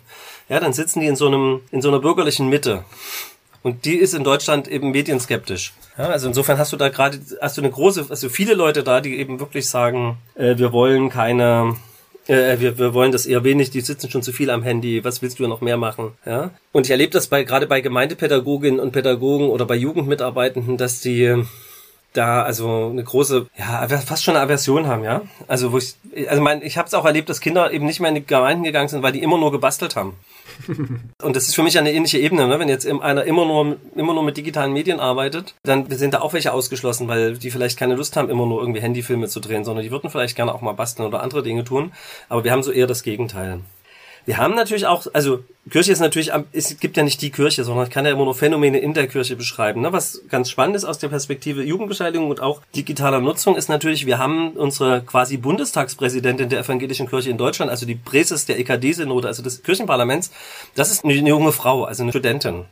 ja, 0.52 0.60
dann 0.60 0.74
sitzen 0.74 1.00
die 1.00 1.08
in 1.08 1.16
so 1.16 1.28
einem, 1.28 1.62
in 1.72 1.82
so 1.82 1.88
einer 1.88 2.00
bürgerlichen 2.00 2.50
Mitte. 2.50 2.84
Und 3.64 3.86
die 3.86 3.96
ist 3.96 4.14
in 4.14 4.26
Deutschland 4.26 4.68
eben 4.68 4.92
medienskeptisch. 4.92 5.72
Ja, 5.98 6.08
also 6.08 6.28
insofern 6.28 6.58
hast 6.58 6.74
du 6.74 6.78
da 6.78 6.90
gerade, 6.90 7.22
hast 7.40 7.58
du 7.58 7.62
eine 7.62 7.72
große, 7.72 8.08
also 8.10 8.28
viele 8.28 8.54
Leute 8.54 8.84
da, 8.84 9.00
die 9.00 9.18
eben 9.18 9.40
wirklich 9.40 9.70
sagen, 9.70 10.18
äh, 10.36 10.58
wir 10.58 10.74
wollen 10.74 11.10
keine, 11.10 11.78
äh, 12.28 12.60
wir, 12.60 12.78
wir 12.78 12.94
wollen 12.94 13.14
das 13.14 13.26
eher 13.26 13.46
wenig, 13.46 13.70
die 13.70 13.80
sitzen 13.80 14.12
schon 14.12 14.24
zu 14.24 14.34
viel 14.34 14.50
am 14.50 14.62
Handy, 14.62 15.06
was 15.06 15.22
willst 15.22 15.40
du 15.40 15.48
noch 15.48 15.62
mehr 15.62 15.78
machen? 15.78 16.12
Ja? 16.26 16.52
Und 16.74 16.86
ich 16.86 16.92
erlebe 16.92 17.14
das 17.14 17.28
bei 17.28 17.46
gerade 17.46 17.66
bei 17.66 17.80
Gemeindepädagoginnen 17.80 18.82
und 18.82 18.92
Pädagogen 18.92 19.48
oder 19.48 19.66
bei 19.66 19.76
Jugendmitarbeitenden, 19.76 20.76
dass 20.76 21.00
die 21.00 21.46
da 22.14 22.44
also 22.44 22.90
eine 22.90 23.04
große, 23.04 23.48
ja, 23.58 23.88
fast 23.88 24.24
schon 24.24 24.36
eine 24.36 24.44
Aversion 24.44 24.88
haben, 24.88 25.04
ja. 25.04 25.22
Also 25.48 25.72
wo 25.72 25.78
ich, 25.78 25.96
also 26.28 26.42
mein, 26.42 26.62
ich 26.62 26.78
habe 26.78 26.88
es 26.88 26.94
auch 26.94 27.06
erlebt, 27.06 27.30
dass 27.30 27.40
Kinder 27.40 27.72
eben 27.72 27.86
nicht 27.86 28.00
mehr 28.00 28.10
in 28.10 28.16
die 28.16 28.26
Gemeinden 28.26 28.64
gegangen 28.64 28.90
sind, 28.90 29.02
weil 29.02 29.14
die 29.14 29.22
immer 29.22 29.38
nur 29.38 29.52
gebastelt 29.52 29.96
haben. 29.96 30.14
Und 31.22 31.36
das 31.36 31.48
ist 31.48 31.56
für 31.56 31.64
mich 31.64 31.78
eine 31.78 31.94
ähnliche 31.94 32.20
Ebene, 32.20 32.48
ne? 32.48 32.60
wenn 32.60 32.70
jetzt 32.70 32.86
einer 32.88 33.24
immer 33.24 33.46
nur, 33.46 33.78
immer 33.96 34.14
nur 34.14 34.24
mit 34.24 34.38
digitalen 34.38 34.74
Medien 34.74 35.00
arbeitet, 35.00 35.56
dann 35.64 35.90
sind 35.90 36.14
da 36.14 36.22
auch 36.22 36.34
welche 36.34 36.52
ausgeschlossen, 36.52 37.08
weil 37.08 37.38
die 37.38 37.52
vielleicht 37.52 37.80
keine 37.80 37.96
Lust 37.96 38.18
haben, 38.18 38.30
immer 38.30 38.46
nur 38.46 38.60
irgendwie 38.60 38.82
Handyfilme 38.82 39.28
zu 39.28 39.40
drehen, 39.40 39.64
sondern 39.64 39.84
die 39.84 39.92
würden 39.92 40.10
vielleicht 40.10 40.36
gerne 40.36 40.54
auch 40.54 40.62
mal 40.62 40.74
basteln 40.74 41.08
oder 41.08 41.24
andere 41.24 41.44
Dinge 41.44 41.64
tun. 41.64 41.92
Aber 42.28 42.44
wir 42.44 42.52
haben 42.52 42.64
so 42.64 42.72
eher 42.72 42.88
das 42.88 43.04
Gegenteil. 43.04 43.62
Wir 44.26 44.38
haben 44.38 44.56
natürlich 44.56 44.86
auch, 44.86 45.08
also 45.14 45.44
Kirche 45.70 45.92
ist 45.92 46.00
natürlich, 46.00 46.32
es 46.52 46.80
gibt 46.80 46.98
ja 46.98 47.04
nicht 47.04 47.22
die 47.22 47.30
Kirche, 47.30 47.64
sondern 47.64 47.86
ich 47.86 47.92
kann 47.92 48.06
ja 48.06 48.12
immer 48.12 48.26
nur 48.26 48.36
Phänomene 48.36 48.80
in 48.80 48.94
der 48.94 49.08
Kirche 49.08 49.36
beschreiben. 49.36 49.82
Ne? 49.82 49.94
Was 49.94 50.22
ganz 50.30 50.50
spannend 50.50 50.76
ist 50.76 50.86
aus 50.86 50.98
der 50.98 51.10
Perspektive 51.10 51.64
Jugendbeschädigung 51.64 52.30
und 52.30 52.42
auch 52.42 52.62
digitaler 52.76 53.20
Nutzung 53.20 53.56
ist 53.56 53.70
natürlich, 53.70 54.06
wir 54.06 54.18
haben 54.18 54.52
unsere 54.52 55.02
quasi 55.02 55.38
Bundestagspräsidentin 55.38 56.50
der 56.50 56.60
evangelischen 56.62 57.08
Kirche 57.08 57.30
in 57.30 57.38
Deutschland, 57.38 57.72
also 57.72 57.86
die 57.86 57.96
Präses 57.96 58.46
der 58.46 58.60
EKD-Synode, 58.60 59.28
also 59.28 59.44
des 59.44 59.64
Kirchenparlaments, 59.64 60.32
das 60.76 60.92
ist 60.92 61.04
eine 61.04 61.14
junge 61.14 61.52
Frau, 61.52 61.84
also 61.84 62.04
eine 62.04 62.12
Studentin. 62.12 62.66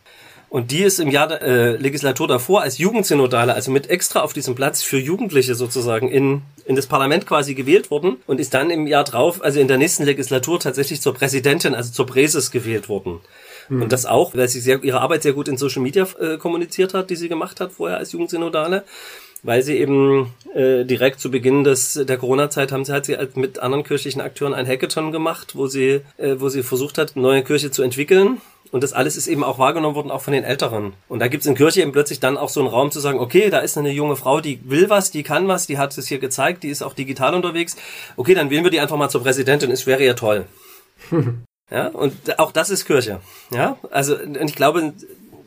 Und 0.50 0.72
die 0.72 0.82
ist 0.82 1.00
im 1.00 1.12
Jahr 1.12 1.28
der 1.28 1.42
äh, 1.42 1.76
Legislatur 1.76 2.28
davor 2.28 2.64
als 2.64 2.80
Jugendsynodale, 2.80 3.54
also 3.54 3.70
mit 3.70 3.90
extra 3.90 4.22
auf 4.22 4.34
diesem 4.34 4.56
Platz 4.56 4.82
für 4.82 4.98
Jugendliche 4.98 5.54
sozusagen 5.54 6.10
in, 6.10 6.42
in 6.66 6.76
das 6.76 6.88
Parlament 6.88 7.28
quasi 7.28 7.54
gewählt 7.54 7.92
worden 7.92 8.18
und 8.26 8.40
ist 8.40 8.56
dann 8.56 8.72
im 8.72 8.88
Jahr 8.88 9.04
drauf, 9.04 9.44
also 9.44 9.60
in 9.60 9.68
der 9.68 9.78
nächsten 9.78 10.06
Legislatur 10.06 10.60
tatsächlich 10.60 11.02
zur 11.02 11.14
Präsidentin, 11.14 11.76
also 11.76 11.92
zur 11.92 12.08
Präses 12.08 12.50
gewählt 12.50 12.90
worden. 12.90 13.20
Mhm. 13.70 13.84
Und 13.84 13.92
das 13.92 14.08
auch, 14.08 14.36
weil 14.36 14.50
sie 14.50 14.60
sehr, 14.60 14.84
ihre 14.84 15.02
Arbeit 15.02 15.22
sehr 15.22 15.34
gut 15.34 15.48
in 15.48 15.58
Social 15.58 15.84
Media 15.84 16.08
äh, 16.20 16.38
kommuniziert 16.38 16.96
hat, 16.96 17.12
die 17.12 17.16
sie 17.16 17.30
gemacht 17.30 17.60
hat 17.60 17.72
vorher 17.72 17.98
als 17.98 18.12
Jugendsynodale 18.12 18.84
weil 19.44 19.62
sie 19.62 19.78
eben 19.78 20.34
äh, 20.54 20.84
direkt 20.84 21.20
zu 21.20 21.32
Beginn 21.32 21.64
des 21.64 21.94
der 21.94 22.18
Corona-Zeit 22.18 22.72
haben 22.72 22.84
sie 22.84 22.94
hat 22.94 23.06
sie 23.06 23.16
halt 23.16 23.38
mit 23.38 23.60
anderen 23.60 23.84
kirchlichen 23.84 24.22
Akteuren 24.22 24.54
ein 24.54 24.68
Hackathon 24.68 25.12
gemacht, 25.12 25.56
wo 25.56 25.68
sie 25.68 26.02
äh, 26.18 26.36
wo 26.40 26.50
sie 26.50 26.64
versucht 26.64 26.98
hat, 26.98 27.16
eine 27.16 27.24
neue 27.24 27.44
Kirche 27.44 27.72
zu 27.72 27.82
entwickeln 27.82 28.42
und 28.72 28.84
das 28.84 28.94
alles 28.94 29.18
ist 29.18 29.28
eben 29.28 29.44
auch 29.44 29.58
wahrgenommen 29.58 29.96
worden, 29.96 30.12
auch 30.12 30.22
von 30.22 30.34
den 30.34 30.44
Älteren. 30.44 30.94
Und 31.08 31.20
da 31.20 31.28
gibt's 31.28 31.48
in 31.48 31.56
Kirche 31.56 31.82
eben 31.82 31.92
plötzlich 31.92 32.20
dann 32.20 32.38
auch 32.38 32.50
so 32.50 32.60
einen 32.60 32.70
Raum 32.70 32.92
zu 32.92 33.00
sagen, 33.00 33.20
okay, 33.20 33.50
da 33.50 33.60
ist 33.60 33.78
eine 33.78 33.92
junge 33.92 34.16
Frau, 34.16 34.42
die 34.42 34.60
will 34.64 34.90
was, 34.90 35.12
die 35.12 35.24
kann 35.24 35.48
was, 35.48 35.66
die 35.68 35.78
hat 35.78 35.98
es 35.98 36.08
hier 36.08 36.20
gezeigt, 36.20 36.64
die 36.64 36.70
ist 36.70 36.84
auch 36.84 36.94
digital 36.94 37.34
unterwegs. 37.34 37.76
Okay, 38.16 38.36
dann 38.36 38.50
wählen 38.50 38.64
wir 38.64 38.72
die 38.72 38.80
einfach 38.80 38.98
mal 38.98 39.10
zur 39.10 39.24
Präsidentin, 39.24 39.72
es 39.72 39.88
wäre 39.88 40.06
ja 40.06 40.14
toll. 40.14 40.46
ja, 41.72 41.88
und 41.88 42.40
auch 42.40 42.52
das 42.52 42.70
ist 42.70 42.86
Kirche. 42.86 43.22
Ja, 43.52 43.78
also, 43.90 44.18
ich 44.20 44.56
glaube, 44.56 44.94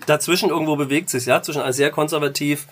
dazwischen 0.06 0.50
irgendwo 0.50 0.76
bewegt 0.76 1.10
sich, 1.10 1.26
ja, 1.26 1.42
zwischen 1.42 1.70
sehr 1.72 1.90
konservativ, 1.90 2.66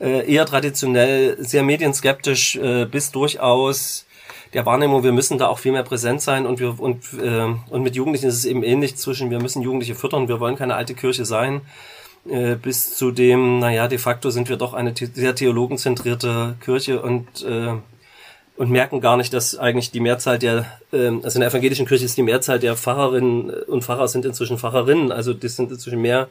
äh, 0.00 0.30
eher 0.30 0.44
traditionell, 0.44 1.36
sehr 1.38 1.62
medienskeptisch, 1.62 2.56
äh, 2.56 2.84
bis 2.84 3.10
durchaus 3.10 4.06
der 4.52 4.66
Wahrnehmung, 4.66 5.02
wir 5.02 5.12
müssen 5.12 5.38
da 5.38 5.48
auch 5.48 5.58
viel 5.58 5.72
mehr 5.72 5.82
präsent 5.82 6.22
sein 6.22 6.46
und 6.46 6.60
wir 6.60 6.78
und 6.80 7.04
äh, 7.14 7.54
und 7.70 7.82
mit 7.82 7.96
Jugendlichen 7.96 8.26
ist 8.26 8.36
es 8.36 8.44
eben 8.44 8.62
ähnlich 8.62 8.96
zwischen 8.96 9.30
wir 9.30 9.40
müssen 9.40 9.62
Jugendliche 9.62 9.94
füttern, 9.94 10.28
wir 10.28 10.40
wollen 10.40 10.56
keine 10.56 10.74
alte 10.74 10.94
Kirche 10.94 11.24
sein, 11.24 11.62
äh, 12.28 12.54
bis 12.56 12.96
zu 12.96 13.10
dem, 13.10 13.58
naja, 13.58 13.88
de 13.88 13.98
facto 13.98 14.30
sind 14.30 14.48
wir 14.48 14.56
doch 14.56 14.74
eine 14.74 14.94
sehr 14.96 15.34
theologenzentrierte 15.34 16.56
Kirche 16.60 17.02
und 17.02 17.42
äh, 17.42 17.74
und 18.56 18.70
merken 18.70 19.00
gar 19.00 19.16
nicht, 19.16 19.32
dass 19.32 19.56
eigentlich 19.56 19.90
die 19.90 20.00
Mehrzahl 20.00 20.38
der, 20.38 20.66
äh, 20.92 21.08
also 21.08 21.36
in 21.36 21.40
der 21.40 21.50
evangelischen 21.50 21.86
Kirche 21.86 22.04
ist 22.04 22.16
die 22.16 22.22
Mehrzahl 22.22 22.60
der 22.60 22.76
Pfarrerinnen 22.76 23.50
und 23.50 23.84
Pfarrer 23.84 24.08
sind 24.08 24.24
inzwischen 24.24 24.58
Pfarrerinnen, 24.58 25.10
also 25.10 25.32
das 25.34 25.56
sind 25.56 25.72
inzwischen 25.72 26.00
mehr, 26.00 26.28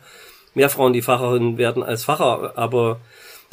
mehr 0.54 0.70
Frauen, 0.70 0.94
die 0.94 1.02
Pfarrerinnen 1.02 1.58
werden 1.58 1.84
als 1.84 2.06
Pfarrer, 2.06 2.54
aber 2.56 3.00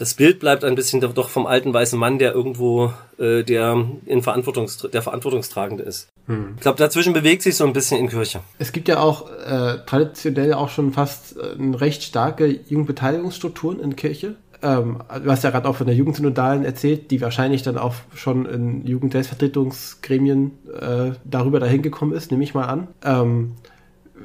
das 0.00 0.14
Bild 0.14 0.40
bleibt 0.40 0.64
ein 0.64 0.76
bisschen 0.76 1.00
doch 1.00 1.28
vom 1.28 1.46
alten 1.46 1.74
weißen 1.74 1.98
Mann, 1.98 2.18
der 2.18 2.32
irgendwo 2.32 2.90
äh, 3.18 3.42
der 3.42 3.84
in 4.06 4.22
Verantwortungs 4.22 4.78
der 4.78 5.02
Verantwortungstragende 5.02 5.84
ist. 5.84 6.08
Hm. 6.26 6.54
Ich 6.56 6.62
glaube, 6.62 6.78
dazwischen 6.78 7.12
bewegt 7.12 7.42
sich 7.42 7.54
so 7.54 7.66
ein 7.66 7.74
bisschen 7.74 7.98
in 7.98 8.08
Kirche. 8.08 8.40
Es 8.58 8.72
gibt 8.72 8.88
ja 8.88 9.00
auch 9.00 9.30
äh, 9.30 9.76
traditionell 9.84 10.54
auch 10.54 10.70
schon 10.70 10.92
fast 10.92 11.36
äh, 11.36 11.76
recht 11.76 12.02
starke 12.02 12.46
Jugendbeteiligungsstrukturen 12.46 13.78
in 13.78 13.94
Kirche. 13.94 14.36
Ähm, 14.62 15.02
du 15.22 15.30
hast 15.30 15.44
ja 15.44 15.50
gerade 15.50 15.68
auch 15.68 15.76
von 15.76 15.86
der 15.86 15.96
Jugendsynodalen 15.96 16.64
erzählt, 16.64 17.10
die 17.10 17.20
wahrscheinlich 17.20 17.62
dann 17.62 17.76
auch 17.76 17.94
schon 18.14 18.46
in 18.46 18.86
Jugendselbstvertretungsgremien 18.86 20.52
äh, 20.80 21.12
darüber 21.24 21.60
dahin 21.60 21.82
gekommen 21.82 22.14
ist, 22.14 22.30
nehme 22.30 22.44
ich 22.44 22.54
mal 22.54 22.64
an. 22.64 22.88
Ähm, 23.04 23.52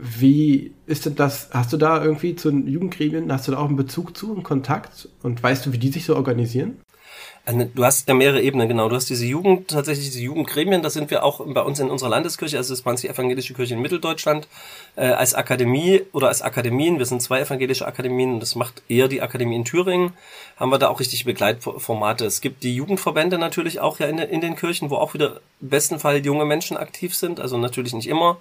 wie 0.02 0.74
ist 0.88 1.06
denn 1.06 1.16
das? 1.16 1.50
Hast 1.52 1.74
du 1.74 1.78
da 1.78 2.04
irgendwie 2.04 2.36
zu 2.36 2.52
den 2.52 2.68
Jugendgremien, 2.68 3.32
hast 3.32 3.48
du 3.48 3.54
da 3.54 3.60
auch 3.60 3.68
einen 3.68 3.78
Bezug 3.78 4.16
zu, 4.16 4.34
einen 4.34 4.44
Kontakt? 4.44 5.10
Und 5.24 5.42
weißt 5.42 5.66
du, 5.66 5.72
wie 5.72 5.78
die 5.78 5.92
sich 5.92 6.06
so 6.06 6.16
organisieren? 6.16 6.78
Also, 7.48 7.64
du 7.76 7.86
hast 7.86 8.08
ja 8.10 8.16
mehrere 8.16 8.42
Ebenen, 8.42 8.68
genau. 8.68 8.90
Du 8.90 8.96
hast 8.96 9.08
diese 9.08 9.26
Jugend, 9.26 9.68
tatsächlich 9.68 10.08
diese 10.08 10.22
Jugendgremien, 10.22 10.82
da 10.82 10.90
sind 10.90 11.12
wir 11.12 11.24
auch 11.24 11.46
bei 11.46 11.62
uns 11.62 11.80
in 11.80 11.92
unserer 11.92 12.10
Landeskirche, 12.10 12.58
also 12.58 12.74
das 12.74 12.82
Franzi 12.82 13.08
Evangelische 13.08 13.54
Kirche 13.54 13.76
in 13.76 13.82
Mitteldeutschland, 13.82 14.48
äh, 14.96 15.06
als 15.06 15.36
Akademie 15.36 16.02
oder 16.12 16.30
als 16.30 16.42
Akademien, 16.42 16.98
wir 16.98 17.06
sind 17.06 17.22
zwei 17.22 17.42
evangelische 17.42 17.86
Akademien 17.86 18.34
und 18.34 18.40
das 18.40 18.56
macht 18.56 18.82
eher 18.90 19.08
die 19.08 19.22
Akademie 19.22 19.58
in 19.58 19.64
Thüringen, 19.64 20.14
haben 20.58 20.72
wir 20.72 20.80
da 20.80 20.88
auch 20.88 21.00
richtig 21.00 21.26
Begleitformate. 21.26 22.26
Es 22.26 22.42
gibt 22.42 22.64
die 22.64 22.76
Jugendverbände 22.76 23.38
natürlich 23.38 23.80
auch 23.80 24.00
ja 24.00 24.08
in, 24.08 24.18
in 24.18 24.42
den 24.42 24.56
Kirchen, 24.56 24.90
wo 24.90 24.96
auch 24.96 25.14
wieder 25.14 25.42
im 25.62 25.70
besten 25.70 26.00
Fall 26.00 26.26
junge 26.26 26.46
Menschen 26.46 26.78
aktiv 26.78 27.14
sind, 27.16 27.40
also 27.40 27.60
natürlich 27.60 27.94
nicht 27.94 28.08
immer, 28.08 28.38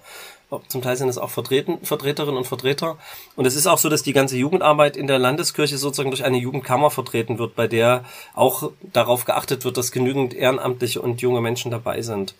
zum 0.67 0.81
Teil 0.81 0.95
sind 0.95 1.09
es 1.09 1.17
auch 1.17 1.29
Vertreten, 1.29 1.79
Vertreterinnen 1.83 2.37
und 2.37 2.47
Vertreter. 2.47 2.97
Und 3.35 3.45
es 3.45 3.55
ist 3.55 3.67
auch 3.67 3.77
so, 3.77 3.89
dass 3.89 4.03
die 4.03 4.13
ganze 4.13 4.37
Jugendarbeit 4.37 4.97
in 4.97 5.07
der 5.07 5.19
Landeskirche 5.19 5.77
sozusagen 5.77 6.11
durch 6.11 6.23
eine 6.23 6.37
Jugendkammer 6.37 6.91
vertreten 6.91 7.39
wird, 7.39 7.55
bei 7.55 7.67
der 7.67 8.05
auch 8.33 8.71
darauf 8.81 9.25
geachtet 9.25 9.65
wird, 9.65 9.77
dass 9.77 9.91
genügend 9.91 10.33
Ehrenamtliche 10.33 11.01
und 11.01 11.21
junge 11.21 11.41
Menschen 11.41 11.71
dabei 11.71 12.01
sind. 12.01 12.35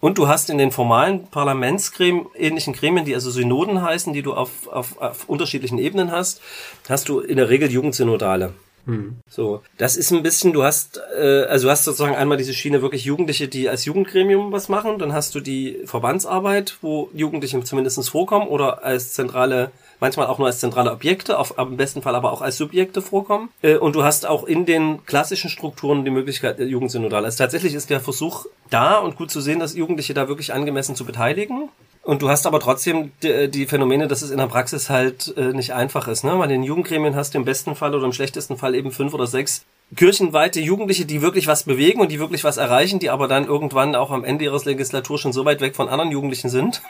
Und 0.00 0.18
du 0.18 0.28
hast 0.28 0.50
in 0.50 0.58
den 0.58 0.70
formalen 0.70 1.28
Parlamentsgremien, 1.28 2.26
ähnlichen 2.36 2.74
Gremien, 2.74 3.06
die 3.06 3.14
also 3.14 3.30
Synoden 3.30 3.80
heißen, 3.80 4.12
die 4.12 4.22
du 4.22 4.34
auf, 4.34 4.68
auf, 4.68 5.00
auf 5.00 5.28
unterschiedlichen 5.28 5.78
Ebenen 5.78 6.12
hast, 6.12 6.42
hast 6.88 7.08
du 7.08 7.20
in 7.20 7.36
der 7.36 7.48
Regel 7.48 7.70
Jugendsynodale. 7.70 8.52
Hm. 8.86 9.16
So, 9.28 9.62
das 9.78 9.96
ist 9.96 10.10
ein 10.10 10.22
bisschen, 10.22 10.52
du 10.52 10.62
hast, 10.62 11.00
äh, 11.18 11.44
also 11.44 11.66
du 11.66 11.70
hast 11.70 11.84
sozusagen 11.84 12.14
einmal 12.14 12.36
diese 12.36 12.52
Schiene 12.52 12.82
wirklich 12.82 13.04
Jugendliche, 13.04 13.48
die 13.48 13.68
als 13.68 13.84
Jugendgremium 13.84 14.52
was 14.52 14.68
machen, 14.68 14.98
dann 14.98 15.12
hast 15.12 15.34
du 15.34 15.40
die 15.40 15.80
Verbandsarbeit, 15.86 16.78
wo 16.82 17.08
Jugendliche 17.14 17.62
zumindestens 17.64 18.08
vorkommen 18.08 18.46
oder 18.48 18.84
als 18.84 19.14
zentrale, 19.14 19.70
manchmal 20.00 20.26
auch 20.26 20.38
nur 20.38 20.48
als 20.48 20.60
zentrale 20.60 20.92
Objekte, 20.92 21.38
auf, 21.38 21.56
im 21.56 21.76
besten 21.76 22.02
Fall 22.02 22.14
aber 22.14 22.32
auch 22.32 22.42
als 22.42 22.58
Subjekte 22.58 23.00
vorkommen. 23.00 23.48
Äh, 23.62 23.76
und 23.76 23.94
du 23.96 24.04
hast 24.04 24.26
auch 24.26 24.44
in 24.44 24.66
den 24.66 25.04
klassischen 25.06 25.48
Strukturen 25.48 26.04
die 26.04 26.10
Möglichkeit 26.10 26.58
der 26.58 26.66
Jugendsynodal. 26.66 27.24
Also 27.24 27.38
tatsächlich 27.38 27.74
ist 27.74 27.88
der 27.88 28.00
Versuch 28.00 28.46
da 28.70 28.98
und 28.98 29.16
gut 29.16 29.30
zu 29.30 29.40
sehen, 29.40 29.60
dass 29.60 29.74
Jugendliche 29.74 30.14
da 30.14 30.28
wirklich 30.28 30.52
angemessen 30.52 30.94
zu 30.94 31.04
beteiligen. 31.04 31.70
Und 32.04 32.20
du 32.20 32.28
hast 32.28 32.46
aber 32.46 32.60
trotzdem 32.60 33.12
die, 33.22 33.50
die, 33.50 33.66
Phänomene, 33.66 34.08
dass 34.08 34.20
es 34.20 34.30
in 34.30 34.36
der 34.36 34.46
Praxis 34.46 34.90
halt 34.90 35.34
äh, 35.38 35.52
nicht 35.52 35.72
einfach 35.72 36.06
ist. 36.06 36.22
Ne? 36.22 36.38
Weil 36.38 36.50
in 36.50 36.60
den 36.60 36.62
Jugendgremien 36.62 37.16
hast 37.16 37.32
du 37.32 37.38
im 37.38 37.46
besten 37.46 37.74
Fall 37.74 37.94
oder 37.94 38.04
im 38.04 38.12
schlechtesten 38.12 38.58
Fall 38.58 38.74
eben 38.74 38.92
fünf 38.92 39.14
oder 39.14 39.26
sechs 39.26 39.64
kirchenweite 39.96 40.60
Jugendliche, 40.60 41.06
die 41.06 41.22
wirklich 41.22 41.46
was 41.46 41.64
bewegen 41.64 42.00
und 42.00 42.10
die 42.10 42.18
wirklich 42.18 42.44
was 42.44 42.56
erreichen, 42.56 42.98
die 42.98 43.10
aber 43.10 43.28
dann 43.28 43.46
irgendwann 43.46 43.94
auch 43.94 44.10
am 44.10 44.24
Ende 44.24 44.44
ihres 44.44 44.64
Legislatur 44.64 45.18
schon 45.18 45.32
so 45.32 45.44
weit 45.44 45.60
weg 45.60 45.76
von 45.76 45.88
anderen 45.88 46.10
Jugendlichen 46.10 46.48
sind, 46.48 46.82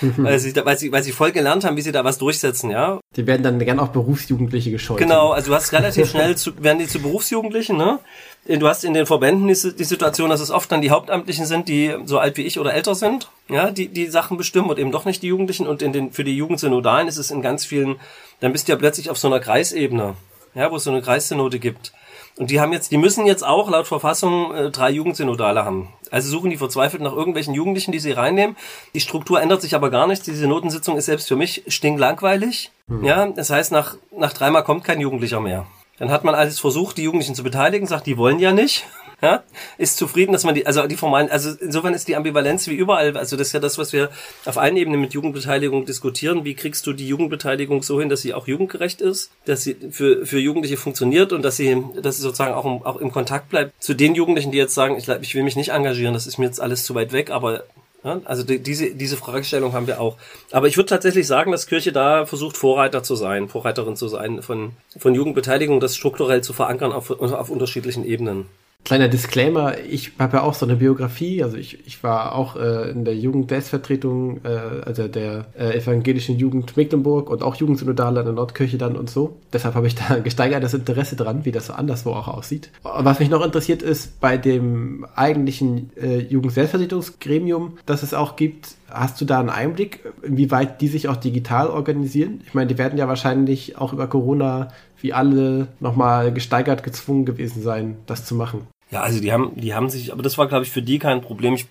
weil, 0.00 0.38
sie, 0.38 0.54
weil, 0.56 0.78
sie, 0.78 0.92
weil 0.92 1.02
sie 1.02 1.12
voll 1.12 1.32
gelernt 1.32 1.64
haben, 1.64 1.76
wie 1.76 1.82
sie 1.82 1.92
da 1.92 2.04
was 2.04 2.18
durchsetzen, 2.18 2.70
ja. 2.70 3.00
Die 3.16 3.26
werden 3.26 3.42
dann 3.42 3.58
gern 3.58 3.78
auch 3.78 3.88
Berufsjugendliche 3.88 4.70
gescheut. 4.70 4.98
Genau, 4.98 5.30
also 5.30 5.50
du 5.50 5.54
hast 5.54 5.72
relativ 5.72 6.10
schnell, 6.10 6.36
zu, 6.36 6.62
werden 6.62 6.78
die 6.78 6.88
zu 6.88 7.00
Berufsjugendlichen, 7.00 7.76
ne? 7.76 7.98
Du 8.44 8.66
hast 8.66 8.82
in 8.84 8.92
den 8.92 9.06
Verbänden 9.06 9.46
die, 9.46 9.76
die 9.76 9.84
Situation, 9.84 10.30
dass 10.30 10.40
es 10.40 10.50
oft 10.50 10.70
dann 10.72 10.82
die 10.82 10.90
Hauptamtlichen 10.90 11.46
sind, 11.46 11.68
die 11.68 11.94
so 12.06 12.18
alt 12.18 12.36
wie 12.36 12.42
ich 12.42 12.58
oder 12.58 12.74
älter 12.74 12.96
sind, 12.96 13.30
ja, 13.48 13.70
die 13.70 13.86
die 13.86 14.08
Sachen 14.08 14.36
bestimmen 14.36 14.68
und 14.68 14.80
eben 14.80 14.90
doch 14.90 15.04
nicht 15.04 15.22
die 15.22 15.28
Jugendlichen. 15.28 15.68
Und 15.68 15.80
in 15.80 15.92
den 15.92 16.10
für 16.10 16.24
die 16.24 16.36
Jugendsynodalen 16.36 17.06
ist 17.06 17.18
es 17.18 17.30
in 17.30 17.40
ganz 17.40 17.64
vielen, 17.64 18.00
dann 18.40 18.50
bist 18.50 18.66
du 18.66 18.72
ja 18.72 18.78
plötzlich 18.78 19.10
auf 19.10 19.18
so 19.18 19.28
einer 19.28 19.38
Kreisebene, 19.38 20.16
ja, 20.54 20.72
wo 20.72 20.76
es 20.76 20.84
so 20.84 20.90
eine 20.90 21.02
Kreissynode 21.02 21.60
gibt. 21.60 21.92
Und 22.36 22.50
die 22.50 22.60
haben 22.60 22.72
jetzt, 22.72 22.90
die 22.90 22.96
müssen 22.96 23.26
jetzt 23.26 23.44
auch 23.44 23.70
laut 23.70 23.86
Verfassung 23.86 24.54
äh, 24.54 24.70
drei 24.70 24.90
Jugendsynodale 24.90 25.64
haben. 25.64 25.92
Also 26.10 26.28
suchen 26.30 26.50
die 26.50 26.56
verzweifelt 26.56 27.02
nach 27.02 27.12
irgendwelchen 27.12 27.54
Jugendlichen, 27.54 27.92
die 27.92 28.00
sie 28.00 28.12
reinnehmen. 28.12 28.56
Die 28.94 29.00
Struktur 29.00 29.40
ändert 29.40 29.62
sich 29.62 29.74
aber 29.74 29.90
gar 29.90 30.06
nicht. 30.06 30.26
Diese 30.26 30.48
Notensitzung 30.48 30.96
ist 30.96 31.06
selbst 31.06 31.28
für 31.28 31.36
mich 31.36 31.62
stinklangweilig. 31.68 32.72
Hm. 32.88 33.04
Ja, 33.04 33.26
das 33.26 33.50
heißt, 33.50 33.70
nach, 33.70 33.96
nach 34.10 34.32
dreimal 34.32 34.64
kommt 34.64 34.82
kein 34.82 35.00
Jugendlicher 35.00 35.40
mehr. 35.40 35.66
Dann 36.02 36.10
hat 36.10 36.24
man 36.24 36.34
alles 36.34 36.58
versucht, 36.58 36.98
die 36.98 37.04
Jugendlichen 37.04 37.36
zu 37.36 37.44
beteiligen, 37.44 37.86
sagt, 37.86 38.08
die 38.08 38.16
wollen 38.16 38.40
ja 38.40 38.52
nicht. 38.52 38.84
Ja, 39.24 39.44
ist 39.78 39.98
zufrieden, 39.98 40.32
dass 40.32 40.42
man 40.42 40.56
die, 40.56 40.66
also 40.66 40.84
die 40.88 40.96
formalen, 40.96 41.30
also 41.30 41.50
insofern 41.60 41.94
ist 41.94 42.08
die 42.08 42.16
Ambivalenz 42.16 42.66
wie 42.66 42.74
überall, 42.74 43.16
also 43.16 43.36
das 43.36 43.46
ist 43.46 43.52
ja 43.52 43.60
das, 43.60 43.78
was 43.78 43.92
wir 43.92 44.10
auf 44.46 44.58
allen 44.58 44.76
Ebenen 44.76 45.00
mit 45.00 45.14
Jugendbeteiligung 45.14 45.86
diskutieren. 45.86 46.44
Wie 46.44 46.54
kriegst 46.54 46.88
du 46.88 46.92
die 46.92 47.06
Jugendbeteiligung 47.06 47.84
so 47.84 48.00
hin, 48.00 48.08
dass 48.08 48.22
sie 48.22 48.34
auch 48.34 48.48
jugendgerecht 48.48 49.00
ist, 49.00 49.30
dass 49.44 49.62
sie 49.62 49.76
für, 49.92 50.26
für 50.26 50.40
Jugendliche 50.40 50.76
funktioniert 50.76 51.32
und 51.32 51.42
dass 51.42 51.56
sie, 51.56 51.84
dass 52.02 52.16
sie 52.16 52.22
sozusagen 52.22 52.52
auch, 52.52 52.64
im, 52.64 52.84
auch 52.84 52.96
im 52.96 53.12
Kontakt 53.12 53.48
bleibt 53.50 53.80
zu 53.80 53.94
den 53.94 54.16
Jugendlichen, 54.16 54.50
die 54.50 54.58
jetzt 54.58 54.74
sagen, 54.74 54.96
ich, 54.96 55.06
ich 55.06 55.36
will 55.36 55.44
mich 55.44 55.54
nicht 55.54 55.68
engagieren, 55.68 56.14
das 56.14 56.26
ist 56.26 56.38
mir 56.38 56.46
jetzt 56.46 56.60
alles 56.60 56.84
zu 56.84 56.96
weit 56.96 57.12
weg, 57.12 57.30
aber 57.30 57.62
also 58.02 58.42
die, 58.42 58.58
diese, 58.58 58.94
diese 58.94 59.16
Fragestellung 59.16 59.72
haben 59.72 59.86
wir 59.86 60.00
auch. 60.00 60.16
Aber 60.50 60.66
ich 60.66 60.76
würde 60.76 60.88
tatsächlich 60.88 61.26
sagen, 61.26 61.52
dass 61.52 61.66
Kirche 61.66 61.92
da 61.92 62.26
versucht, 62.26 62.56
Vorreiter 62.56 63.02
zu 63.02 63.14
sein, 63.14 63.48
Vorreiterin 63.48 63.96
zu 63.96 64.08
sein, 64.08 64.42
von, 64.42 64.72
von 64.98 65.14
Jugendbeteiligung, 65.14 65.78
das 65.78 65.96
strukturell 65.96 66.42
zu 66.42 66.52
verankern 66.52 66.92
auf, 66.92 67.10
auf 67.10 67.50
unterschiedlichen 67.50 68.04
Ebenen. 68.04 68.46
Kleiner 68.84 69.08
Disclaimer, 69.08 69.78
ich 69.78 70.12
habe 70.18 70.38
ja 70.38 70.42
auch 70.42 70.54
so 70.54 70.66
eine 70.66 70.74
Biografie, 70.74 71.42
also 71.44 71.56
ich, 71.56 71.86
ich 71.86 72.02
war 72.02 72.34
auch 72.34 72.56
äh, 72.56 72.90
in 72.90 73.04
der 73.04 73.14
Jugenddetzvertretung, 73.14 74.40
äh, 74.44 74.48
also 74.84 75.06
der 75.06 75.46
äh, 75.56 75.78
evangelischen 75.78 76.36
Jugend 76.36 76.76
Mecklenburg 76.76 77.30
und 77.30 77.44
auch 77.44 77.54
Jugendsynodale 77.54 78.18
an 78.18 78.26
der 78.26 78.34
Nordkirche 78.34 78.78
dann 78.78 78.96
und 78.96 79.08
so. 79.08 79.36
Deshalb 79.52 79.76
habe 79.76 79.86
ich 79.86 79.94
da 79.94 80.18
gesteigertes 80.24 80.74
Interesse 80.74 81.14
dran, 81.14 81.44
wie 81.44 81.52
das 81.52 81.66
so 81.66 81.74
anderswo 81.74 82.10
auch 82.10 82.26
aussieht. 82.26 82.70
Was 82.82 83.20
mich 83.20 83.30
noch 83.30 83.44
interessiert 83.44 83.82
ist, 83.82 84.20
bei 84.20 84.36
dem 84.36 85.06
eigentlichen 85.14 85.90
äh, 85.96 86.18
Jugendselbstvertretungsgremium, 86.18 87.78
das 87.86 88.02
es 88.02 88.14
auch 88.14 88.34
gibt, 88.34 88.74
hast 88.90 89.20
du 89.20 89.24
da 89.24 89.38
einen 89.38 89.48
Einblick, 89.48 90.00
inwieweit 90.22 90.80
die 90.80 90.88
sich 90.88 91.06
auch 91.06 91.16
digital 91.16 91.68
organisieren? 91.68 92.40
Ich 92.46 92.54
meine, 92.54 92.66
die 92.66 92.78
werden 92.78 92.98
ja 92.98 93.06
wahrscheinlich 93.06 93.78
auch 93.78 93.92
über 93.92 94.08
Corona 94.08 94.68
wie 95.00 95.12
alle 95.12 95.68
nochmal 95.80 96.32
gesteigert 96.32 96.82
gezwungen 96.82 97.24
gewesen 97.24 97.62
sein, 97.62 97.96
das 98.06 98.24
zu 98.24 98.34
machen. 98.34 98.66
Ja, 98.92 99.00
also 99.00 99.20
die 99.20 99.32
haben, 99.32 99.52
die 99.56 99.74
haben 99.74 99.88
sich, 99.88 100.12
aber 100.12 100.22
das 100.22 100.36
war, 100.36 100.46
glaube 100.48 100.64
ich, 100.64 100.70
für 100.70 100.82
die 100.82 100.98
kein 100.98 101.22
Problem. 101.22 101.54
Ich, 101.54 101.66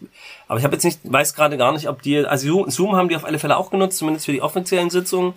aber 0.48 0.58
ich 0.58 0.66
habe 0.66 0.74
jetzt 0.74 0.84
nicht, 0.84 1.00
weiß 1.04 1.36
gerade 1.36 1.56
gar 1.56 1.72
nicht, 1.72 1.88
ob 1.88 2.02
die, 2.02 2.18
also 2.26 2.68
Zoom 2.68 2.96
haben 2.96 3.10
die 3.10 3.16
auf 3.16 3.26
alle 3.26 3.38
Fälle 3.38 3.58
auch 3.58 3.70
genutzt, 3.70 4.00
zumindest 4.00 4.26
für 4.26 4.32
die 4.32 4.42
offiziellen 4.42 4.90
Sitzungen. 4.90 5.36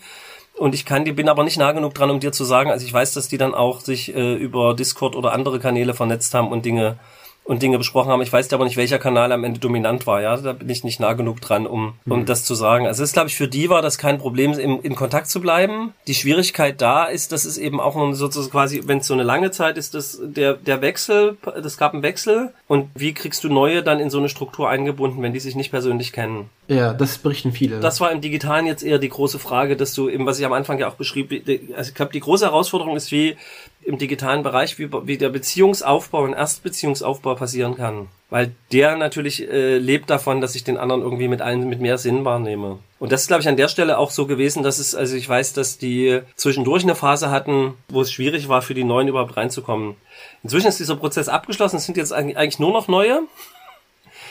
Und 0.57 0.75
ich 0.75 0.87
kann 0.87 1.05
die, 1.05 1.13
bin 1.13 1.29
aber 1.29 1.45
nicht 1.45 1.59
nah 1.59 1.73
genug 1.73 1.93
dran, 1.93 2.11
um 2.11 2.21
dir 2.21 2.33
zu 2.33 2.45
sagen. 2.45 2.71
Also 2.71 2.87
ich 2.87 2.93
weiß, 2.93 3.13
dass 3.13 3.29
die 3.29 3.37
dann 3.37 3.55
auch 3.55 3.81
sich 3.81 4.15
äh, 4.15 4.35
über 4.35 4.73
Discord 4.73 5.15
oder 5.15 5.33
andere 5.33 5.61
Kanäle 5.61 5.93
vernetzt 5.93 6.33
haben 6.33 6.49
und 6.53 6.65
Dinge 6.65 6.97
und 7.45 7.63
Dinge 7.63 7.77
besprochen 7.77 8.11
haben. 8.11 8.23
Ich 8.23 8.33
weiß 8.33 8.53
aber 8.55 8.65
nicht, 8.65 8.79
welcher 8.79 8.99
Kanal 8.99 9.31
am 9.31 9.45
Ende 9.45 9.61
dominant 9.61 10.07
war. 10.07 10.23
Ja, 10.23 10.37
da 10.39 10.55
bin 10.55 10.69
ich 10.71 10.83
nicht 10.83 10.99
nah 10.99 11.13
genug 11.13 11.43
dran, 11.43 11.67
um, 11.67 11.95
um 12.07 12.21
mhm. 12.21 12.27
das 12.27 12.45
zu 12.45 12.55
sagen. 12.55 12.87
Also 12.87 13.03
es 13.03 13.11
ist, 13.11 13.13
glaube 13.13 13.29
ich, 13.29 13.37
für 13.37 13.49
die 13.49 13.69
war 13.69 13.83
das 13.83 13.99
kein 13.99 14.19
Problem, 14.19 14.53
in, 14.55 14.81
in 14.81 14.95
Kontakt 14.95 15.29
zu 15.29 15.41
bleiben. 15.41 15.93
Die 16.07 16.15
Schwierigkeit 16.15 16.81
da 16.81 17.05
ist, 17.05 17.33
dass 17.33 17.45
es 17.45 17.59
eben 17.59 17.81
auch 17.81 17.95
sozusagen 18.15 18.51
quasi, 18.51 18.83
wenn 18.87 18.99
es 18.99 19.07
so 19.07 19.15
eine 19.15 19.25
lange 19.25 19.51
Zeit 19.51 19.77
ist, 19.77 19.95
dass 19.95 20.19
der, 20.23 20.55
der 20.55 20.81
Wechsel, 20.81 21.37
das 21.63 21.77
gab 21.77 21.93
einen 21.93 22.03
Wechsel. 22.03 22.53
Und 22.67 22.89
wie 22.95 23.13
kriegst 23.13 23.45
du 23.45 23.49
neue 23.51 23.83
dann 23.83 24.01
in 24.01 24.09
so 24.09 24.19
eine 24.19 24.31
Struktur 24.31 24.71
eingebunden, 24.71 25.23
wenn 25.23 25.35
die 25.35 25.41
sich 25.41 25.55
nicht 25.55 25.71
persönlich 25.71 26.13
kennen? 26.13 26.49
Ja, 26.67 26.95
das 26.95 27.19
berichten 27.19 27.53
viele. 27.53 27.81
Das 27.81 28.01
war 28.01 28.11
im 28.11 28.23
Digitalen 28.23 28.65
jetzt 28.65 28.83
eher 28.83 28.99
die 28.99 29.11
große 29.11 29.39
Frage, 29.39 29.77
dass 29.77 29.93
du 29.93 30.09
eben, 30.09 30.25
was 30.25 30.39
ich 30.39 30.47
am 30.47 30.55
Anfang 30.55 30.79
ja 30.79 30.89
auch 30.89 30.95
beschrieb, 30.95 31.31
also 31.77 31.91
ich 31.91 31.95
glaube, 31.95 32.13
die 32.13 32.21
große 32.21 32.47
Herausforderung 32.47 32.97
ist, 32.97 33.13
wie 33.13 33.37
im 33.85 33.99
digitalen 33.99 34.43
Bereich, 34.43 34.79
wie, 34.79 34.91
wie 35.05 35.19
der 35.19 35.29
Beziehungsaufbau 35.29 36.23
und 36.23 36.33
Erstbeziehungsaufbau 36.33 37.35
passieren 37.35 37.77
kann. 37.77 38.09
Weil 38.31 38.53
der 38.73 38.97
natürlich 38.97 39.49
äh, 39.49 39.79
lebt 39.79 40.11
davon, 40.11 40.41
dass 40.41 40.55
ich 40.55 40.65
den 40.65 40.77
anderen 40.77 41.03
irgendwie 41.03 41.29
mit 41.29 41.41
allen 41.41 41.69
mit 41.69 41.81
mehr 41.81 41.99
Sinn 41.99 42.25
wahrnehme. 42.25 42.79
Und 42.99 43.13
das 43.13 43.23
ist, 43.23 43.29
glaube 43.29 43.43
ich, 43.43 43.49
an 43.49 43.57
der 43.57 43.69
Stelle 43.69 43.99
auch 43.99 44.11
so 44.11 44.27
gewesen, 44.27 44.63
dass 44.63 44.79
es, 44.79 44.95
also 44.95 45.15
ich 45.15 45.29
weiß, 45.29 45.53
dass 45.53 45.79
die 45.79 46.21
zwischendurch 46.35 46.83
eine 46.83 46.95
Phase 46.95 47.31
hatten, 47.31 47.75
wo 47.89 48.01
es 48.01 48.11
schwierig 48.11 48.49
war, 48.49 48.63
für 48.63 48.75
die 48.75 48.85
Neuen 48.85 49.09
überhaupt 49.09 49.37
reinzukommen. 49.37 49.97
Inzwischen 50.43 50.69
ist 50.69 50.81
dieser 50.81 50.97
Prozess 50.97 51.29
abgeschlossen, 51.29 51.77
es 51.77 51.85
sind 51.85 51.97
jetzt 51.97 52.13
eigentlich 52.13 52.59
nur 52.59 52.73
noch 52.73 52.89
neue. 52.89 53.23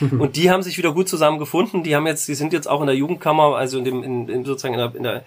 Und 0.00 0.36
die 0.36 0.50
haben 0.50 0.62
sich 0.62 0.76
wieder 0.76 0.92
gut 0.92 1.08
zusammengefunden. 1.08 1.82
Die 1.82 1.94
haben 1.94 2.06
jetzt, 2.06 2.26
die 2.26 2.34
sind 2.34 2.52
jetzt 2.52 2.68
auch 2.68 2.80
in 2.80 2.86
der 2.86 2.96
Jugendkammer, 2.96 3.56
also 3.56 3.78
in 3.78 3.84
dem, 3.84 4.02
in, 4.02 4.28
in 4.28 4.44
sozusagen 4.44 4.74
in 4.74 4.80
der, 4.80 4.94
in 4.96 5.02
der 5.02 5.24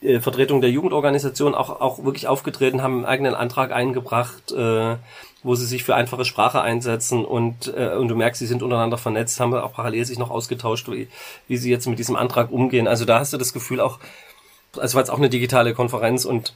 äh, 0.00 0.20
Vertretung 0.20 0.60
der 0.60 0.70
Jugendorganisation 0.70 1.54
auch, 1.54 1.80
auch 1.80 2.04
wirklich 2.04 2.28
aufgetreten, 2.28 2.82
haben 2.82 2.96
einen 2.96 3.04
eigenen 3.04 3.34
Antrag 3.34 3.72
eingebracht, 3.72 4.52
äh, 4.52 4.96
wo 5.42 5.54
sie 5.54 5.66
sich 5.66 5.84
für 5.84 5.94
einfache 5.94 6.24
Sprache 6.24 6.60
einsetzen 6.60 7.24
und, 7.24 7.72
äh, 7.76 7.94
und 7.96 8.08
du 8.08 8.14
merkst, 8.14 8.38
sie 8.38 8.46
sind 8.46 8.62
untereinander 8.62 8.98
vernetzt, 8.98 9.40
haben 9.40 9.54
auch 9.54 9.72
parallel 9.72 10.04
sich 10.04 10.18
noch 10.18 10.30
ausgetauscht, 10.30 10.88
wie, 10.88 11.08
wie 11.46 11.56
sie 11.56 11.70
jetzt 11.70 11.86
mit 11.86 11.98
diesem 11.98 12.16
Antrag 12.16 12.50
umgehen. 12.50 12.88
Also 12.88 13.04
da 13.04 13.18
hast 13.18 13.32
du 13.32 13.38
das 13.38 13.52
Gefühl 13.52 13.80
auch, 13.80 13.98
also 14.76 14.94
war 14.94 15.02
jetzt 15.02 15.10
auch 15.10 15.18
eine 15.18 15.30
digitale 15.30 15.74
Konferenz 15.74 16.24
und 16.24 16.54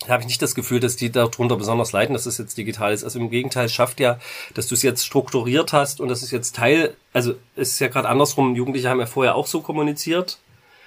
da 0.00 0.08
habe 0.08 0.22
ich 0.22 0.28
nicht 0.28 0.42
das 0.42 0.54
Gefühl, 0.54 0.80
dass 0.80 0.96
die 0.96 1.10
darunter 1.10 1.56
besonders 1.56 1.92
leiden, 1.92 2.12
dass 2.12 2.26
es 2.26 2.38
jetzt 2.38 2.58
digital 2.58 2.92
ist. 2.92 3.04
Also 3.04 3.18
im 3.18 3.30
Gegenteil, 3.30 3.66
es 3.66 3.72
schafft 3.72 4.00
ja, 4.00 4.18
dass 4.52 4.66
du 4.66 4.74
es 4.74 4.82
jetzt 4.82 5.06
strukturiert 5.06 5.72
hast 5.72 6.00
und 6.00 6.08
das 6.08 6.22
ist 6.22 6.30
jetzt 6.30 6.56
Teil, 6.56 6.94
also 7.12 7.34
es 7.56 7.70
ist 7.70 7.78
ja 7.78 7.88
gerade 7.88 8.08
andersrum, 8.08 8.54
Jugendliche 8.54 8.90
haben 8.90 9.00
ja 9.00 9.06
vorher 9.06 9.34
auch 9.34 9.46
so 9.46 9.60
kommuniziert 9.60 10.38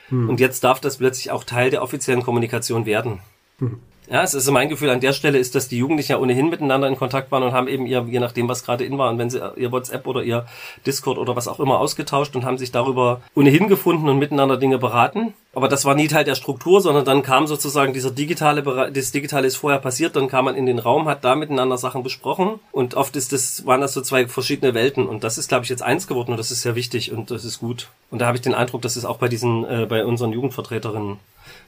hm. 0.10 0.30
Und 0.30 0.40
jetzt 0.40 0.64
darf 0.64 0.80
das 0.80 0.98
plötzlich 0.98 1.32
auch 1.32 1.44
Teil 1.44 1.70
der 1.70 1.84
offiziellen 1.84 2.24
Kommunikation 2.24 2.86
werden. 2.86 3.20
Hm. 3.60 3.80
Ja, 4.10 4.24
es 4.24 4.34
ist 4.34 4.50
mein 4.52 4.70
Gefühl 4.70 4.90
an 4.90 5.02
der 5.02 5.12
Stelle 5.12 5.38
ist, 5.38 5.54
dass 5.54 5.68
die 5.68 5.78
Jugendlichen 5.78 6.14
ja 6.14 6.18
ohnehin 6.18 6.50
miteinander 6.50 6.88
in 6.88 6.96
Kontakt 6.96 7.30
waren 7.30 7.44
und 7.44 7.52
haben 7.52 7.68
eben 7.68 7.86
ihr, 7.86 8.06
je 8.10 8.22
nachdem, 8.22 8.48
was 8.48 8.64
gerade 8.64 8.86
in 8.86 8.98
war, 8.98 9.10
und 9.10 9.18
wenn 9.18 9.30
sie 9.30 9.42
ihr 9.58 9.74
WhatsApp 9.74 10.08
oder 10.08 10.24
ihr 10.24 10.46
Discord 10.86 11.18
oder 11.18 11.36
was 11.36 11.50
auch 11.50 11.60
immer 11.60 11.80
ausgetauscht 11.80 12.34
und 12.38 12.46
haben 12.46 12.58
sich 12.58 12.72
darüber 12.72 13.20
ohnehin 13.36 13.68
gefunden 13.68 14.08
und 14.08 14.18
miteinander 14.18 14.56
Dinge 14.56 14.78
beraten. 14.78 15.34
Aber 15.54 15.68
das 15.68 15.84
war 15.84 15.94
nie 15.94 16.08
Teil 16.08 16.24
der 16.24 16.36
Struktur, 16.36 16.80
sondern 16.80 17.04
dann 17.04 17.22
kam 17.22 17.48
sozusagen 17.48 17.92
dieser 17.92 18.12
digitale 18.12 18.62
Bereich, 18.62 18.94
das 18.94 19.12
Digitale 19.12 19.46
ist 19.46 19.58
vorher 19.58 19.80
passiert, 19.80 20.16
dann 20.16 20.30
kam 20.30 20.46
man 20.46 20.56
in 20.56 20.68
den 20.68 20.80
Raum, 20.80 21.10
hat 21.10 21.26
da 21.26 21.36
miteinander 21.36 21.78
Sachen 21.78 22.02
besprochen 22.02 22.62
und 22.72 22.96
oft 22.96 23.14
ist 23.18 23.34
das, 23.34 23.66
waren 23.66 23.82
das 23.82 23.94
so 23.94 24.02
zwei 24.02 24.26
verschiedene 24.28 24.74
Welten 24.74 25.06
und 25.06 25.26
das 25.26 25.38
ist, 25.38 25.50
glaube 25.50 25.66
ich, 25.66 25.70
jetzt 25.70 25.84
eins 25.84 26.08
geworden 26.08 26.32
und 26.32 26.38
das 26.38 26.52
ist 26.52 26.62
sehr 26.62 26.76
wichtig 26.76 27.12
und 27.12 27.30
das 27.30 27.44
ist 27.44 27.60
gut. 27.60 27.90
Und 28.10 28.20
da 28.20 28.28
habe 28.28 28.38
ich 28.38 28.42
den 28.42 28.54
Eindruck, 28.54 28.84
dass 28.84 28.96
es 28.96 29.04
auch 29.04 29.18
bei 29.18 29.28
diesen, 29.28 29.66
äh, 29.66 29.86
bei 29.90 30.06
unseren 30.06 30.32
Jugendvertreterinnen 30.32 31.20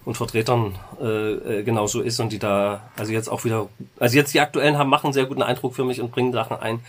und 0.06 0.16
Vertretern 0.16 0.76
äh, 1.02 1.06
äh, 1.60 1.64
genauso 1.64 2.02
ist 2.02 2.20
und 2.20 2.32
die 2.32 2.40
da, 2.40 2.82
also 2.98 3.12
jetzt 3.12 3.30
auch 3.30 3.44
wieder, 3.46 3.68
also 4.00 4.16
jetzt 4.16 4.34
die 4.34 4.40
aktuellen 4.40 4.78
haben, 4.78 4.90
machen 4.90 5.14
sehr 5.14 5.26
guten 5.26 5.42
Eindruck 5.42 5.76
für 5.76 5.84
mich 5.84 6.02
und 6.02 6.12
bringen 6.12 6.32
Sachen 6.32 6.58
ein. 6.58 6.80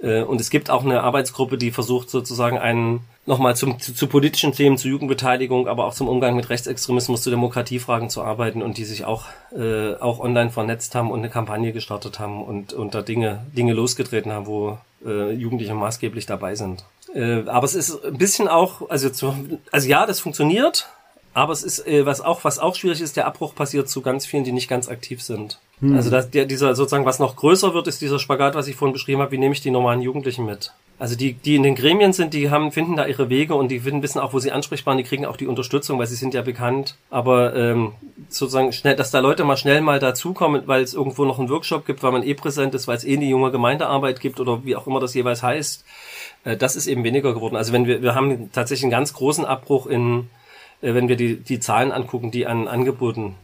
Äh, 0.00 0.22
und 0.22 0.40
es 0.40 0.50
gibt 0.50 0.70
auch 0.70 0.84
eine 0.84 1.02
Arbeitsgruppe, 1.02 1.58
die 1.58 1.70
versucht 1.70 2.10
sozusagen 2.10 2.58
einen 2.58 3.00
nochmal 3.24 3.56
zum, 3.56 3.80
zu, 3.80 3.94
zu 3.94 4.06
politischen 4.06 4.52
Themen, 4.52 4.78
zu 4.78 4.88
Jugendbeteiligung, 4.88 5.68
aber 5.68 5.86
auch 5.86 5.94
zum 5.94 6.08
Umgang 6.08 6.36
mit 6.36 6.48
Rechtsextremismus, 6.48 7.22
zu 7.22 7.30
Demokratiefragen 7.30 8.08
zu 8.08 8.22
arbeiten 8.22 8.62
und 8.62 8.78
die 8.78 8.84
sich 8.84 9.04
auch, 9.04 9.24
äh, 9.56 9.94
auch 9.94 10.20
online 10.20 10.50
vernetzt 10.50 10.94
haben 10.94 11.10
und 11.10 11.20
eine 11.20 11.30
Kampagne 11.30 11.72
gestartet 11.72 12.18
haben 12.18 12.42
und, 12.42 12.72
und 12.72 12.94
da 12.94 13.02
Dinge, 13.02 13.44
Dinge 13.56 13.72
losgetreten 13.72 14.32
haben, 14.32 14.46
wo 14.46 14.78
äh, 15.04 15.32
Jugendliche 15.32 15.74
maßgeblich 15.74 16.26
dabei 16.26 16.54
sind. 16.54 16.84
Äh, 17.14 17.42
aber 17.46 17.64
es 17.64 17.74
ist 17.74 18.04
ein 18.04 18.18
bisschen 18.18 18.48
auch, 18.48 18.88
also, 18.88 19.10
zu, 19.10 19.34
also 19.72 19.88
ja, 19.88 20.06
das 20.06 20.20
funktioniert, 20.20 20.88
aber 21.36 21.52
es 21.52 21.62
ist, 21.62 21.86
äh, 21.86 22.06
was 22.06 22.22
auch, 22.22 22.44
was 22.44 22.58
auch 22.58 22.74
schwierig 22.74 23.02
ist, 23.02 23.18
der 23.18 23.26
Abbruch 23.26 23.54
passiert 23.54 23.90
zu 23.90 24.00
ganz 24.00 24.24
vielen, 24.24 24.44
die 24.44 24.52
nicht 24.52 24.70
ganz 24.70 24.88
aktiv 24.88 25.22
sind. 25.22 25.60
Hm. 25.80 25.94
Also 25.94 26.08
dass 26.08 26.30
der, 26.30 26.46
dieser 26.46 26.74
sozusagen, 26.74 27.04
was 27.04 27.18
noch 27.18 27.36
größer 27.36 27.74
wird, 27.74 27.88
ist 27.88 28.00
dieser 28.00 28.18
Spagat, 28.18 28.54
was 28.54 28.68
ich 28.68 28.76
vorhin 28.76 28.94
beschrieben 28.94 29.20
habe, 29.20 29.32
wie 29.32 29.38
nehme 29.38 29.52
ich 29.52 29.60
die 29.60 29.70
normalen 29.70 30.00
Jugendlichen 30.00 30.46
mit? 30.46 30.72
Also 30.98 31.14
die, 31.14 31.34
die 31.34 31.56
in 31.56 31.62
den 31.62 31.74
Gremien 31.74 32.14
sind, 32.14 32.32
die 32.32 32.48
haben, 32.50 32.72
finden 32.72 32.96
da 32.96 33.04
ihre 33.04 33.28
Wege 33.28 33.54
und 33.54 33.68
die 33.68 33.80
finden, 33.80 34.02
wissen 34.02 34.18
auch, 34.18 34.32
wo 34.32 34.38
sie 34.38 34.50
ansprechbar 34.50 34.94
sind, 34.94 35.04
die 35.04 35.08
kriegen 35.10 35.26
auch 35.26 35.36
die 35.36 35.46
Unterstützung, 35.46 35.98
weil 35.98 36.06
sie 36.06 36.14
sind 36.14 36.32
ja 36.32 36.40
bekannt. 36.40 36.96
Aber 37.10 37.54
ähm, 37.54 37.92
sozusagen 38.30 38.72
schnell, 38.72 38.96
dass 38.96 39.10
da 39.10 39.18
Leute 39.18 39.44
mal 39.44 39.58
schnell 39.58 39.82
mal 39.82 39.98
dazukommen, 39.98 40.62
weil 40.64 40.82
es 40.82 40.94
irgendwo 40.94 41.26
noch 41.26 41.38
einen 41.38 41.50
Workshop 41.50 41.84
gibt, 41.84 42.02
weil 42.02 42.12
man 42.12 42.22
eh 42.22 42.32
präsent 42.32 42.74
ist, 42.74 42.88
weil 42.88 42.96
es 42.96 43.04
eh 43.04 43.14
eine 43.14 43.26
junge 43.26 43.50
Gemeindearbeit 43.50 44.20
gibt 44.20 44.40
oder 44.40 44.64
wie 44.64 44.74
auch 44.74 44.86
immer 44.86 45.00
das 45.00 45.12
jeweils 45.12 45.42
heißt, 45.42 45.84
äh, 46.44 46.56
das 46.56 46.76
ist 46.76 46.86
eben 46.86 47.04
weniger 47.04 47.34
geworden. 47.34 47.56
Also 47.56 47.74
wenn 47.74 47.86
wir, 47.86 48.00
wir 48.00 48.14
haben 48.14 48.50
tatsächlich 48.52 48.84
einen 48.84 48.90
ganz 48.90 49.12
großen 49.12 49.44
Abbruch 49.44 49.86
in 49.86 50.30
äh, 50.82 50.94
wenn 50.94 51.08
wir 51.08 51.16
die, 51.16 51.36
die 51.36 51.60
Zahlen 51.60 51.92
angucken, 51.92 52.30
die 52.30 52.46
an 52.46 52.68
Angeboten, 52.68 53.34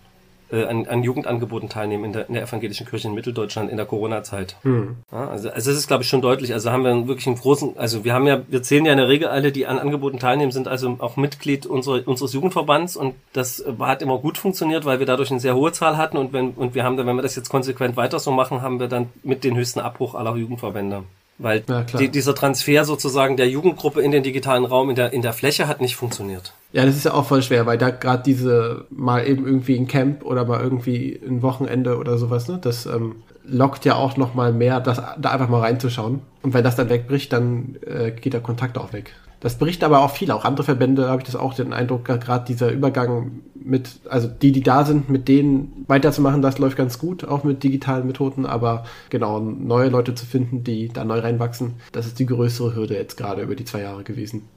äh, 0.50 0.64
an, 0.64 0.86
an 0.86 1.02
Jugendangeboten 1.02 1.68
teilnehmen 1.68 2.04
in 2.04 2.12
der, 2.12 2.28
in 2.28 2.34
der 2.34 2.42
evangelischen 2.42 2.86
Kirche 2.86 3.08
in 3.08 3.14
Mitteldeutschland 3.14 3.70
in 3.70 3.78
der 3.78 3.86
Corona-Zeit. 3.86 4.56
Hm. 4.62 4.96
Ja, 5.10 5.28
also, 5.28 5.48
also 5.48 5.70
das 5.70 5.78
ist, 5.78 5.88
glaube 5.88 6.02
ich, 6.02 6.08
schon 6.08 6.20
deutlich. 6.20 6.52
Also 6.52 6.70
haben 6.70 6.84
wir 6.84 7.08
wirklich 7.08 7.26
einen 7.26 7.36
großen, 7.36 7.76
also 7.78 8.04
wir 8.04 8.12
haben 8.12 8.26
ja, 8.26 8.42
wir 8.48 8.62
zählen 8.62 8.84
ja 8.84 8.92
in 8.92 8.98
der 8.98 9.08
Regel 9.08 9.28
alle, 9.28 9.50
die 9.50 9.66
an 9.66 9.78
Angeboten 9.78 10.18
teilnehmen, 10.18 10.52
sind 10.52 10.68
also 10.68 10.96
auch 10.98 11.16
Mitglied 11.16 11.64
unserer, 11.64 12.06
unseres 12.06 12.34
Jugendverbands 12.34 12.96
und 12.96 13.14
das 13.32 13.64
hat 13.78 14.02
immer 14.02 14.18
gut 14.18 14.36
funktioniert, 14.36 14.84
weil 14.84 14.98
wir 14.98 15.06
dadurch 15.06 15.30
eine 15.30 15.40
sehr 15.40 15.56
hohe 15.56 15.72
Zahl 15.72 15.96
hatten 15.96 16.18
und 16.18 16.32
wenn, 16.32 16.50
und 16.50 16.74
wir 16.74 16.84
haben 16.84 16.96
dann, 16.96 17.06
wenn 17.06 17.16
wir 17.16 17.22
das 17.22 17.36
jetzt 17.36 17.48
konsequent 17.48 17.96
weiter 17.96 18.18
so 18.18 18.30
machen, 18.30 18.60
haben 18.60 18.78
wir 18.78 18.88
dann 18.88 19.08
mit 19.22 19.44
den 19.44 19.56
höchsten 19.56 19.80
Abbruch 19.80 20.14
aller 20.14 20.36
Jugendverbände. 20.36 21.04
Weil 21.38 21.64
die, 21.98 22.08
dieser 22.08 22.34
Transfer 22.34 22.84
sozusagen 22.84 23.36
der 23.36 23.48
Jugendgruppe 23.48 24.00
in 24.00 24.12
den 24.12 24.22
digitalen 24.22 24.64
Raum, 24.64 24.90
in 24.90 24.96
der, 24.96 25.12
in 25.12 25.22
der 25.22 25.32
Fläche 25.32 25.66
hat 25.66 25.80
nicht 25.80 25.96
funktioniert. 25.96 26.52
Ja, 26.72 26.86
das 26.86 26.96
ist 26.96 27.04
ja 27.04 27.14
auch 27.14 27.26
voll 27.26 27.42
schwer, 27.42 27.66
weil 27.66 27.78
da 27.78 27.90
gerade 27.90 28.22
diese 28.22 28.86
mal 28.90 29.26
eben 29.26 29.46
irgendwie 29.46 29.76
ein 29.76 29.88
Camp 29.88 30.24
oder 30.24 30.44
mal 30.44 30.60
irgendwie 30.60 31.20
ein 31.26 31.42
Wochenende 31.42 31.98
oder 31.98 32.16
sowas, 32.18 32.48
ne, 32.48 32.58
das 32.62 32.86
ähm, 32.86 33.16
lockt 33.44 33.84
ja 33.84 33.96
auch 33.96 34.16
noch 34.16 34.34
mal 34.34 34.52
mehr, 34.52 34.80
das, 34.80 35.02
da 35.18 35.30
einfach 35.30 35.48
mal 35.48 35.60
reinzuschauen. 35.60 36.20
Und 36.42 36.54
wenn 36.54 36.64
das 36.64 36.76
dann 36.76 36.88
wegbricht, 36.88 37.32
dann 37.32 37.76
äh, 37.86 38.12
geht 38.12 38.32
der 38.32 38.40
Kontakt 38.40 38.78
auch 38.78 38.92
weg. 38.92 39.12
Das 39.42 39.58
berichten 39.58 39.84
aber 39.84 39.98
auch 39.98 40.12
viele, 40.12 40.36
auch 40.36 40.44
andere 40.44 40.62
Verbände 40.64 41.08
habe 41.08 41.20
ich 41.20 41.26
das 41.26 41.34
auch 41.34 41.52
den 41.52 41.72
Eindruck, 41.72 42.04
gerade 42.04 42.44
dieser 42.44 42.70
Übergang 42.70 43.40
mit, 43.56 43.98
also 44.08 44.28
die, 44.28 44.52
die 44.52 44.62
da 44.62 44.84
sind, 44.84 45.10
mit 45.10 45.26
denen 45.26 45.84
weiterzumachen, 45.88 46.42
das 46.42 46.60
läuft 46.60 46.76
ganz 46.76 47.00
gut, 47.00 47.24
auch 47.24 47.42
mit 47.42 47.64
digitalen 47.64 48.06
Methoden, 48.06 48.46
aber 48.46 48.84
genau, 49.10 49.40
neue 49.40 49.88
Leute 49.88 50.14
zu 50.14 50.26
finden, 50.26 50.62
die 50.62 50.90
da 50.90 51.04
neu 51.04 51.18
reinwachsen, 51.18 51.74
das 51.90 52.06
ist 52.06 52.20
die 52.20 52.26
größere 52.26 52.76
Hürde 52.76 52.94
jetzt 52.94 53.16
gerade 53.16 53.42
über 53.42 53.56
die 53.56 53.64
zwei 53.64 53.80
Jahre 53.80 54.04
gewesen. 54.04 54.48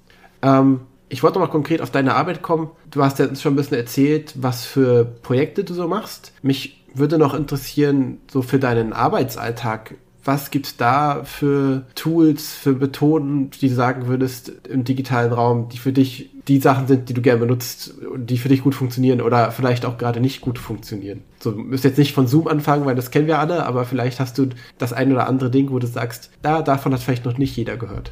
Ähm, 0.43 0.81
ich 1.09 1.23
wollte 1.23 1.39
noch 1.39 1.49
konkret 1.49 1.81
auf 1.81 1.89
deine 1.89 2.13
Arbeit 2.13 2.43
kommen. 2.43 2.69
Du 2.91 3.03
hast 3.03 3.17
ja 3.17 3.33
schon 3.35 3.53
ein 3.53 3.55
bisschen 3.55 3.77
erzählt, 3.77 4.35
was 4.35 4.65
für 4.65 5.03
Projekte 5.03 5.63
du 5.63 5.73
so 5.73 5.87
machst. 5.87 6.31
Mich 6.43 6.83
würde 6.93 7.17
noch 7.17 7.33
interessieren, 7.33 8.19
so 8.31 8.43
für 8.43 8.59
deinen 8.59 8.93
Arbeitsalltag, 8.93 9.95
Was 10.25 10.49
gibt's 10.49 10.75
da 10.75 11.23
für 11.23 11.83
Tools, 11.93 12.51
für 12.53 12.73
Methoden, 12.73 13.51
die 13.51 13.69
du 13.69 13.75
sagen 13.75 14.07
würdest 14.07 14.51
im 14.67 14.83
digitalen 14.83 15.31
Raum, 15.31 15.69
die 15.69 15.77
für 15.77 15.93
dich 15.93 16.31
die 16.47 16.59
Sachen 16.59 16.87
sind, 16.87 17.09
die 17.09 17.13
du 17.13 17.21
gerne 17.21 17.39
benutzt 17.39 17.93
und 17.99 18.29
die 18.29 18.39
für 18.39 18.49
dich 18.49 18.63
gut 18.63 18.73
funktionieren 18.73 19.21
oder 19.21 19.51
vielleicht 19.51 19.85
auch 19.85 19.99
gerade 19.99 20.19
nicht 20.19 20.41
gut 20.41 20.57
funktionieren? 20.57 21.21
So, 21.39 21.51
du 21.51 21.59
musst 21.59 21.83
jetzt 21.83 21.99
nicht 21.99 22.13
von 22.13 22.25
Zoom 22.25 22.47
anfangen, 22.47 22.85
weil 22.85 22.95
das 22.95 23.11
kennen 23.11 23.27
wir 23.27 23.37
alle, 23.37 23.65
aber 23.67 23.85
vielleicht 23.85 24.19
hast 24.19 24.37
du 24.39 24.49
das 24.79 24.93
ein 24.93 25.11
oder 25.11 25.27
andere 25.27 25.51
Ding, 25.51 25.71
wo 25.71 25.77
du 25.77 25.87
sagst, 25.87 26.31
da, 26.41 26.63
davon 26.63 26.93
hat 26.93 27.01
vielleicht 27.01 27.25
noch 27.25 27.37
nicht 27.37 27.55
jeder 27.55 27.77
gehört. 27.77 28.11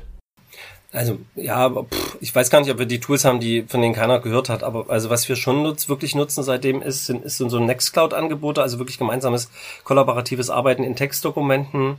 Also 0.93 1.17
ja, 1.35 1.69
pff, 1.69 2.17
ich 2.21 2.33
weiß 2.33 2.51
gar 2.51 2.59
nicht, 2.59 2.71
ob 2.71 2.77
wir 2.77 2.85
die 2.85 2.99
Tools 2.99 3.25
haben, 3.25 3.39
die 3.39 3.63
von 3.63 3.81
denen 3.81 3.95
keiner 3.95 4.19
gehört 4.19 4.47
hat. 4.49 4.63
Aber 4.63 4.89
also 4.89 5.09
was 5.09 5.27
wir 5.27 5.35
schon 5.35 5.63
nutz, 5.63 5.89
wirklich 5.89 6.13
nutzen 6.13 6.43
seitdem 6.43 6.83
ist, 6.83 7.07
sind, 7.07 7.25
ist 7.25 7.37
so 7.37 7.59
Nextcloud-Angebote, 7.59 8.61
also 8.61 8.77
wirklich 8.77 8.99
gemeinsames 8.99 9.49
kollaboratives 9.83 10.51
Arbeiten 10.51 10.83
in 10.83 10.95
Textdokumenten, 10.95 11.97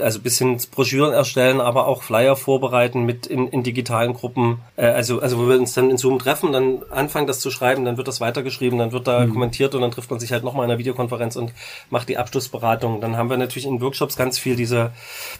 also 0.00 0.20
bis 0.20 0.38
hin 0.38 0.58
Broschüren 0.70 1.12
erstellen, 1.12 1.60
aber 1.60 1.86
auch 1.86 2.02
Flyer 2.02 2.36
vorbereiten 2.36 3.04
mit 3.04 3.26
in, 3.26 3.48
in 3.48 3.62
digitalen 3.62 4.14
Gruppen. 4.14 4.60
Äh, 4.76 4.86
also 4.86 5.20
also 5.20 5.38
wo 5.38 5.48
wir 5.48 5.58
uns 5.58 5.74
dann 5.74 5.90
in 5.90 5.98
Zoom 5.98 6.18
treffen, 6.18 6.52
dann 6.52 6.82
anfangen 6.90 7.26
das 7.26 7.40
zu 7.40 7.50
schreiben, 7.50 7.84
dann 7.84 7.96
wird 7.96 8.08
das 8.08 8.20
weitergeschrieben, 8.20 8.78
dann 8.78 8.92
wird 8.92 9.06
da 9.06 9.26
mhm. 9.26 9.32
kommentiert 9.32 9.74
und 9.74 9.82
dann 9.82 9.90
trifft 9.90 10.10
man 10.10 10.20
sich 10.20 10.32
halt 10.32 10.42
nochmal 10.42 10.64
in 10.64 10.70
einer 10.70 10.78
Videokonferenz 10.78 11.36
und 11.36 11.52
macht 11.90 12.08
die 12.08 12.16
Abschlussberatung. 12.16 13.00
Dann 13.00 13.16
haben 13.16 13.28
wir 13.28 13.36
natürlich 13.36 13.66
in 13.66 13.80
Workshops 13.80 14.16
ganz 14.16 14.38
viel 14.38 14.56
diese 14.56 14.92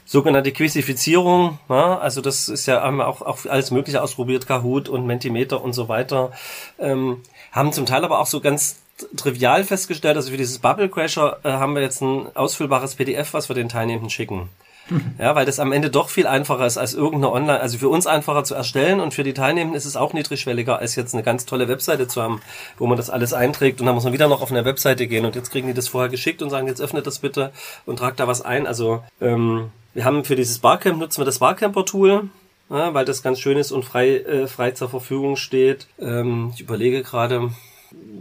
sogenannte 0.04 0.52
Quizifizierung. 0.52 1.58
Ja? 1.68 1.98
Also 1.98 2.20
das 2.20 2.48
ist 2.48 2.66
ja 2.66 2.82
haben 2.82 2.98
wir 2.98 3.08
auch, 3.08 3.22
auch 3.22 3.38
alles 3.46 3.70
Mögliche 3.70 4.02
ausprobiert, 4.02 4.46
Kahoot 4.46 4.88
und 4.88 5.06
Mentimeter 5.06 5.62
und 5.62 5.72
so 5.72 5.88
weiter. 5.88 6.32
Ähm, 6.78 7.22
haben 7.52 7.72
zum 7.72 7.86
Teil 7.86 8.04
aber 8.04 8.20
auch 8.20 8.26
so 8.26 8.40
ganz 8.40 8.83
trivial 9.16 9.64
festgestellt, 9.64 10.16
also 10.16 10.30
für 10.30 10.36
dieses 10.36 10.58
Bubble 10.58 10.88
Crasher 10.88 11.38
äh, 11.42 11.50
haben 11.50 11.74
wir 11.74 11.82
jetzt 11.82 12.00
ein 12.00 12.28
ausfüllbares 12.34 12.94
PDF, 12.94 13.32
was 13.34 13.48
wir 13.48 13.54
den 13.54 13.68
Teilnehmenden 13.68 14.10
schicken. 14.10 14.48
Ja, 15.18 15.34
weil 15.34 15.46
das 15.46 15.60
am 15.60 15.72
Ende 15.72 15.88
doch 15.88 16.10
viel 16.10 16.26
einfacher 16.26 16.66
ist 16.66 16.76
als 16.76 16.92
irgendeine 16.92 17.32
Online, 17.32 17.60
also 17.60 17.78
für 17.78 17.88
uns 17.88 18.06
einfacher 18.06 18.44
zu 18.44 18.54
erstellen 18.54 19.00
und 19.00 19.14
für 19.14 19.24
die 19.24 19.32
Teilnehmenden 19.32 19.76
ist 19.76 19.86
es 19.86 19.96
auch 19.96 20.12
niedrigschwelliger, 20.12 20.78
als 20.78 20.94
jetzt 20.94 21.14
eine 21.14 21.22
ganz 21.22 21.46
tolle 21.46 21.68
Webseite 21.68 22.06
zu 22.06 22.20
haben, 22.20 22.42
wo 22.76 22.86
man 22.86 22.98
das 22.98 23.08
alles 23.08 23.32
einträgt 23.32 23.80
und 23.80 23.86
dann 23.86 23.94
muss 23.94 24.04
man 24.04 24.12
wieder 24.12 24.28
noch 24.28 24.42
auf 24.42 24.50
eine 24.50 24.66
Webseite 24.66 25.06
gehen 25.06 25.24
und 25.24 25.36
jetzt 25.36 25.50
kriegen 25.50 25.68
die 25.68 25.74
das 25.74 25.88
vorher 25.88 26.10
geschickt 26.10 26.42
und 26.42 26.50
sagen, 26.50 26.66
jetzt 26.66 26.82
öffnet 26.82 27.06
das 27.06 27.18
bitte 27.18 27.50
und 27.86 27.98
tragt 27.98 28.20
da 28.20 28.28
was 28.28 28.42
ein. 28.42 28.66
Also 28.66 29.02
ähm, 29.22 29.70
wir 29.94 30.04
haben 30.04 30.24
für 30.24 30.36
dieses 30.36 30.58
Barcamp 30.58 30.98
nutzen 30.98 31.22
wir 31.22 31.26
das 31.26 31.38
Barcamper-Tool, 31.38 32.28
ja, 32.68 32.92
weil 32.92 33.04
das 33.06 33.22
ganz 33.22 33.40
schön 33.40 33.56
ist 33.56 33.72
und 33.72 33.86
frei, 33.86 34.16
äh, 34.16 34.46
frei 34.46 34.72
zur 34.72 34.90
Verfügung 34.90 35.36
steht. 35.36 35.86
Ähm, 35.98 36.50
ich 36.54 36.60
überlege 36.60 37.02
gerade, 37.02 37.50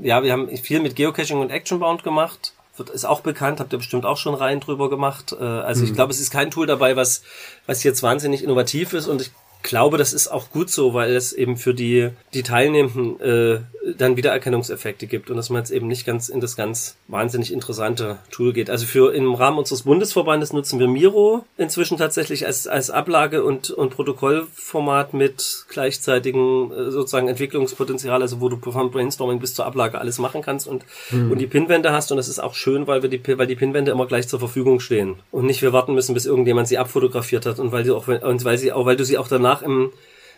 ja, 0.01 0.23
wir 0.23 0.31
haben 0.31 0.49
viel 0.57 0.79
mit 0.79 0.95
Geocaching 0.95 1.39
und 1.39 1.49
Actionbound 1.49 2.03
gemacht. 2.03 2.53
Wird, 2.75 2.89
ist 2.89 3.05
auch 3.05 3.21
bekannt, 3.21 3.59
habt 3.59 3.71
ihr 3.71 3.77
bestimmt 3.77 4.05
auch 4.05 4.17
schon 4.17 4.33
rein 4.33 4.59
drüber 4.59 4.89
gemacht. 4.89 5.35
Äh, 5.39 5.43
also 5.43 5.81
mhm. 5.81 5.87
ich 5.87 5.93
glaube, 5.93 6.11
es 6.11 6.19
ist 6.19 6.31
kein 6.31 6.51
Tool 6.51 6.65
dabei, 6.65 6.95
was, 6.95 7.21
was 7.67 7.83
jetzt 7.83 8.01
wahnsinnig 8.03 8.43
innovativ 8.43 8.93
ist 8.93 9.07
und 9.07 9.21
ich 9.21 9.31
glaube, 9.63 9.97
das 9.97 10.13
ist 10.13 10.27
auch 10.27 10.51
gut 10.51 10.69
so, 10.69 10.93
weil 10.93 11.15
es 11.15 11.33
eben 11.33 11.57
für 11.57 11.73
die, 11.73 12.09
die 12.33 12.43
Teilnehmenden 12.43 13.19
äh, 13.21 13.59
dann 13.97 14.15
Wiedererkennungseffekte 14.15 15.07
gibt 15.07 15.29
und 15.29 15.35
dass 15.35 15.49
man 15.49 15.61
jetzt 15.61 15.71
eben 15.71 15.87
nicht 15.87 16.05
ganz 16.05 16.29
in 16.29 16.39
das 16.39 16.55
ganz 16.55 16.95
wahnsinnig 17.07 17.51
interessante 17.51 18.17
Tool 18.31 18.53
geht. 18.53 18.69
Also 18.69 18.85
für 18.85 19.13
im 19.13 19.33
Rahmen 19.33 19.57
unseres 19.57 19.83
Bundesverbandes 19.83 20.53
nutzen 20.53 20.79
wir 20.79 20.87
Miro 20.87 21.45
inzwischen 21.57 21.97
tatsächlich 21.97 22.45
als, 22.45 22.65
als 22.65 22.89
Ablage- 22.89 23.43
und, 23.43 23.71
und 23.71 23.89
Protokollformat 23.89 25.13
mit 25.13 25.65
gleichzeitigem 25.67 26.71
äh, 26.71 26.91
sozusagen 26.91 27.27
Entwicklungspotenzial, 27.27 28.21
also 28.21 28.39
wo 28.39 28.47
du 28.47 28.57
vom 28.57 28.91
Brainstorming 28.91 29.39
bis 29.39 29.53
zur 29.53 29.65
Ablage 29.65 29.99
alles 29.99 30.17
machen 30.17 30.41
kannst 30.41 30.67
und, 30.67 30.85
mhm. 31.11 31.31
und 31.31 31.39
die 31.39 31.47
Pinwände 31.47 31.91
hast 31.91 32.11
und 32.11 32.17
das 32.17 32.29
ist 32.29 32.39
auch 32.39 32.53
schön, 32.53 32.87
weil 32.87 33.01
wir 33.01 33.09
die, 33.09 33.21
weil 33.37 33.47
die 33.47 33.55
Pinwände 33.55 33.91
immer 33.91 34.07
gleich 34.07 34.27
zur 34.29 34.39
Verfügung 34.39 34.79
stehen 34.79 35.15
und 35.31 35.45
nicht 35.45 35.61
wir 35.61 35.73
warten 35.73 35.93
müssen, 35.93 36.13
bis 36.13 36.25
irgendjemand 36.25 36.69
sie 36.69 36.77
abfotografiert 36.77 37.45
hat 37.45 37.59
und 37.59 37.71
weil 37.73 37.83
sie 37.83 37.91
auch, 37.91 38.07
und 38.07 38.45
weil 38.45 38.57
sie 38.57 38.71
auch, 38.71 38.85
weil 38.85 38.95
du 38.95 39.03
sie 39.03 39.17
auch 39.17 39.27
danach 39.27 39.61
im 39.61 39.91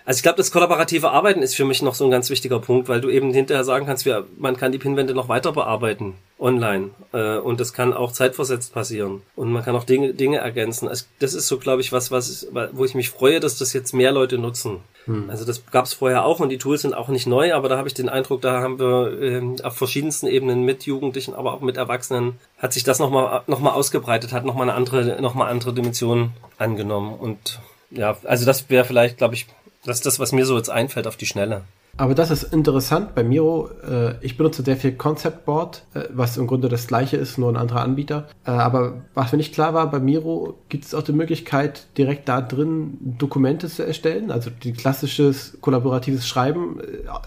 also 0.06 0.20
ich 0.20 0.24
glaube, 0.24 0.38
das 0.38 0.51
kollaborative 0.51 1.10
Arbeiten 1.10 1.41
ist 1.41 1.56
für 1.56 1.66
mich 1.66 1.82
noch 1.82 1.95
so 1.95 2.06
ein 2.06 2.12
ganz 2.12 2.30
wichtiger 2.30 2.60
Punkt, 2.60 2.88
weil 2.88 3.01
du 3.01 3.10
eben 3.10 3.34
hinterher 3.34 3.64
sagen 3.64 3.88
kannst, 3.88 4.06
wir, 4.06 4.28
man 4.38 4.56
kann 4.56 4.72
die 4.72 4.78
Pinwände 4.78 5.16
noch 5.16 5.30
weiter 5.30 5.51
bearbeiten 5.51 6.14
online 6.38 6.91
äh, 7.12 7.38
und 7.38 7.60
das 7.60 7.74
kann 7.74 7.91
auch 7.91 8.12
zeitversetzt 8.12 8.74
passieren 8.74 9.24
und 9.36 9.51
man 9.51 9.64
kann 9.64 9.76
auch 9.76 9.84
Dinge 9.84 10.14
Dinge 10.14 10.38
ergänzen. 10.38 10.88
Also 10.88 11.06
das 11.20 11.34
ist 11.34 11.47
so, 11.47 11.58
glaube 11.58 11.82
ich, 11.82 11.91
was 11.91 12.12
was 12.12 12.47
wo 12.74 12.86
ich 12.86 12.93
mich 12.93 13.10
freue, 13.10 13.39
dass 13.39 13.58
das 13.58 13.74
jetzt 13.74 13.93
mehr 13.93 14.12
Leute 14.12 14.38
nutzen. 14.38 14.80
Hm. 15.06 15.30
Also 15.30 15.43
das 15.43 15.66
gab 15.72 15.86
es 15.86 15.93
vorher 15.93 16.26
auch 16.26 16.39
und 16.39 16.49
die 16.49 16.58
Tools 16.58 16.84
sind 16.84 16.93
auch 16.93 17.08
nicht 17.08 17.26
neu, 17.26 17.53
aber 17.53 17.70
da 17.70 17.78
habe 17.78 17.88
ich 17.88 17.93
den 17.93 18.10
Eindruck, 18.10 18.41
da 18.41 18.62
haben 18.62 18.80
wir 18.80 19.22
äh, 19.22 19.64
auf 19.64 19.76
verschiedensten 19.76 20.28
Ebenen 20.28 20.64
mit 20.64 20.86
Jugendlichen, 20.86 21.34
aber 21.34 21.53
auch 21.53 21.62
mit 21.62 21.78
Erwachsenen 21.78 22.34
hat 22.60 22.74
sich 22.74 22.84
das 22.84 22.99
nochmal 22.99 23.41
noch 23.47 23.60
mal 23.60 23.72
ausgebreitet, 23.72 24.34
hat 24.34 24.45
nochmal 24.45 24.70
eine 24.70 24.78
andere 24.78 25.20
noch 25.22 25.34
mal 25.34 25.47
andere 25.47 25.74
Dimension 25.74 26.32
angenommen 26.60 27.16
und 27.16 27.60
ja, 27.91 28.18
also 28.24 28.45
das 28.45 28.70
wäre 28.70 28.84
vielleicht, 28.84 29.18
glaube 29.18 29.36
ich, 29.36 29.47
das 29.86 29.98
ist 29.98 30.06
das, 30.06 30.20
was 30.20 30.32
mir 30.32 30.46
so 30.46 30.58
jetzt 30.58 30.70
einfällt 30.70 31.08
auf 31.08 31.18
die 31.18 31.26
Schnelle. 31.26 31.64
Aber 31.98 32.14
das 32.14 32.30
ist 32.30 32.44
interessant 32.44 33.16
bei 33.16 33.24
Miro. 33.24 33.70
Äh, 33.90 34.16
ich 34.22 34.36
benutze 34.36 34.64
sehr 34.64 34.76
viel 34.76 34.94
Concept 34.94 35.46
Board, 35.46 35.84
äh, 35.94 36.02
was 36.10 36.36
im 36.36 36.46
Grunde 36.46 36.68
das 36.68 36.88
gleiche 36.88 37.16
ist, 37.16 37.38
nur 37.38 37.50
ein 37.50 37.56
anderer 37.56 37.82
Anbieter. 37.82 38.28
Äh, 38.46 38.52
aber 38.52 39.06
was 39.14 39.32
mir 39.32 39.38
nicht 39.38 39.54
klar 39.54 39.74
war, 39.74 39.90
bei 39.90 40.00
Miro 40.00 40.56
gibt 40.68 40.84
es 40.84 40.94
auch 40.94 41.04
die 41.04 41.14
Möglichkeit, 41.14 41.88
direkt 41.98 42.28
da 42.28 42.42
drin 42.42 42.98
Dokumente 43.18 43.70
zu 43.70 43.86
erstellen, 43.86 44.30
also 44.30 44.50
die 44.50 44.74
klassisches 44.74 45.58
kollaboratives 45.62 46.28
Schreiben 46.28 46.82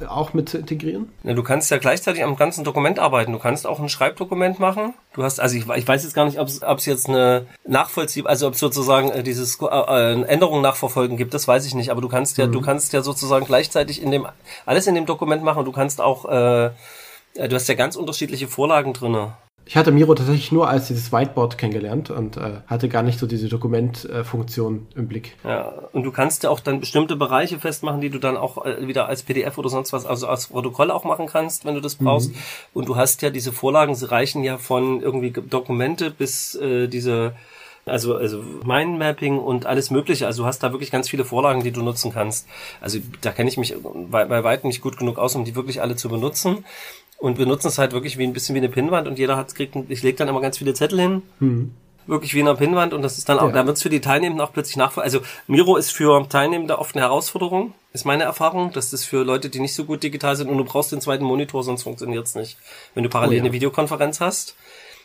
auch 0.06 0.34
mit 0.34 0.50
zu 0.50 0.58
integrieren. 0.58 1.08
Ja, 1.22 1.32
du 1.32 1.42
kannst 1.42 1.70
ja 1.70 1.78
gleichzeitig 1.78 2.22
am 2.22 2.36
ganzen 2.36 2.64
Dokument 2.64 2.98
arbeiten. 2.98 3.32
Du 3.32 3.38
kannst 3.38 3.66
auch 3.66 3.80
ein 3.80 3.88
Schreibdokument 3.88 4.58
machen. 4.58 4.92
Du 5.18 5.24
hast, 5.24 5.40
also 5.40 5.56
ich, 5.56 5.68
ich 5.68 5.88
weiß 5.88 6.04
jetzt 6.04 6.14
gar 6.14 6.26
nicht, 6.26 6.38
ob 6.38 6.46
es 6.46 6.86
jetzt 6.86 7.08
eine 7.08 7.46
Nachvollzieh, 7.66 8.24
also 8.24 8.46
ob 8.46 8.54
es 8.54 8.60
sozusagen 8.60 9.24
dieses 9.24 9.58
äh, 9.60 10.22
Änderungen 10.22 10.62
nachverfolgen 10.62 11.16
gibt, 11.16 11.34
das 11.34 11.48
weiß 11.48 11.66
ich 11.66 11.74
nicht. 11.74 11.90
Aber 11.90 12.00
du 12.00 12.08
kannst 12.08 12.38
ja, 12.38 12.46
mhm. 12.46 12.52
du 12.52 12.60
kannst 12.60 12.92
ja 12.92 13.02
sozusagen 13.02 13.44
gleichzeitig 13.44 14.00
in 14.00 14.12
dem 14.12 14.28
alles 14.64 14.86
in 14.86 14.94
dem 14.94 15.06
Dokument 15.06 15.42
machen. 15.42 15.64
Du 15.64 15.72
kannst 15.72 16.00
auch, 16.00 16.24
äh, 16.26 16.70
du 17.34 17.52
hast 17.52 17.68
ja 17.68 17.74
ganz 17.74 17.96
unterschiedliche 17.96 18.46
Vorlagen 18.46 18.92
drinne. 18.92 19.32
Ich 19.68 19.76
hatte 19.76 19.92
Miro 19.92 20.14
tatsächlich 20.14 20.50
nur 20.50 20.66
als 20.66 20.86
dieses 20.86 21.12
Whiteboard 21.12 21.58
kennengelernt 21.58 22.08
und 22.08 22.38
äh, 22.38 22.62
hatte 22.66 22.88
gar 22.88 23.02
nicht 23.02 23.18
so 23.18 23.26
diese 23.26 23.50
Dokumentfunktion 23.50 24.86
äh, 24.94 24.98
im 24.98 25.08
Blick. 25.08 25.36
Ja, 25.44 25.70
und 25.92 26.04
du 26.04 26.10
kannst 26.10 26.42
ja 26.42 26.48
auch 26.48 26.60
dann 26.60 26.80
bestimmte 26.80 27.16
Bereiche 27.16 27.58
festmachen, 27.58 28.00
die 28.00 28.08
du 28.08 28.18
dann 28.18 28.38
auch 28.38 28.64
äh, 28.64 28.88
wieder 28.88 29.08
als 29.08 29.24
PDF 29.24 29.58
oder 29.58 29.68
sonst 29.68 29.92
was, 29.92 30.06
also 30.06 30.26
als 30.26 30.46
Protokoll 30.46 30.90
auch 30.90 31.04
machen 31.04 31.26
kannst, 31.26 31.66
wenn 31.66 31.74
du 31.74 31.82
das 31.82 31.96
brauchst. 31.96 32.30
Mhm. 32.30 32.38
Und 32.72 32.88
du 32.88 32.96
hast 32.96 33.20
ja 33.20 33.28
diese 33.28 33.52
Vorlagen, 33.52 33.94
sie 33.94 34.10
reichen 34.10 34.42
ja 34.42 34.56
von 34.56 35.02
irgendwie 35.02 35.32
Dokumente 35.32 36.10
bis 36.12 36.54
äh, 36.54 36.88
diese 36.88 37.34
also, 37.84 38.16
also 38.16 38.42
Mindmapping 38.64 39.38
und 39.38 39.66
alles 39.66 39.90
Mögliche. 39.90 40.26
Also 40.26 40.42
du 40.42 40.46
hast 40.46 40.62
da 40.62 40.72
wirklich 40.72 40.90
ganz 40.90 41.08
viele 41.08 41.24
Vorlagen, 41.24 41.62
die 41.62 41.72
du 41.72 41.82
nutzen 41.82 42.12
kannst. 42.12 42.46
Also 42.80 42.98
da 43.20 43.32
kenne 43.32 43.48
ich 43.48 43.56
mich 43.56 43.74
bei, 43.82 44.24
bei 44.24 44.44
weitem 44.44 44.68
nicht 44.68 44.82
gut 44.82 44.96
genug 44.98 45.18
aus, 45.18 45.34
um 45.34 45.44
die 45.44 45.54
wirklich 45.54 45.80
alle 45.80 45.96
zu 45.96 46.08
benutzen. 46.08 46.64
Und 47.18 47.38
wir 47.38 47.46
nutzen 47.46 47.68
es 47.68 47.78
halt 47.78 47.92
wirklich 47.92 48.16
wie 48.16 48.24
ein 48.24 48.32
bisschen 48.32 48.54
wie 48.54 48.60
eine 48.60 48.68
Pinnwand 48.68 49.08
und 49.08 49.18
jeder 49.18 49.36
hat 49.36 49.54
kriegt, 49.54 49.76
ich 49.88 50.02
lege 50.02 50.16
dann 50.16 50.28
immer 50.28 50.40
ganz 50.40 50.58
viele 50.58 50.72
Zettel 50.72 51.00
hin. 51.00 51.22
Mhm. 51.40 51.74
Wirklich 52.06 52.32
wie 52.32 52.40
in 52.40 52.48
einer 52.48 52.56
Pinnwand 52.56 52.94
und 52.94 53.02
das 53.02 53.18
ist 53.18 53.28
dann 53.28 53.38
auch, 53.38 53.48
ja. 53.48 53.52
da 53.52 53.66
wird 53.66 53.76
es 53.76 53.82
für 53.82 53.90
die 53.90 54.00
Teilnehmenden 54.00 54.40
auch 54.40 54.52
plötzlich 54.52 54.76
nachvoll. 54.76 55.02
Also 55.02 55.20
Miro 55.46 55.76
ist 55.76 55.90
für 55.90 56.26
Teilnehmende 56.28 56.78
oft 56.78 56.94
eine 56.94 57.04
Herausforderung, 57.04 57.74
ist 57.92 58.06
meine 58.06 58.22
Erfahrung. 58.22 58.72
Das 58.72 58.92
ist 58.94 59.04
für 59.04 59.24
Leute, 59.24 59.50
die 59.50 59.60
nicht 59.60 59.74
so 59.74 59.84
gut 59.84 60.02
digital 60.02 60.36
sind 60.36 60.48
und 60.48 60.56
du 60.56 60.64
brauchst 60.64 60.92
den 60.92 61.02
zweiten 61.02 61.24
Monitor, 61.24 61.64
sonst 61.64 61.82
funktioniert 61.82 62.24
es 62.24 62.34
nicht. 62.34 62.56
Wenn 62.94 63.02
du 63.02 63.10
parallel 63.10 63.34
oh 63.34 63.36
ja. 63.36 63.42
eine 63.42 63.52
Videokonferenz 63.52 64.20
hast. 64.20 64.56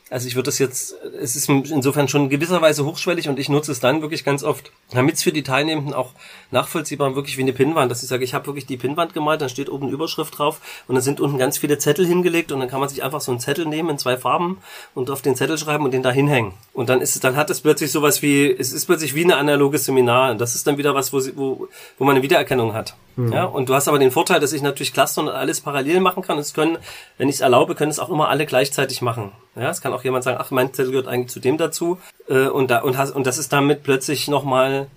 Also 0.10 0.28
ich 0.28 0.36
würde 0.36 0.48
das 0.48 0.60
jetzt, 0.60 0.96
es 1.20 1.36
ist 1.36 1.50
insofern 1.50 2.08
schon 2.08 2.24
in 2.24 2.30
gewisser 2.30 2.62
Weise 2.62 2.86
hochschwellig 2.86 3.30
und 3.30 3.40
ich 3.40 3.50
nutze 3.50 3.72
es 3.72 3.80
dann 3.80 4.02
wirklich 4.02 4.24
ganz 4.24 4.44
oft, 4.44 4.72
damit 4.92 5.16
es 5.16 5.24
für 5.24 5.32
die 5.32 5.44
Teilnehmenden 5.44 5.94
auch 5.94 6.12
nachvollziehbar 6.52 7.16
wirklich 7.16 7.38
wie 7.38 7.42
eine 7.42 7.54
Pinnwand, 7.54 7.90
dass 7.90 8.04
ich 8.04 8.10
sage, 8.10 8.24
ich 8.24 8.34
habe 8.34 8.46
wirklich 8.46 8.66
die 8.66 8.78
Pinnwand 8.78 9.14
gemalt, 9.14 9.42
dann 9.42 9.50
steht 9.50 9.70
oben 9.70 9.90
Überschrift 9.90 10.38
drauf 10.38 10.62
und 10.88 10.96
dann 10.96 11.02
sind 11.02 11.20
unten 11.20 11.38
ganz 11.38 11.58
viele 11.58 11.78
Zettel 11.78 12.06
hingelegt 12.06 12.52
und 12.52 12.60
dann 12.60 12.70
kann 12.70 12.80
man 12.80 12.90
sich 12.90 13.02
einfach 13.02 13.22
so 13.22 13.32
einen 13.32 13.40
Zettel 13.40 13.66
nehmen 13.66 13.90
in 13.90 13.98
zwei 13.98 14.18
Farben 14.18 14.60
und 14.94 15.10
auf 15.10 15.22
den 15.22 15.36
Zettel 15.36 15.58
schreiben 15.58 15.86
und 15.86 15.92
den 15.92 16.04
da 16.04 16.12
hinhängen. 16.12 16.54
Und 16.74 16.90
dann 16.90 17.02
ist 17.02 17.16
es, 17.16 17.22
dann 17.22 17.36
hat 17.36 17.50
es 17.50 17.62
plötzlich 17.62 17.92
sowas 17.92 18.22
wie, 18.22 18.52
es 18.52 18.72
ist 18.72 18.86
plötzlich 18.86 19.16
wie 19.16 19.24
eine 19.24 19.38
analoge 19.38 19.78
Seminar. 19.78 20.32
Und 20.32 20.42
das 20.42 20.56
ist 20.56 20.68
dann 20.68 20.78
wieder 20.78 20.94
was, 20.94 21.14
wo, 21.14 21.22
wo, 21.36 21.68
wo 21.98 22.04
man 22.04 22.16
eine 22.16 22.24
Wiedererkennung 22.24 22.74
hat. 22.74 22.96
Mhm. 23.16 23.32
Ja, 23.32 23.46
und 23.46 23.70
du 23.70 23.76
hast 23.76 23.88
aber 23.88 24.00
den 24.00 24.12
Vorteil, 24.12 24.40
dass 24.40 24.54
ich 24.54 24.62
natürlich 24.62 24.94
Cluster 24.94 25.22
und 25.22 25.30
alles 25.30 25.62
parallel 25.62 26.00
machen 26.00 26.24
kann. 26.24 26.38
Es 26.40 26.54
können, 26.54 26.78
wenn 27.18 27.30
ich 27.30 27.36
es 27.36 27.42
erlaube, 27.42 27.76
können 27.76 27.92
es 27.92 28.00
auch 28.00 28.10
immer 28.10 28.30
alle 28.30 28.46
gleichzeitig 28.46 29.02
machen. 29.02 29.32
Ja, 29.56 29.70
es 29.70 29.82
kann 29.82 29.93
auch 29.94 30.04
jemand 30.04 30.24
sagen, 30.24 30.38
ach, 30.40 30.52
mein 30.52 30.74
Zettel 30.74 30.92
gehört 30.92 31.08
eigentlich 31.08 31.32
zu 31.32 31.40
dem 31.40 31.58
dazu. 31.58 31.98
Äh, 32.28 32.48
und, 32.48 32.72
da, 32.72 32.80
und, 32.82 32.98
hast, 32.98 33.12
und 33.12 33.26
das 33.28 33.38
ist 33.38 33.54
damit 33.54 33.84
plötzlich 33.84 34.28
nochmal, 34.28 34.88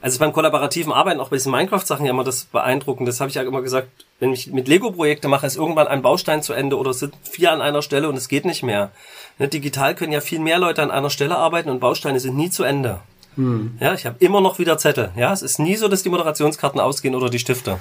also 0.00 0.18
beim 0.18 0.32
kollaborativen 0.32 0.92
Arbeiten, 0.92 1.20
auch 1.20 1.28
bei 1.28 1.36
diesen 1.36 1.52
Minecraft-Sachen 1.52 2.04
ja 2.04 2.10
immer 2.10 2.24
das 2.24 2.44
beeindruckend. 2.44 3.08
Das 3.08 3.20
habe 3.20 3.28
ich 3.28 3.36
ja 3.36 3.42
immer 3.42 3.62
gesagt, 3.62 3.88
wenn 4.20 4.32
ich 4.32 4.48
mit 4.48 4.68
Lego-Projekte 4.68 5.28
mache, 5.28 5.46
ist 5.46 5.56
irgendwann 5.56 5.88
ein 5.88 6.02
Baustein 6.02 6.42
zu 6.42 6.52
Ende 6.52 6.78
oder 6.78 6.90
es 6.90 7.00
sind 7.00 7.14
vier 7.22 7.52
an 7.52 7.60
einer 7.60 7.82
Stelle 7.82 8.08
und 8.08 8.16
es 8.16 8.28
geht 8.28 8.44
nicht 8.44 8.62
mehr. 8.62 8.90
Ne, 9.38 9.48
digital 9.48 9.94
können 9.94 10.12
ja 10.12 10.20
viel 10.20 10.38
mehr 10.38 10.58
Leute 10.58 10.82
an 10.82 10.90
einer 10.90 11.10
Stelle 11.10 11.36
arbeiten 11.36 11.70
und 11.70 11.80
Bausteine 11.80 12.20
sind 12.20 12.36
nie 12.36 12.50
zu 12.50 12.62
Ende. 12.62 13.00
Hm. 13.36 13.78
Ja, 13.80 13.94
ich 13.94 14.04
habe 14.06 14.16
immer 14.18 14.40
noch 14.40 14.58
wieder 14.58 14.78
Zettel. 14.78 15.10
Ja, 15.16 15.32
es 15.32 15.42
ist 15.42 15.58
nie 15.58 15.76
so, 15.76 15.88
dass 15.88 16.02
die 16.02 16.10
Moderationskarten 16.10 16.80
ausgehen 16.80 17.14
oder 17.14 17.30
die 17.30 17.38
Stifte. 17.38 17.78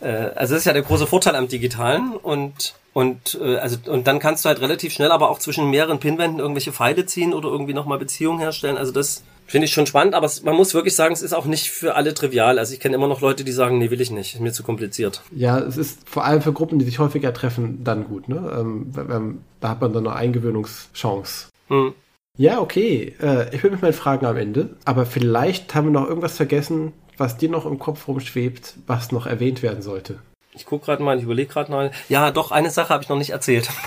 Äh, 0.00 0.30
also 0.34 0.54
das 0.54 0.62
ist 0.62 0.64
ja 0.64 0.72
der 0.72 0.82
große 0.82 1.06
Vorteil 1.06 1.36
am 1.36 1.48
Digitalen 1.48 2.12
und 2.12 2.74
Und 2.92 3.38
äh, 3.40 3.56
also 3.56 3.76
und 3.86 4.06
dann 4.06 4.18
kannst 4.18 4.44
du 4.44 4.48
halt 4.48 4.60
relativ 4.60 4.92
schnell 4.92 5.12
aber 5.12 5.30
auch 5.30 5.38
zwischen 5.38 5.70
mehreren 5.70 6.00
Pinwänden 6.00 6.40
irgendwelche 6.40 6.72
Pfeile 6.72 7.06
ziehen 7.06 7.32
oder 7.32 7.48
irgendwie 7.48 7.74
nochmal 7.74 7.98
Beziehungen 7.98 8.40
herstellen. 8.40 8.76
Also 8.76 8.92
das 8.92 9.22
finde 9.46 9.66
ich 9.66 9.72
schon 9.72 9.86
spannend, 9.86 10.14
aber 10.14 10.26
es, 10.26 10.42
man 10.42 10.54
muss 10.54 10.74
wirklich 10.74 10.94
sagen, 10.94 11.12
es 11.12 11.22
ist 11.22 11.32
auch 11.32 11.44
nicht 11.44 11.70
für 11.70 11.94
alle 11.96 12.14
trivial. 12.14 12.58
Also 12.58 12.72
ich 12.72 12.80
kenne 12.80 12.94
immer 12.94 13.08
noch 13.08 13.20
Leute, 13.20 13.44
die 13.44 13.52
sagen, 13.52 13.78
nee, 13.78 13.90
will 13.90 14.00
ich 14.00 14.10
nicht, 14.10 14.34
ist 14.34 14.40
mir 14.40 14.52
zu 14.52 14.62
kompliziert. 14.62 15.22
Ja, 15.32 15.58
es 15.58 15.76
ist 15.76 16.08
vor 16.08 16.24
allem 16.24 16.40
für 16.40 16.52
Gruppen, 16.52 16.78
die 16.78 16.84
sich 16.84 16.98
häufiger 16.98 17.32
treffen, 17.34 17.82
dann 17.82 18.04
gut. 18.04 18.28
Ne? 18.28 18.36
Ähm, 18.58 19.40
da 19.60 19.68
hat 19.68 19.80
man 19.80 19.92
dann 19.92 20.06
eine 20.06 20.16
Eingewöhnungschance. 20.16 21.48
Hm. 21.68 21.94
Ja, 22.38 22.60
okay. 22.60 23.14
Äh, 23.20 23.54
ich 23.54 23.62
bin 23.62 23.72
mit 23.72 23.82
meinen 23.82 23.92
Fragen 23.92 24.24
am 24.24 24.36
Ende, 24.36 24.70
aber 24.84 25.04
vielleicht 25.04 25.74
haben 25.74 25.88
wir 25.88 26.00
noch 26.00 26.08
irgendwas 26.08 26.36
vergessen, 26.36 26.92
was 27.16 27.36
dir 27.36 27.50
noch 27.50 27.66
im 27.66 27.78
Kopf 27.78 28.08
rumschwebt, 28.08 28.74
was 28.86 29.12
noch 29.12 29.26
erwähnt 29.26 29.62
werden 29.62 29.82
sollte. 29.82 30.20
Ich 30.52 30.66
gucke 30.66 30.86
gerade 30.86 31.02
mal, 31.02 31.18
ich 31.18 31.24
überlege 31.24 31.52
gerade 31.52 31.70
mal. 31.70 31.90
Ja, 32.08 32.30
doch, 32.30 32.50
eine 32.50 32.70
Sache 32.70 32.88
habe 32.90 33.02
ich 33.02 33.08
noch 33.08 33.18
nicht 33.18 33.30
erzählt. 33.30 33.68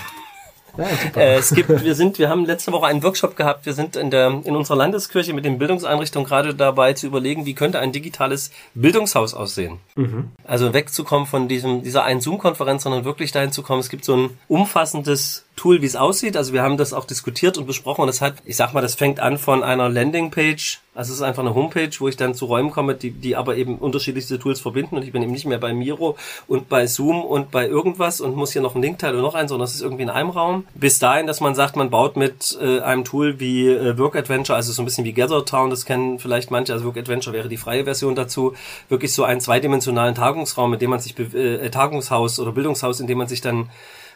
Ja, 0.76 0.86
äh, 1.20 1.36
es 1.36 1.54
gibt, 1.54 1.68
wir 1.68 1.94
sind, 1.94 2.18
wir 2.18 2.28
haben 2.28 2.44
letzte 2.44 2.72
Woche 2.72 2.86
einen 2.86 3.02
Workshop 3.02 3.36
gehabt. 3.36 3.66
Wir 3.66 3.74
sind 3.74 3.96
in 3.96 4.10
der, 4.10 4.42
in 4.44 4.56
unserer 4.56 4.76
Landeskirche 4.76 5.32
mit 5.32 5.44
den 5.44 5.58
Bildungseinrichtungen 5.58 6.26
gerade 6.26 6.54
dabei 6.54 6.94
zu 6.94 7.06
überlegen, 7.06 7.46
wie 7.46 7.54
könnte 7.54 7.78
ein 7.78 7.92
digitales 7.92 8.50
Bildungshaus 8.74 9.34
aussehen. 9.34 9.78
Mhm. 9.94 10.32
Also 10.44 10.74
wegzukommen 10.74 11.26
von 11.26 11.48
diesem, 11.48 11.82
dieser 11.82 12.04
einen 12.04 12.20
Zoom-Konferenz, 12.20 12.82
sondern 12.82 13.04
wirklich 13.04 13.30
dahin 13.30 13.52
zu 13.52 13.62
kommen. 13.62 13.80
Es 13.80 13.88
gibt 13.88 14.04
so 14.04 14.16
ein 14.16 14.38
umfassendes 14.48 15.44
Tool, 15.56 15.82
wie 15.82 15.86
es 15.86 15.96
aussieht. 15.96 16.36
Also 16.36 16.52
wir 16.52 16.62
haben 16.62 16.76
das 16.76 16.92
auch 16.92 17.04
diskutiert 17.04 17.58
und 17.58 17.66
besprochen 17.66 18.02
und 18.02 18.06
das 18.08 18.20
hat, 18.20 18.34
ich 18.44 18.56
sag 18.56 18.72
mal, 18.74 18.80
das 18.80 18.96
fängt 18.96 19.20
an 19.20 19.38
von 19.38 19.62
einer 19.62 19.88
Landingpage. 19.88 20.80
Also 20.94 21.12
es 21.12 21.18
ist 21.18 21.22
einfach 21.22 21.42
eine 21.42 21.54
Homepage, 21.54 21.90
wo 21.98 22.08
ich 22.08 22.16
dann 22.16 22.34
zu 22.34 22.46
Räumen 22.46 22.70
komme, 22.70 22.94
die, 22.94 23.10
die 23.10 23.34
aber 23.34 23.56
eben 23.56 23.78
unterschiedlichste 23.78 24.38
Tools 24.38 24.60
verbinden 24.60 24.96
und 24.96 25.02
ich 25.02 25.12
bin 25.12 25.22
eben 25.22 25.32
nicht 25.32 25.46
mehr 25.46 25.58
bei 25.58 25.72
Miro 25.72 26.16
und 26.46 26.68
bei 26.68 26.86
Zoom 26.86 27.24
und 27.24 27.50
bei 27.50 27.66
irgendwas 27.66 28.20
und 28.20 28.36
muss 28.36 28.52
hier 28.52 28.62
noch 28.62 28.74
einen 28.74 28.82
Link 28.82 28.98
teilen 28.98 29.14
oder 29.14 29.22
noch 29.22 29.34
einen, 29.34 29.48
sondern 29.48 29.64
es 29.64 29.74
ist 29.74 29.82
irgendwie 29.82 30.04
in 30.04 30.10
einem 30.10 30.30
Raum. 30.30 30.66
Bis 30.74 30.98
dahin, 30.98 31.26
dass 31.26 31.40
man 31.40 31.54
sagt, 31.54 31.76
man 31.76 31.90
baut 31.90 32.16
mit 32.16 32.56
äh, 32.60 32.80
einem 32.80 33.04
Tool 33.04 33.40
wie 33.40 33.68
äh, 33.68 33.98
Work 33.98 34.16
Adventure, 34.16 34.56
also 34.56 34.72
so 34.72 34.82
ein 34.82 34.84
bisschen 34.84 35.04
wie 35.04 35.12
Gathertown, 35.12 35.70
das 35.70 35.84
kennen 35.84 36.18
vielleicht 36.18 36.50
manche, 36.50 36.72
also 36.72 36.84
Work 36.84 36.96
Adventure 36.96 37.34
wäre 37.34 37.48
die 37.48 37.56
freie 37.56 37.84
Version 37.84 38.14
dazu, 38.14 38.54
wirklich 38.88 39.12
so 39.12 39.24
einen 39.24 39.40
zweidimensionalen 39.40 40.14
Tagungsraum, 40.14 40.70
mit 40.70 40.80
dem 40.80 40.90
man 40.90 41.00
sich, 41.00 41.18
äh, 41.18 41.70
Tagungshaus 41.70 42.38
oder 42.38 42.52
Bildungshaus, 42.52 43.00
in 43.00 43.08
dem 43.08 43.18
man 43.18 43.28
sich 43.28 43.40
dann 43.40 43.68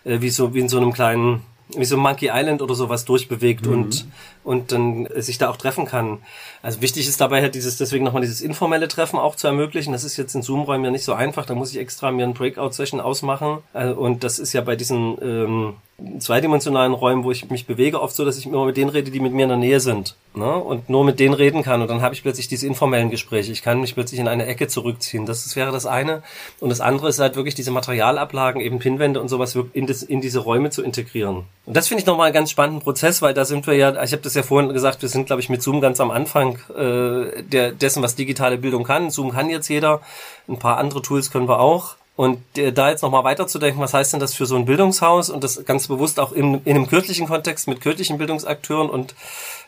äh, 0.05 0.21
wie 0.21 0.31
so 0.31 0.55
wie 0.55 0.61
in 0.61 0.69
so 0.69 0.79
einem 0.79 0.93
kleinen 0.93 1.43
wie 1.77 1.85
so 1.85 1.99
Monkey 1.99 2.31
Island 2.33 2.63
oder 2.63 2.75
sowas 2.75 3.05
durchbewegt 3.05 3.67
mhm. 3.67 3.73
und 3.73 4.07
und 4.45 4.73
dann 4.73 5.07
sich 5.17 5.37
da 5.39 5.51
auch 5.51 5.57
treffen 5.57 5.85
kann. 5.85 6.19
Also 6.63 6.81
wichtig 6.81 7.07
ist 7.07 7.21
dabei 7.21 7.43
halt 7.43 7.55
dieses 7.55 7.77
deswegen 7.77 8.05
nochmal 8.05 8.23
dieses 8.23 8.41
informelle 8.41 8.89
Treffen 8.89 9.19
auch 9.19 9.37
zu 9.37 9.47
ermöglichen. 9.47 9.93
Das 9.93 10.05
ist 10.05 10.17
jetzt 10.17 10.35
in 10.35 10.43
Zoom-Räumen 10.43 10.85
ja 10.85 10.91
nicht 10.91 11.05
so 11.05 11.13
einfach. 11.13 11.45
Da 11.45 11.55
muss 11.55 11.73
ich 11.73 11.79
extra 11.79 12.11
mir 12.11 12.25
ein 12.25 12.35
Breakout-Session 12.35 13.01
ausmachen 13.01 13.59
äh, 13.75 13.91
und 13.91 14.25
das 14.25 14.39
ist 14.39 14.55
ja 14.55 14.63
bei 14.63 14.77
diesen 14.77 15.19
ähm, 15.21 15.75
zweidimensionalen 16.21 16.95
Räumen, 16.95 17.25
wo 17.25 17.33
ich 17.33 17.51
mich 17.51 17.67
bewege, 17.67 18.01
oft 18.01 18.15
so, 18.15 18.25
dass 18.25 18.39
ich 18.39 18.47
immer 18.47 18.65
mit 18.65 18.77
denen 18.77 18.91
rede, 18.91 19.11
die 19.11 19.19
mit 19.19 19.33
mir 19.33 19.43
in 19.43 19.49
der 19.49 19.59
Nähe 19.59 19.81
sind. 19.81 20.15
Ne? 20.35 20.55
Und 20.55 20.89
nur 20.89 21.05
mit 21.05 21.19
denen 21.19 21.35
reden 21.35 21.65
kann. 21.65 21.83
Und 21.83 21.89
dann 21.89 22.03
habe 22.03 22.15
ich 22.15 22.23
plötzlich 22.23 22.47
diese 22.47 22.69
informellen 22.69 23.11
Gespräche. 23.11 23.51
Ich 23.51 23.63
kann 23.63 23.81
mich 23.81 23.95
plötzlich 23.95 24.21
in 24.21 24.29
eine 24.29 24.47
Ecke 24.47 24.69
zurückziehen. 24.69 25.27
Das, 25.27 25.43
das 25.43 25.57
wäre 25.57 25.73
das 25.73 25.87
eine. 25.87 26.23
Und 26.61 26.71
das 26.71 26.81
andere 26.81 27.09
ist 27.09 27.19
halt 27.19 27.35
wirklich 27.35 27.57
diese 27.57 27.73
Materialablagen, 27.73 28.61
eben 28.61 28.79
Pinwände 28.79 29.21
und 29.21 29.29
sowas 29.29 29.59
in, 29.73 29.89
das, 29.89 30.05
in 30.05 30.21
diese 30.21 30.39
Räume 30.39 30.71
zu 30.71 30.85
integrieren. 30.85 31.47
Und 31.67 31.77
das 31.77 31.89
finde 31.89 32.03
ich 32.03 32.07
nochmal 32.07 32.27
einen 32.27 32.35
ganz 32.35 32.53
spannenden 32.53 32.83
Prozess, 32.83 33.21
weil 33.21 33.35
da 33.35 33.45
sind 33.45 33.67
wir 33.67 33.75
ja, 33.75 33.91
ich 34.03 34.13
habe 34.13 34.23
das 34.23 34.35
ja 34.35 34.45
vorhin 34.45 34.73
gesagt, 34.73 35.03
wir 35.03 35.09
sind, 35.09 35.27
glaube 35.27 35.43
ich, 35.43 35.49
mit 35.49 35.63
Zoom 35.63 35.81
ganz 35.81 35.99
am 35.99 36.13
Anfang 36.13 36.61
äh, 36.77 37.43
der, 37.43 37.73
dessen, 37.73 38.05
was 38.05 38.15
digitale 38.15 38.57
Bildung 38.57 38.85
kann. 38.85 39.11
Zoom 39.11 39.33
kann 39.33 39.51
jetzt 39.51 39.69
jeder. 39.69 40.01
Ein 40.47 40.61
paar 40.61 40.79
andere 40.79 41.03
Tools 41.03 41.33
können 41.33 41.49
wir 41.49 41.59
auch. 41.59 41.97
Und 42.19 42.41
äh, 42.59 42.73
da 42.73 42.91
jetzt 42.91 43.03
nochmal 43.03 43.23
weiterzudenken, 43.23 43.81
was 43.81 43.95
heißt 43.95 44.13
denn 44.13 44.19
das 44.19 44.35
für 44.35 44.45
so 44.45 44.57
ein 44.57 44.65
Bildungshaus 44.65 45.31
und 45.31 45.45
das 45.45 45.65
ganz 45.65 45.87
bewusst 45.87 46.19
auch 46.19 46.33
in, 46.33 46.55
in 46.65 46.75
einem 46.75 46.89
kirchlichen 46.89 47.29
Kontext 47.29 47.69
mit 47.69 47.81
kirchlichen 47.81 48.19
Bildungsakteuren 48.19 48.91
und 48.91 49.15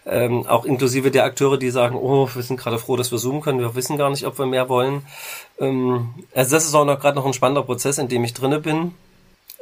ähm, 0.05 0.44
auch 0.48 0.64
inklusive 0.64 1.12
der 1.12 1.22
Akteure, 1.22 1.59
die 1.59 1.70
sagen, 1.70 1.94
oh, 1.94 2.28
wir 2.34 2.42
sind 2.42 2.59
gerade 2.59 2.80
froh, 2.80 2.96
dass 2.96 3.12
wir 3.12 3.18
zoomen 3.18 3.40
können, 3.40 3.61
wir 3.61 3.76
wissen 3.76 3.96
gar 3.98 4.11
nicht, 4.11 4.26
ob 4.26 4.36
wir 4.36 4.46
mehr 4.46 4.68
wollen. 4.68 5.03
Ähm, 5.61 6.09
also 6.34 6.57
das 6.57 6.64
ist 6.64 6.74
auch 6.74 6.84
noch 6.84 6.98
gerade 6.98 7.14
noch 7.14 7.24
ein 7.24 7.34
spannender 7.34 7.62
Prozess, 7.62 7.98
in 7.98 8.09
dem 8.09 8.24
ich 8.24 8.34
drinne 8.34 8.59
bin. 8.59 8.96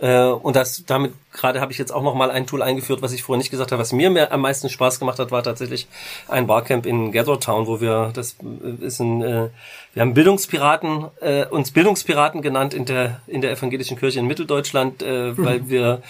Äh, 0.01 0.27
und 0.27 0.55
das 0.55 0.85
damit 0.87 1.13
gerade 1.33 1.61
habe 1.61 1.73
ich 1.73 1.79
jetzt 1.79 1.93
auch 1.93 2.03
noch 2.03 2.15
mal 2.15 2.31
ein 2.31 2.47
Tool 2.47 2.63
eingeführt, 2.63 3.03
was 3.03 3.13
ich 3.13 3.23
vorher 3.23 3.39
nicht 3.39 3.51
gesagt 3.51 3.73
habe. 3.73 3.81
Was 3.81 3.93
mir 3.93 4.11
mehr, 4.11 4.33
am 4.33 4.41
meisten 4.41 4.69
Spaß 4.69 4.99
gemacht 4.99 5.19
hat, 5.19 5.31
war 5.31 5.43
tatsächlich 5.43 5.89
ein 6.29 6.47
Barcamp 6.47 6.87
in 6.87 7.11
Gathertown, 7.11 7.67
wo 7.67 7.81
wir 7.81 8.11
das 8.15 8.37
ist 8.81 9.01
ein 9.01 9.23
äh, 9.23 9.49
wir 9.95 10.03
haben 10.03 10.15
Bildungspiraten 10.15 11.07
äh, 11.21 11.47
uns 11.47 11.73
Bildungspiraten 11.73 12.43
genannt 12.43 12.75
in 12.75 12.85
der 12.85 13.21
in 13.27 13.41
der 13.41 13.51
evangelischen 13.51 13.99
Kirche 13.99 14.21
in 14.21 14.27
Mitteldeutschland, 14.27 15.03
äh, 15.03 15.33
mhm. 15.33 15.45
weil 15.45 15.69
wir 15.69 16.03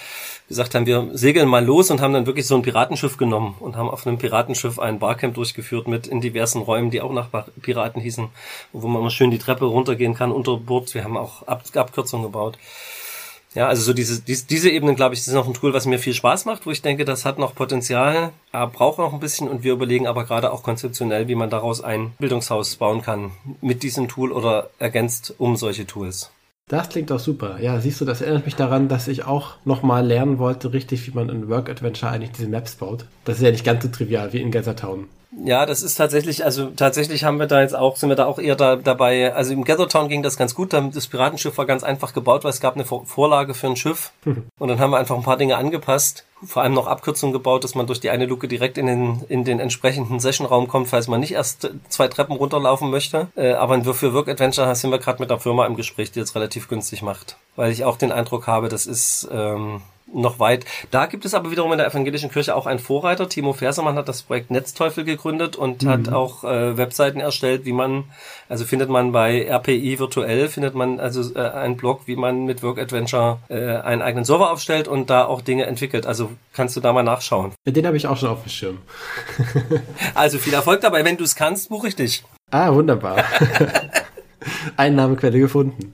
gesagt 0.49 0.75
haben, 0.75 0.87
wir 0.87 1.11
segeln 1.13 1.49
mal 1.49 1.65
los 1.65 1.91
und 1.91 2.01
haben 2.01 2.15
dann 2.15 2.27
wirklich 2.27 2.47
so 2.47 2.57
ein 2.57 2.63
Piratenschiff 2.63 3.19
genommen 3.19 3.57
und 3.61 3.77
haben 3.77 3.91
auf 3.91 4.07
einem 4.07 4.19
Piratenschiff 4.19 4.79
ein 4.79 4.99
Barcamp 4.99 5.35
durchgeführt 5.35 5.89
mit 5.89 6.07
in 6.07 6.23
diversen 6.23 6.63
Räumen, 6.63 6.91
die 6.91 7.03
auch 7.03 7.13
nach 7.13 7.29
Piraten 7.61 8.01
hießen, 8.01 8.29
wo 8.73 8.89
man 8.89 9.03
mal 9.03 9.11
schön 9.11 9.31
die 9.31 9.39
Treppe 9.39 9.67
runtergehen 9.67 10.15
kann 10.15 10.33
unter 10.33 10.57
Bord. 10.57 10.95
Wir 10.95 11.05
haben 11.05 11.19
auch 11.19 11.43
Ab 11.47 11.65
Abkürzungen 11.75 12.25
gebaut. 12.25 12.59
Ja, 13.55 13.67
also 13.67 13.83
so 13.83 13.93
diese, 13.93 14.21
diese, 14.21 14.47
diese 14.47 14.71
Ebenen, 14.71 14.95
glaube 14.95 15.15
ich, 15.15 15.21
ist 15.21 15.33
noch 15.33 15.47
ein 15.47 15.55
Tool, 15.55 15.73
was 15.73 15.87
mir 15.87 15.99
viel 15.99 16.15
Spaß 16.15 16.45
macht, 16.45 16.67
wo 16.67 16.71
ich 16.71 16.83
denke, 16.83 17.05
das 17.05 17.25
hat 17.25 17.39
noch 17.39 17.55
Potenzial, 17.55 18.31
aber 18.53 18.71
braucht 18.71 18.99
noch 18.99 19.13
ein 19.13 19.21
bisschen 19.21 19.49
und 19.49 19.63
wir 19.63 19.73
überlegen 19.73 20.07
aber 20.07 20.25
gerade 20.25 20.53
auch 20.53 20.63
konzeptionell, 20.63 21.29
wie 21.29 21.35
man 21.35 21.51
daraus 21.51 21.81
ein 21.83 22.13
Bildungshaus 22.19 22.77
bauen 22.77 23.03
kann 23.03 23.33
mit 23.61 23.83
diesem 23.83 24.09
Tool 24.09 24.33
oder 24.33 24.71
ergänzt 24.79 25.35
um 25.39 25.57
solche 25.57 25.87
Tools. 25.87 26.31
Das 26.69 26.91
klingt 26.91 27.11
doch 27.11 27.19
super. 27.19 27.59
Ja, 27.61 27.81
siehst 27.81 27.99
du, 28.01 28.05
das 28.05 28.21
erinnert 28.21 28.45
mich 28.45 28.55
daran, 28.55 28.89
dass 28.89 29.09
ich 29.09 29.25
auch 29.25 29.55
nochmal 29.65 30.07
lernen 30.07 30.39
wollte, 30.39 30.75
richtig, 30.75 31.07
wie 31.07 31.13
man 31.13 31.31
in 31.31 31.49
Work 31.49 31.71
Adventure 31.71 32.13
eigentlich 32.13 32.33
diese 32.33 32.49
Maps 32.49 32.75
baut. 32.75 33.07
Das 33.25 33.39
ist 33.39 33.43
ja 33.43 33.51
nicht 33.51 33.65
ganz 33.65 33.83
so 33.83 33.89
trivial 33.89 34.35
wie 34.35 34.43
in 34.43 34.51
Gathertown. 34.51 35.07
Ja, 35.45 35.67
das 35.67 35.83
ist 35.83 35.95
tatsächlich, 35.95 36.45
also 36.45 36.67
tatsächlich 36.71 37.25
haben 37.25 37.39
wir 37.39 37.47
da 37.47 37.61
jetzt 37.61 37.77
auch, 37.77 37.97
sind 37.97 38.09
wir 38.09 38.17
da 38.17 38.27
auch 38.27 38.39
eher 38.39 38.57
da, 38.57 38.77
dabei, 38.77 39.33
also 39.35 39.53
im 39.53 39.65
Gathertown 39.65 40.09
ging 40.09 40.23
das 40.23 40.37
ganz 40.37 40.55
gut, 40.55 40.73
das 40.73 41.07
Piratenschiff 41.07 41.57
war 41.59 41.67
ganz 41.67 41.85
einfach 41.85 42.13
gebaut, 42.13 42.45
weil 42.45 42.51
es 42.51 42.61
gab 42.61 42.75
eine 42.75 42.85
Vorlage 42.85 43.55
für 43.55 43.69
ein 43.69 43.77
Schiff. 43.77 44.13
Und 44.59 44.69
dann 44.69 44.79
haben 44.81 44.91
wir 44.91 44.99
einfach 44.99 45.17
ein 45.17 45.23
paar 45.23 45.37
Dinge 45.37 45.57
angepasst, 45.57 46.25
vor 46.45 46.63
allem 46.63 46.75
noch 46.75 46.87
Abkürzungen 46.87 47.33
gebaut, 47.33 47.65
dass 47.65 47.75
man 47.75 47.87
durch 47.87 48.01
die 48.01 48.11
eine 48.11 48.27
Luke 48.27 48.49
direkt 48.49 48.79
in 48.79 48.87
den, 48.87 49.25
in 49.29 49.45
den 49.45 49.61
entsprechenden 49.61 50.21
Sessionraum 50.21 50.69
kommt, 50.69 50.89
falls 50.89 51.09
man 51.09 51.21
nicht 51.21 51.33
erst 51.33 51.71
zwei 51.89 52.09
Treppen 52.09 52.37
runterlaufen 52.37 52.91
möchte. 52.91 53.29
Äh, 53.37 53.53
aber 53.53 53.83
für 53.95 54.15
Work 54.15 54.29
Adventure 54.29 54.75
sind 54.75 54.91
wir 54.91 54.99
gerade 54.99 55.21
mit 55.21 55.31
einer 55.31 55.41
Firma 55.41 55.67
im 55.67 55.77
Gespräch, 55.77 56.11
die 56.11 56.21
das 56.21 56.35
relativ 56.35 56.69
günstig 56.69 57.03
macht, 57.03 57.37
weil 57.57 57.71
ich 57.71 57.85
auch 57.85 57.97
den 57.97 58.13
Eindruck 58.13 58.47
habe, 58.47 58.69
das 58.69 58.87
ist... 58.87 59.29
Ähm, 59.31 59.83
noch 60.13 60.39
weit. 60.39 60.65
Da 60.91 61.07
gibt 61.07 61.25
es 61.25 61.35
aber 61.35 61.51
wiederum 61.51 61.73
in 61.73 61.79
der 61.79 61.87
evangelischen 61.87 62.31
Kirche 62.31 62.55
auch 62.55 62.67
einen 62.67 62.79
Vorreiter. 62.79 63.29
Timo 63.29 63.53
Fersermann 63.53 63.97
hat 63.97 64.09
das 64.09 64.23
Projekt 64.23 64.51
Netzteufel 64.51 65.05
gegründet 65.05 65.57
und 65.57 65.83
mhm. 65.83 65.89
hat 65.89 66.13
auch 66.13 66.45
äh, 66.45 66.77
Webseiten 66.77 67.21
erstellt, 67.21 67.65
wie 67.65 67.73
man, 67.73 68.05
also 68.49 68.65
findet 68.65 68.89
man 68.89 69.13
bei 69.13 69.47
RPI 69.49 69.99
virtuell, 69.99 70.49
findet 70.49 70.75
man 70.75 71.01
also 71.01 71.35
äh, 71.35 71.41
einen 71.41 71.77
Blog, 71.77 72.03
wie 72.07 72.17
man 72.17 72.45
mit 72.45 72.63
Work 72.63 72.79
Adventure 72.79 73.39
äh, 73.49 73.77
einen 73.77 74.03
eigenen 74.03 74.25
Server 74.25 74.51
aufstellt 74.51 74.89
und 74.89 75.11
da 75.11 75.25
auch 75.25 75.43
Dinge 75.43 75.67
entwickelt. 75.67 76.07
Also 76.07 76.31
kannst 76.53 76.77
du 76.77 76.81
da 76.81 76.93
mal 76.93 77.03
nachschauen. 77.03 77.53
Den 77.67 77.87
habe 77.87 77.97
ich 77.97 78.07
auch 78.07 78.17
schon 78.17 78.31
auf 78.31 78.43
dem 78.43 78.51
Schirm. 78.51 78.79
also 80.15 80.39
viel 80.39 80.55
Erfolg 80.55 80.81
dabei. 80.81 81.05
Wenn 81.05 81.17
du 81.17 81.25
es 81.25 81.37
kannst, 81.37 81.69
buche 81.69 81.89
ich 81.89 81.97
dich. 81.97 82.25
Ah, 82.51 82.73
wunderbar. 82.73 83.25
Einnahmequelle 84.77 85.39
gefunden. 85.39 85.93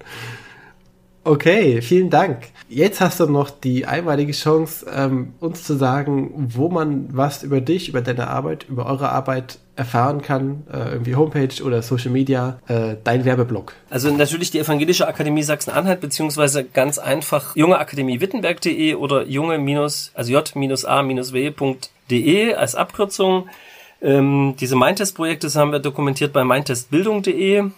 Okay, 1.27 1.81
vielen 1.81 2.11
Dank. 2.11 2.49
Jetzt 2.68 3.01
hast 3.01 3.18
du 3.18 3.25
noch 3.27 3.49
die 3.49 3.87
einmalige 3.87 4.33
Chance, 4.33 4.85
ähm, 4.95 5.33
uns 5.41 5.64
zu 5.64 5.75
sagen, 5.75 6.51
wo 6.55 6.68
man 6.68 7.09
was 7.16 7.43
über 7.43 7.62
dich, 7.62 7.89
über 7.89 8.03
deine 8.03 8.29
Arbeit, 8.29 8.66
über 8.68 8.85
eure 8.85 9.09
Arbeit 9.09 9.59
erfahren 9.75 10.20
kann, 10.20 10.64
äh, 10.70 10.93
irgendwie 10.93 11.16
Homepage 11.16 11.62
oder 11.64 11.81
Social 11.81 12.11
Media, 12.11 12.59
äh, 12.68 12.97
dein 13.03 13.25
Werbeblock. 13.25 13.72
Also 13.89 14.11
natürlich 14.11 14.51
die 14.51 14.59
Evangelische 14.59 15.09
Akademie 15.09 15.43
Sachsen-Anhalt, 15.43 16.03
beziehungsweise 16.03 16.62
ganz 16.62 16.99
einfach 16.99 17.57
jungeakademiewittenberg.de 17.57 18.95
oder 18.95 19.22
junge- 19.25 20.11
also 20.14 20.33
j-a-w.de 20.33 21.64
als 22.55 22.75
Abkürzung. 22.75 23.49
Ähm, 24.03 24.57
diese 24.61 24.77
Mindtest-Projekte 24.77 25.49
haben 25.55 25.72
wir 25.72 25.79
dokumentiert 25.79 26.35
bei 26.35 26.45
mindtestbildung.de 26.45 27.70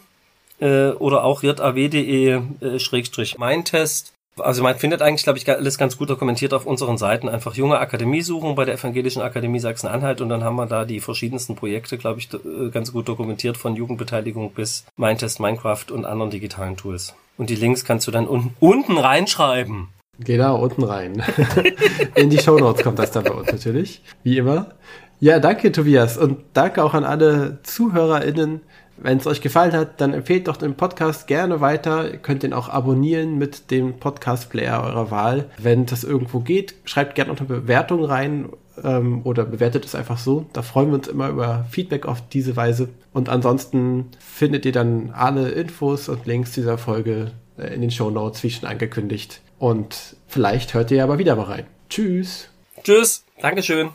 äh, 0.61 0.91
oder 0.91 1.25
auch 1.25 1.43
jaw.de 1.43 2.41
äh. 2.61 4.13
Also 4.39 4.63
man 4.63 4.77
findet 4.77 5.01
eigentlich, 5.01 5.23
glaube 5.23 5.39
ich, 5.39 5.49
alles 5.49 5.79
ganz 5.79 5.97
gut 5.97 6.11
dokumentiert 6.11 6.53
auf 6.53 6.67
unseren 6.67 6.99
Seiten. 6.99 7.29
Einfach 7.29 7.55
junge 7.55 7.79
Akademie 7.79 8.21
suchen 8.21 8.55
bei 8.55 8.67
der 8.67 8.75
Evangelischen 8.75 9.23
Akademie 9.23 9.61
Sachsen-Anhalt 9.61 10.21
und 10.21 10.29
dann 10.29 10.45
haben 10.45 10.57
wir 10.57 10.67
da 10.67 10.85
die 10.85 11.01
verschiedensten 11.01 11.57
Projekte, 11.57 11.97
glaube 11.97 12.21
ich, 12.21 12.29
äh, 12.35 12.69
ganz 12.71 12.93
gut 12.93 13.09
dokumentiert 13.09 13.57
von 13.57 13.77
Jugendbeteiligung 13.77 14.53
bis 14.53 14.85
Mindtest, 14.97 15.41
Minecraft 15.41 15.87
und 15.91 16.05
anderen 16.05 16.31
digitalen 16.31 16.77
Tools. 16.77 17.15
Und 17.39 17.49
die 17.49 17.55
Links 17.55 17.85
kannst 17.85 18.07
du 18.07 18.11
dann 18.11 18.29
un 18.29 18.55
unten 18.61 18.99
reinschreiben. 18.99 19.89
Genau, 20.19 20.59
unten 20.63 20.83
rein. 20.83 21.23
In 22.15 22.31
die 22.31 22.39
Show 22.39 22.59
Notes 22.59 22.83
kommt 22.83 22.99
das 22.99 23.13
dann 23.13 23.25
bei 23.25 23.33
uns 23.33 23.51
natürlich, 23.51 24.03
wie 24.23 24.39
immer. 24.39 24.75
Ja, 25.19 25.39
danke 25.39 25.73
Tobias 25.73 26.19
und 26.19 26.39
danke 26.53 26.85
auch 26.85 26.93
an 26.93 27.05
alle 27.05 27.59
ZuhörerInnen, 27.63 28.61
Wenn 28.99 29.19
es 29.19 29.27
euch 29.27 29.41
gefallen 29.41 29.73
hat, 29.73 30.01
dann 30.01 30.15
empfehlt 30.15 30.49
doch 30.49 30.57
den 30.57 30.75
Podcast 30.75 31.27
gerne 31.27 31.61
weiter. 31.61 32.11
Ihr 32.11 32.19
könnt 32.19 32.43
den 32.43 32.53
auch 32.53 32.69
abonnieren 32.69 33.39
mit 33.39 33.71
dem 33.71 33.99
Podcast-Player 33.99 34.83
eurer 34.83 35.11
Wahl. 35.11 35.51
Wenn 35.59 35.87
das 35.87 36.05
irgendwo 36.05 36.41
geht, 36.41 36.75
schreibt 36.85 37.15
gerne 37.15 37.31
unter 37.31 37.45
Bewertung 37.45 38.05
rein 38.05 38.49
ähm, 38.83 39.21
oder 39.25 39.45
bewertet 39.45 39.85
es 39.85 39.95
einfach 39.95 40.19
so. 40.19 40.47
Da 40.53 40.63
freuen 40.63 40.89
wir 40.89 40.95
uns 40.95 41.09
immer 41.09 41.29
über 41.29 41.67
Feedback 41.71 42.07
auf 42.07 42.27
diese 42.29 42.57
Weise. 42.57 42.89
Und 43.13 43.29
ansonsten 43.29 44.07
findet 44.19 44.65
ihr 44.65 44.73
dann 44.73 45.11
alle 45.15 45.51
Infos 45.51 46.09
und 46.09 46.27
Links 46.27 46.53
dieser 46.53 46.79
Folge 46.79 47.33
äh, 47.59 47.75
in 47.75 47.81
den 47.81 47.91
Show 47.91 48.11
Notes, 48.11 48.43
wie 48.43 48.51
schon 48.51 48.69
angekündigt. 48.69 49.41
Und 49.59 50.17
vielleicht 50.27 50.75
hört 50.75 50.91
ihr 50.91 51.03
aber 51.03 51.19
wieder 51.19 51.37
mal 51.37 51.45
rein. 51.45 51.67
Tschüss. 51.89 52.49
Tschüss. 52.83 53.25
Dankeschön. 53.41 53.91